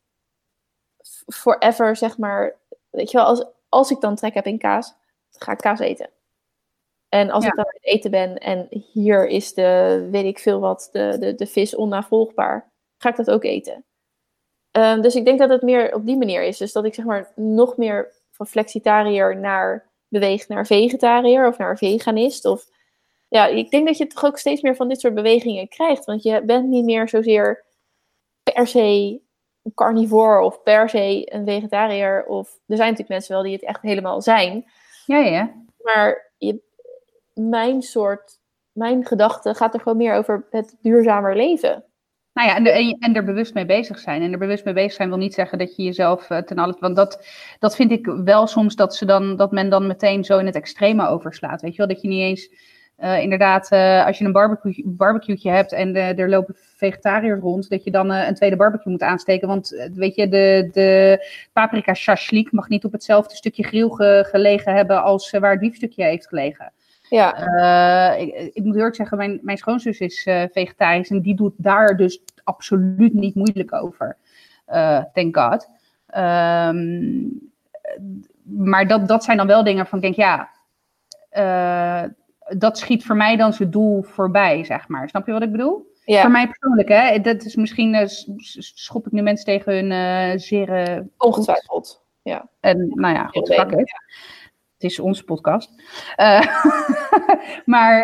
[1.27, 2.57] forever, zeg maar.
[2.91, 4.95] Weet je wel, als, als ik dan trek heb in kaas,
[5.31, 6.11] ga ik kaas eten.
[7.09, 10.61] En als ik dan aan het eten ben en hier is de, weet ik veel
[10.61, 13.85] wat, de, de, de vis onnavolgbaar, ga ik dat ook eten.
[14.79, 16.59] Um, dus ik denk dat het meer op die manier is.
[16.59, 21.79] Dus dat ik zeg maar nog meer van flexitariër naar beweeg naar vegetariër of naar
[21.79, 22.45] veganist.
[22.45, 22.67] Of
[23.29, 26.05] ja, ik denk dat je toch ook steeds meer van dit soort bewegingen krijgt.
[26.05, 27.65] Want je bent niet meer zozeer
[28.43, 29.21] per se
[29.63, 32.25] een carnivore of per se een vegetariër.
[32.25, 34.71] Of er zijn natuurlijk mensen wel die het echt helemaal zijn.
[35.07, 35.55] Ja, ja.
[35.83, 36.61] Maar je,
[37.39, 38.41] mijn soort,
[38.73, 41.85] mijn gedachte gaat er gewoon meer over het duurzamer leven.
[42.39, 44.23] Nou ja, en, en, er bewust mee bezig zijn.
[44.23, 46.77] En er bewust mee bezig zijn wil niet zeggen dat je jezelf uh, ten alle...
[46.81, 47.27] Want dat,
[47.59, 50.55] dat vind ik wel soms dat, ze dan, dat men dan meteen zo in het
[50.55, 51.61] extreme overslaat.
[51.61, 52.77] Weet je wel, dat je niet eens...
[52.99, 57.85] Uh, inderdaad, uh, als je een barbecue, barbecue hebt en er lopen vegetariërs rond, dat
[57.85, 59.49] je dan een tweede barbecue moet aansteken.
[59.49, 64.75] Want weet je, de, de paprika shashlik mag niet op hetzelfde stukje grill ge, gelegen
[64.75, 66.73] hebben als waar het biefstukje heeft gelegen.
[67.09, 67.47] Ja.
[68.15, 71.55] Uh, ik, ik, moet eerlijk zeggen, mijn, mijn schoonzus is uh, vegetarisch en die doet
[71.57, 74.17] daar dus absoluut niet moeilijk over.
[74.69, 75.69] Uh, thank God.
[76.17, 77.51] Um,
[78.43, 80.51] maar dat, dat zijn dan wel dingen van ik denk, ja,
[82.49, 85.09] dat schiet voor mij dan zijn doel voorbij, zeg maar.
[85.09, 85.93] Snap je wat ik bedoel?
[86.05, 86.21] Ja.
[86.21, 87.21] Voor mij persoonlijk, hè.
[87.21, 88.09] Dat is misschien,
[88.59, 91.09] schop ik nu mensen tegen hun zere...
[91.17, 92.49] Ongetwijfeld, ja.
[92.61, 93.89] En nou ja, goed, fuck it.
[93.89, 94.03] Ja.
[94.79, 95.83] Het is onze podcast.
[96.17, 96.41] Uh,
[97.75, 98.03] maar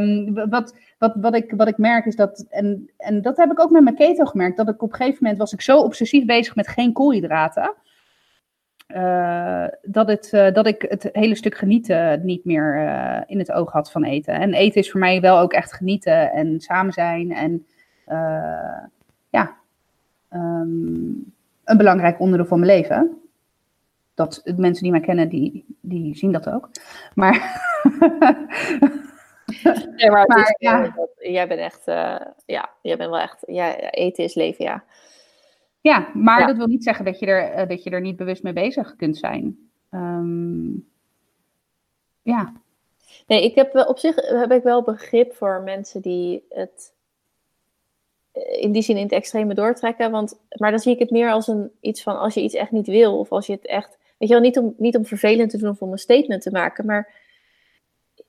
[0.00, 3.60] um, wat, wat, wat, ik, wat ik merk is dat, en, en dat heb ik
[3.60, 6.24] ook met mijn keto gemerkt, dat ik op een gegeven moment was ik zo obsessief
[6.24, 7.74] bezig met geen koolhydraten.
[8.88, 12.74] Uh, dat, het, uh, dat ik het hele stuk genieten niet meer
[13.26, 14.34] in het oog had van eten.
[14.34, 17.32] En eten is voor mij wel ook echt genieten en samen zijn.
[17.32, 17.66] En
[19.30, 19.56] ja,
[20.30, 21.32] um,
[21.64, 23.23] een belangrijk onderdeel van mijn leven
[24.14, 26.70] dat mensen die mij kennen, die, die zien dat ook.
[27.14, 27.32] Maar.
[29.96, 30.82] nee, maar, maar is, ja.
[30.82, 34.84] dat, jij bent echt, uh, ja, jij bent wel echt, ja, eten is leven, ja.
[35.80, 36.46] Ja, maar ja.
[36.46, 38.96] dat wil niet zeggen dat je, er, uh, dat je er niet bewust mee bezig
[38.96, 39.70] kunt zijn.
[39.90, 40.88] Um,
[42.22, 42.52] ja.
[43.26, 46.92] Nee, ik heb op zich heb ik wel begrip voor mensen die het
[48.34, 50.10] in die zin in het extreme doortrekken.
[50.10, 52.70] Want, maar dan zie ik het meer als een, iets van als je iets echt
[52.70, 53.18] niet wil.
[53.18, 55.70] Of als je het echt Weet je wel, niet om, niet om vervelend te doen
[55.70, 57.14] of om een statement te maken, maar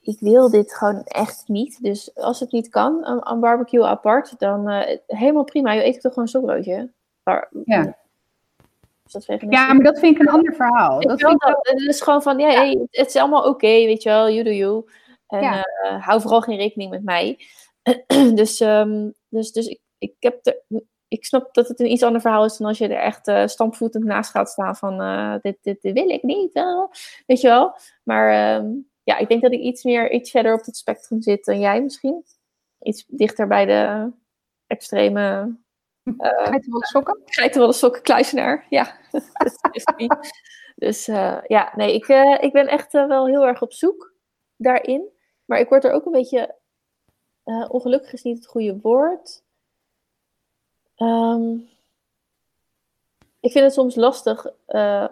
[0.01, 1.83] ik wil dit gewoon echt niet.
[1.83, 5.71] Dus als het niet kan, een, een barbecue apart, dan uh, helemaal prima.
[5.71, 6.91] Je eet toch gewoon een stokbroodje.
[7.23, 7.97] Maar, ja.
[9.49, 10.99] ja, maar dat vind ik een ander verhaal.
[10.99, 14.03] Dat, vind dat, dat, is gewoon van, ja, Hey, het is allemaal oké, okay, weet
[14.03, 14.85] je wel, you do you.
[15.27, 15.67] En ja.
[15.83, 17.39] uh, hou vooral geen rekening met mij.
[18.35, 20.61] dus, um, dus, dus ik, ik heb er
[21.07, 23.47] ik snap dat het een iets ander verhaal is dan als je er echt uh,
[23.47, 26.53] stampvoetend naast gaat staan van uh, dit, dit, dit, wil ik niet.
[26.53, 26.91] wel,
[27.25, 27.77] weet je wel.
[28.03, 31.45] Maar um, ja, ik denk dat ik iets meer, iets verder op het spectrum zit
[31.45, 32.23] dan jij misschien.
[32.79, 34.11] Iets dichter bij de
[34.67, 35.55] extreme...
[36.03, 37.21] Uh, geitenwolle sokken?
[37.25, 38.97] Geitenwolle sokken, kluisenaar, ja.
[40.75, 41.05] dus
[41.47, 42.07] ja, nee, ik,
[42.41, 44.13] ik ben echt wel heel erg op zoek
[44.55, 45.09] daarin.
[45.45, 46.55] Maar ik word er ook een beetje...
[47.67, 49.44] ongelukkig is niet het goede woord
[50.97, 51.69] Um,
[53.39, 54.45] ik vind het soms lastig.
[54.67, 55.11] Uh,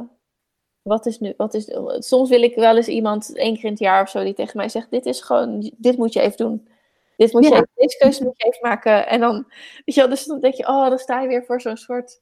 [0.81, 1.33] wat is nu?
[1.37, 4.23] Wat is, soms wil ik wel eens iemand één keer in het jaar of zo
[4.23, 6.67] die tegen mij zegt: Dit is gewoon, dit moet je even doen.
[7.17, 9.07] Dit moet je even, deze keuze moet je even maken.
[9.07, 9.45] En dan,
[9.85, 12.21] weet je wel, dus dan denk je, oh, dan sta je weer voor zo'n soort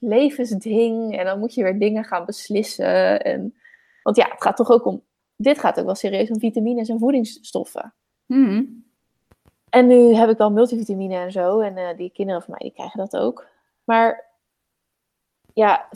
[0.00, 1.18] levensding.
[1.18, 3.22] En dan moet je weer dingen gaan beslissen.
[3.22, 3.54] En,
[4.02, 5.04] want ja, het gaat toch ook om,
[5.36, 7.94] dit gaat ook wel serieus om vitamines en voedingsstoffen.
[8.26, 8.64] Mhm.
[9.70, 11.60] En nu heb ik wel multivitamine en zo.
[11.60, 13.46] En eh, die kinderen van mij, die krijgen dat ook.
[13.84, 14.24] Maar
[15.54, 15.88] ja,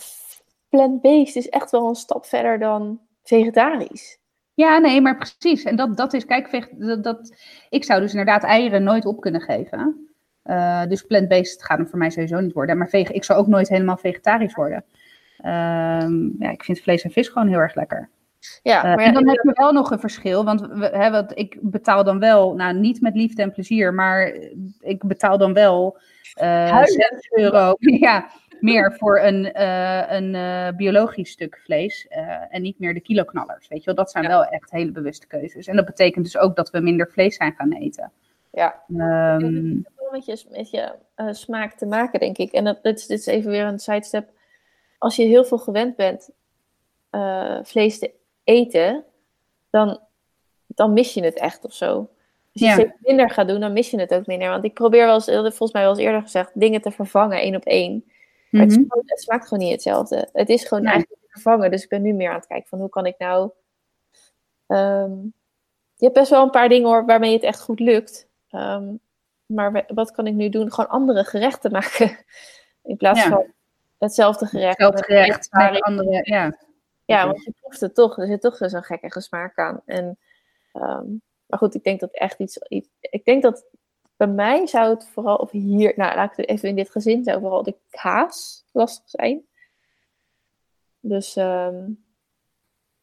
[0.69, 4.19] plant-based is echt wel een stap verder dan vegetarisch.
[4.55, 5.63] Ja, nee, maar precies.
[5.63, 7.37] En dat, dat is, kijk, dat,
[7.69, 10.09] ik zou dus inderdaad eieren nooit op kunnen geven.
[10.43, 12.79] Eh, dus plant-based gaat hem voor mij sowieso niet worden.
[12.79, 14.85] Maar ik zou ook nooit helemaal vegetarisch worden.
[15.37, 18.09] Ehm, ja, ik vind vlees en vis gewoon heel erg lekker.
[18.63, 21.39] Ja, Eh, maar en dan heb je wel nog een verschil, want we, hè, want
[21.39, 24.35] ik betaal dan wel, nou niet met liefde en plezier, maar
[24.81, 25.99] ik betaal dan wel
[26.35, 26.87] eh Huilen.
[26.87, 27.75] 6 euro
[28.07, 28.31] ja,
[28.61, 33.69] meer voor een, eh, een eh, biologisch stuk vlees eh, en niet meer de kiloknallers.
[33.69, 34.31] Weet je wel, dat zijn Ja.
[34.31, 35.67] wel echt hele bewuste keuzes.
[35.67, 38.13] En dat betekent dus ook dat we minder vlees zijn gaan eten.
[38.53, 38.83] ja.
[38.97, 42.53] Ehm, wel met je, met je eh, smaak te maken, denk ik.
[42.53, 44.29] En dat, dit, is, dit is even weer een sidestep.
[44.99, 46.31] Als je heel veel gewend bent
[47.11, 49.05] eh, vlees te eten,
[49.71, 50.01] dan,
[50.67, 51.97] dan mis je het echt of zo.
[52.53, 52.73] Als je Ja.
[52.73, 54.49] steeds minder gaat doen, dan mis je het ook minder.
[54.49, 57.41] Want ik probeer wel eens, eh, volgens mij wel eens eerder gezegd, dingen te vervangen
[57.41, 58.05] één op één.
[58.51, 58.85] Maar mhm.
[59.05, 60.29] het smaakt gewoon niet hetzelfde.
[60.33, 60.93] Het is gewoon Nee.
[60.93, 61.71] eigenlijk vervangen.
[61.71, 63.51] Dus ik ben nu meer aan het kijken van hoe kan ik nou...
[64.67, 65.11] ehm,
[65.97, 68.29] je hebt best wel een paar dingen hoor, waarmee het echt goed lukt.
[68.51, 68.95] Ehm,
[69.47, 70.73] maar wat kan ik nu doen?
[70.73, 72.19] Gewoon andere gerechten maken.
[72.83, 73.29] In plaats Ja.
[73.29, 73.45] van
[73.99, 74.69] hetzelfde gerecht.
[74.79, 75.81] Hetzelfde gerecht vegetarisch.
[75.83, 76.57] andere, ja.
[77.11, 78.19] Ja, want je proeft het toch.
[78.19, 79.83] Er zit toch zo'n gekke smaak aan.
[79.85, 80.19] En,
[80.73, 81.07] ehm,
[81.47, 82.89] maar goed, ik denk dat echt iets, iets...
[83.01, 83.67] Ik denk dat
[84.17, 85.37] bij mij zou het vooral...
[85.37, 87.25] Of hier, nou laat ik het even in dit gezin...
[87.25, 89.47] zou vooral de kaas lastig zijn.
[91.01, 91.37] Dus...
[91.37, 91.89] ehm,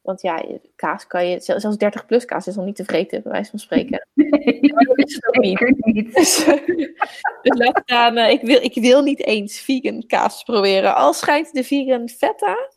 [0.01, 0.45] want ja,
[0.76, 1.39] kaas kan je...
[1.39, 4.08] zel- Zelfs 30 plus kaas is nog niet te vreten, bij wijze van spreken.
[4.14, 6.14] Nee, Maar dat is het ook niet.
[6.16, 6.45] Dus,
[7.41, 10.95] dus laat staan, ik, wil, ik wil niet eens vegan kaas proberen.
[10.95, 12.70] Al schijnt de vegan feta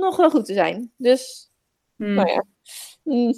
[0.00, 0.92] nog wel goed te zijn.
[0.96, 1.50] Dus,
[1.96, 2.14] Hmm.
[2.14, 2.44] nou ja.
[3.02, 3.32] Mm,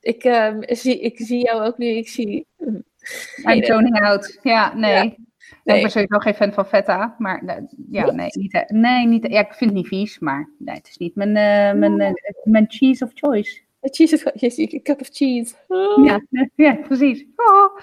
[0.00, 1.86] ik, ehm, zie, ik zie jou ook nu.
[1.86, 2.46] Ik zie...
[3.44, 4.38] I'm toning out.
[4.42, 4.92] Ja, nee.
[4.92, 5.02] Ja.
[5.02, 5.16] Nee,
[5.64, 5.76] Nee.
[5.76, 7.44] Ik ben sowieso geen fan van feta, maar
[7.90, 10.88] ja, nee, niet, eh, nee, niet, ja, ik vind het niet vies, maar nee, het
[10.88, 13.60] is niet mijn, eh, mijn, eh, mijn cheese of choice.
[13.90, 15.54] Cheese a cup of cheese.
[15.68, 16.04] Oh.
[16.06, 16.20] Ja,
[16.54, 17.24] ja, precies.
[17.36, 17.78] Oh.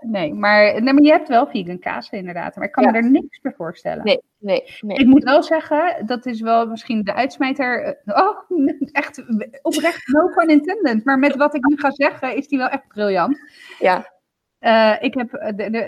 [0.00, 2.90] Nee, maar, nee, maar je hebt wel vegan kaas inderdaad, maar ik kan Ja.
[2.90, 4.04] me er niks bij voorstellen.
[4.04, 4.96] Nee, nee, nee.
[4.98, 7.82] Ik moet wel zeggen, dat is wel misschien de uitsmijter.
[8.04, 8.38] eh, Oh,
[8.92, 9.24] echt
[9.62, 11.04] oprecht no pun intended.
[11.04, 13.38] Maar met wat ik nu ga zeggen, is die wel echt briljant.
[13.78, 14.10] Ja,
[14.58, 15.78] Eh, ik heb, de, de,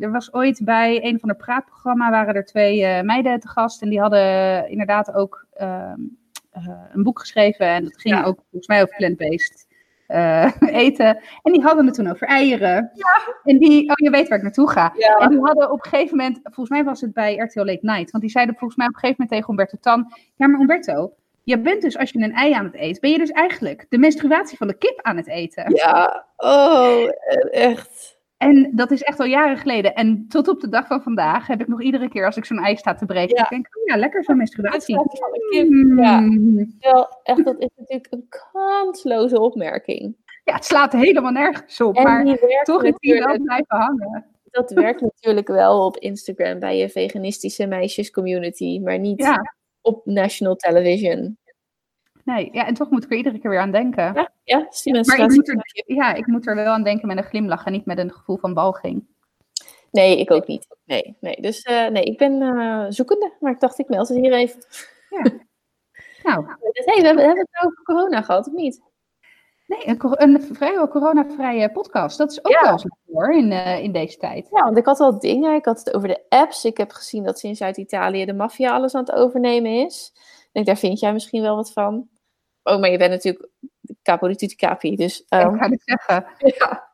[0.00, 3.88] er was ooit bij een van de praatprogramma waren er twee meiden te gast en
[3.88, 5.94] die hadden inderdaad ook ehm, eh,
[6.92, 8.24] een boek geschreven en dat ging Ja.
[8.24, 9.66] ook volgens mij over plant-based
[10.06, 10.52] eh,
[10.84, 11.18] eten.
[11.42, 12.90] En die hadden het toen over eieren.
[13.44, 14.92] En die, oh je weet waar ik naartoe ga.
[14.96, 15.16] ja.
[15.16, 18.10] En die hadden op een gegeven moment, volgens mij was het bij RTL Late Night,
[18.10, 21.12] want die zeiden volgens mij op een gegeven moment tegen Umberto Tan, ja maar Umberto,
[21.42, 23.98] je bent dus als je een ei aan het eten, ben je dus eigenlijk de
[23.98, 25.74] menstruatie van de kip aan het eten.
[25.74, 26.26] ja.
[26.36, 28.17] Oh, eh, echt.
[28.38, 29.94] En dat is echt al jaren geleden.
[29.94, 32.58] En tot op de dag van vandaag heb ik nog iedere keer als ik zo'n
[32.64, 33.42] ei sta te breken, Ja.
[33.42, 34.96] ik denk oh ja, lekker zo'n menstruatie.
[35.96, 36.20] Ja.
[36.20, 36.76] Mm.
[36.80, 40.16] Wel, echt, dat is natuurlijk een kansloze opmerking.
[40.44, 44.24] Ja, het slaat helemaal nergens op, En maar toch is die wel blijven hangen.
[44.50, 50.06] dat werkt natuurlijk wel op Instagram bij je veganistische meisjes community, maar niet Ja, op
[50.06, 51.38] national television.
[52.34, 54.02] Nee, ja, en toch moet ik er iedere keer weer aan denken.
[54.14, 54.56] Ja, ja
[55.06, 57.72] Maar ik moet, er, ja, ik moet er wel aan denken met een glimlach en
[57.72, 59.06] niet met een gevoel van walging.
[59.90, 60.66] Nee, ik ook niet.
[60.84, 61.36] Nee, nee.
[61.40, 64.60] Dus eh, nee, ik ben eh, zoekende, maar ik dacht ik meld het hier even.
[66.22, 68.80] Nou, Dus, hey, we hebben, hebben we het over corona gehad, of niet?
[69.66, 72.18] nee, een, een vrijwel coronavrije podcast.
[72.18, 72.62] Dat is ook Ja.
[72.62, 74.48] wel leuk, hoor in, eh, in deze tijd.
[74.50, 75.54] Ja, want ik had wel dingen.
[75.54, 76.64] Ik had het over de apps.
[76.64, 80.12] Ik heb gezien dat sinds Zuid-Italië de maffia alles aan het overnemen is.
[80.14, 82.08] Ik denk, daar vind jij misschien wel wat van.
[82.62, 83.48] Oh, maar je bent natuurlijk
[84.02, 85.24] capo di tutti capi, dus...
[85.28, 86.26] ehm, Ik ga het zeggen.
[86.58, 86.88] ja.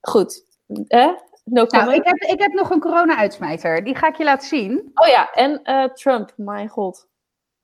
[0.00, 0.44] Goed.
[0.86, 1.12] Eh?
[1.44, 1.64] No.
[1.68, 3.84] Nou, ik heb, ik heb nog een corona-uitsmijter.
[3.84, 4.90] Die ga ik je laten zien.
[4.94, 7.08] Oh ja, en eh, Trump, mijn god.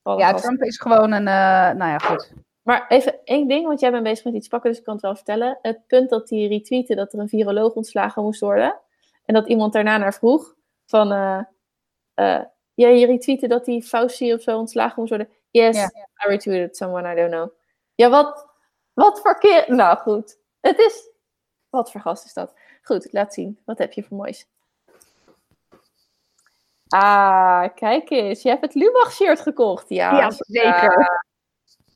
[0.02, 0.32] Wat Ja.
[0.32, 2.32] Trump is gewoon een, eh, nou ja, goed.
[2.62, 5.02] Maar even één ding, want jij bent bezig met iets pakken, dus ik kan het
[5.02, 5.58] wel vertellen.
[5.62, 8.80] Het punt dat hij retweette dat er een viroloog ontslagen moest worden.
[9.24, 10.54] En dat iemand daarna naar vroeg
[10.86, 11.12] van...
[11.12, 11.40] eh
[12.20, 12.40] eh,
[12.74, 15.28] ja, je retweette dat die Fauci of zo ontslagen moest worden.
[15.50, 15.76] Yes.
[15.76, 17.50] I retweeted someone I don't know.
[17.94, 18.46] Ja, wat,
[18.92, 19.64] wat voor keer...
[19.66, 21.08] Nou goed, het is...
[21.68, 22.54] Wat voor gast is dat?
[22.82, 23.58] Goed, laat zien.
[23.64, 24.46] Wat heb je voor moois?
[26.88, 28.42] Ah, kijk eens.
[28.42, 29.88] Je hebt het Lubach-shirt gekocht.
[29.88, 31.24] Ja, Ja, zeker.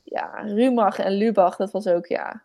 [0.03, 2.43] Ja, Rumach en Lubach, dat was ook, ja.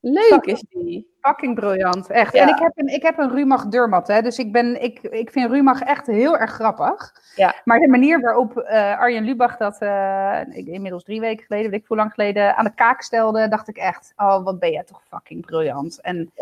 [0.00, 1.08] Leuk is die.
[1.20, 2.32] Fucking briljant, echt.
[2.32, 2.42] Ja.
[2.42, 5.30] En ik heb een, ik heb een Rumach Durmat, hè, dus ik, ben, ik, ik
[5.30, 7.12] vind Rumach echt heel erg grappig.
[7.36, 7.54] Ja.
[7.64, 11.80] Maar de manier waarop eh, Arjen Lubach dat eh, ik- inmiddels drie weken geleden, weet
[11.80, 14.84] ik hoe lang geleden, aan de kaak stelde, dacht ik echt, oh, wat ben jij
[14.84, 16.00] toch fucking briljant.
[16.00, 16.32] En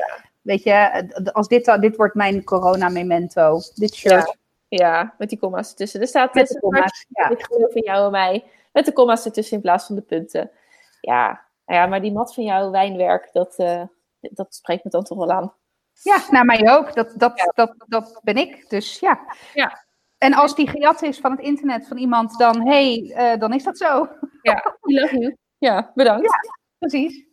[0.43, 4.37] weet je, als dit, dit wordt mijn corona-memento, dit shirt
[4.69, 6.01] Ja, met die comma's ertussen.
[6.01, 6.91] Er staat met de.
[7.09, 7.29] Ja.
[7.31, 8.45] Ik geloof in jou en mij.
[8.73, 10.51] Met de comma's ertussen in plaats van de punten.
[11.01, 13.83] Ja, nou ja maar die mat van jouw wijnwerk, dat, eh,
[14.21, 15.55] dat spreekt me dan toch wel aan.
[16.03, 16.95] Ja, nou mij ook.
[16.95, 18.69] Dat, dat, dat, dat ben ik.
[18.69, 19.21] Dus ja.
[19.55, 19.87] Ja.
[20.19, 23.65] En als die gejat is van het internet van iemand, dan hey, eh, dan is
[23.65, 24.09] dat zo.
[24.43, 25.37] Ja, we love you.
[25.59, 26.39] Ja, bedankt.
[26.79, 27.27] Precies.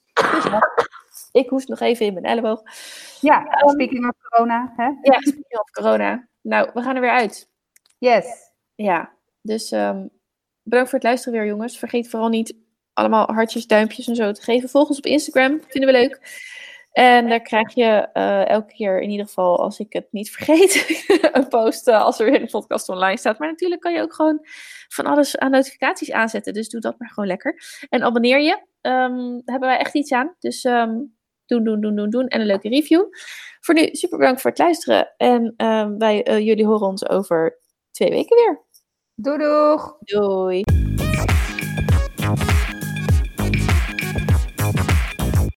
[1.32, 2.62] Ik hoest nog even in mijn elleboog.
[3.20, 4.74] Ja, speaking of corona.
[4.76, 4.84] Hè?
[4.84, 6.28] Ja, speaking of corona.
[6.42, 7.50] Nou, we gaan er weer uit.
[7.98, 8.52] Yes.
[8.76, 10.08] Ja, dus ehm,
[10.64, 11.78] bedankt voor het luisteren weer, jongens.
[11.78, 12.56] Vergeet vooral niet
[12.96, 14.70] allemaal hartjes, duimpjes en zo te geven.
[14.70, 16.20] Volg ons op Instagram, vinden we leuk.
[16.92, 21.04] En daar krijg je eh, elke keer, in ieder geval als ik het niet vergeet,
[21.38, 23.40] een post eh, als er weer een podcast online staat.
[23.40, 24.40] Maar natuurlijk kan je ook gewoon
[24.88, 26.54] van alles aan notificaties aanzetten.
[26.54, 27.62] Dus doe dat maar gewoon lekker.
[27.90, 28.66] En abonneer je.
[28.82, 30.36] Ehm, daar hebben wij echt iets aan.
[30.40, 30.94] Dus ehm,
[31.46, 32.28] doen, doen, doen, doen, doen.
[32.28, 33.04] En een leuke review.
[33.60, 35.14] Voor nu, super bedankt voor het luisteren.
[35.18, 37.60] En ehm, wij, eh, jullie horen ons over
[37.92, 38.64] twee weken weer.
[39.16, 39.98] Doei doeg.
[40.00, 40.75] Doei.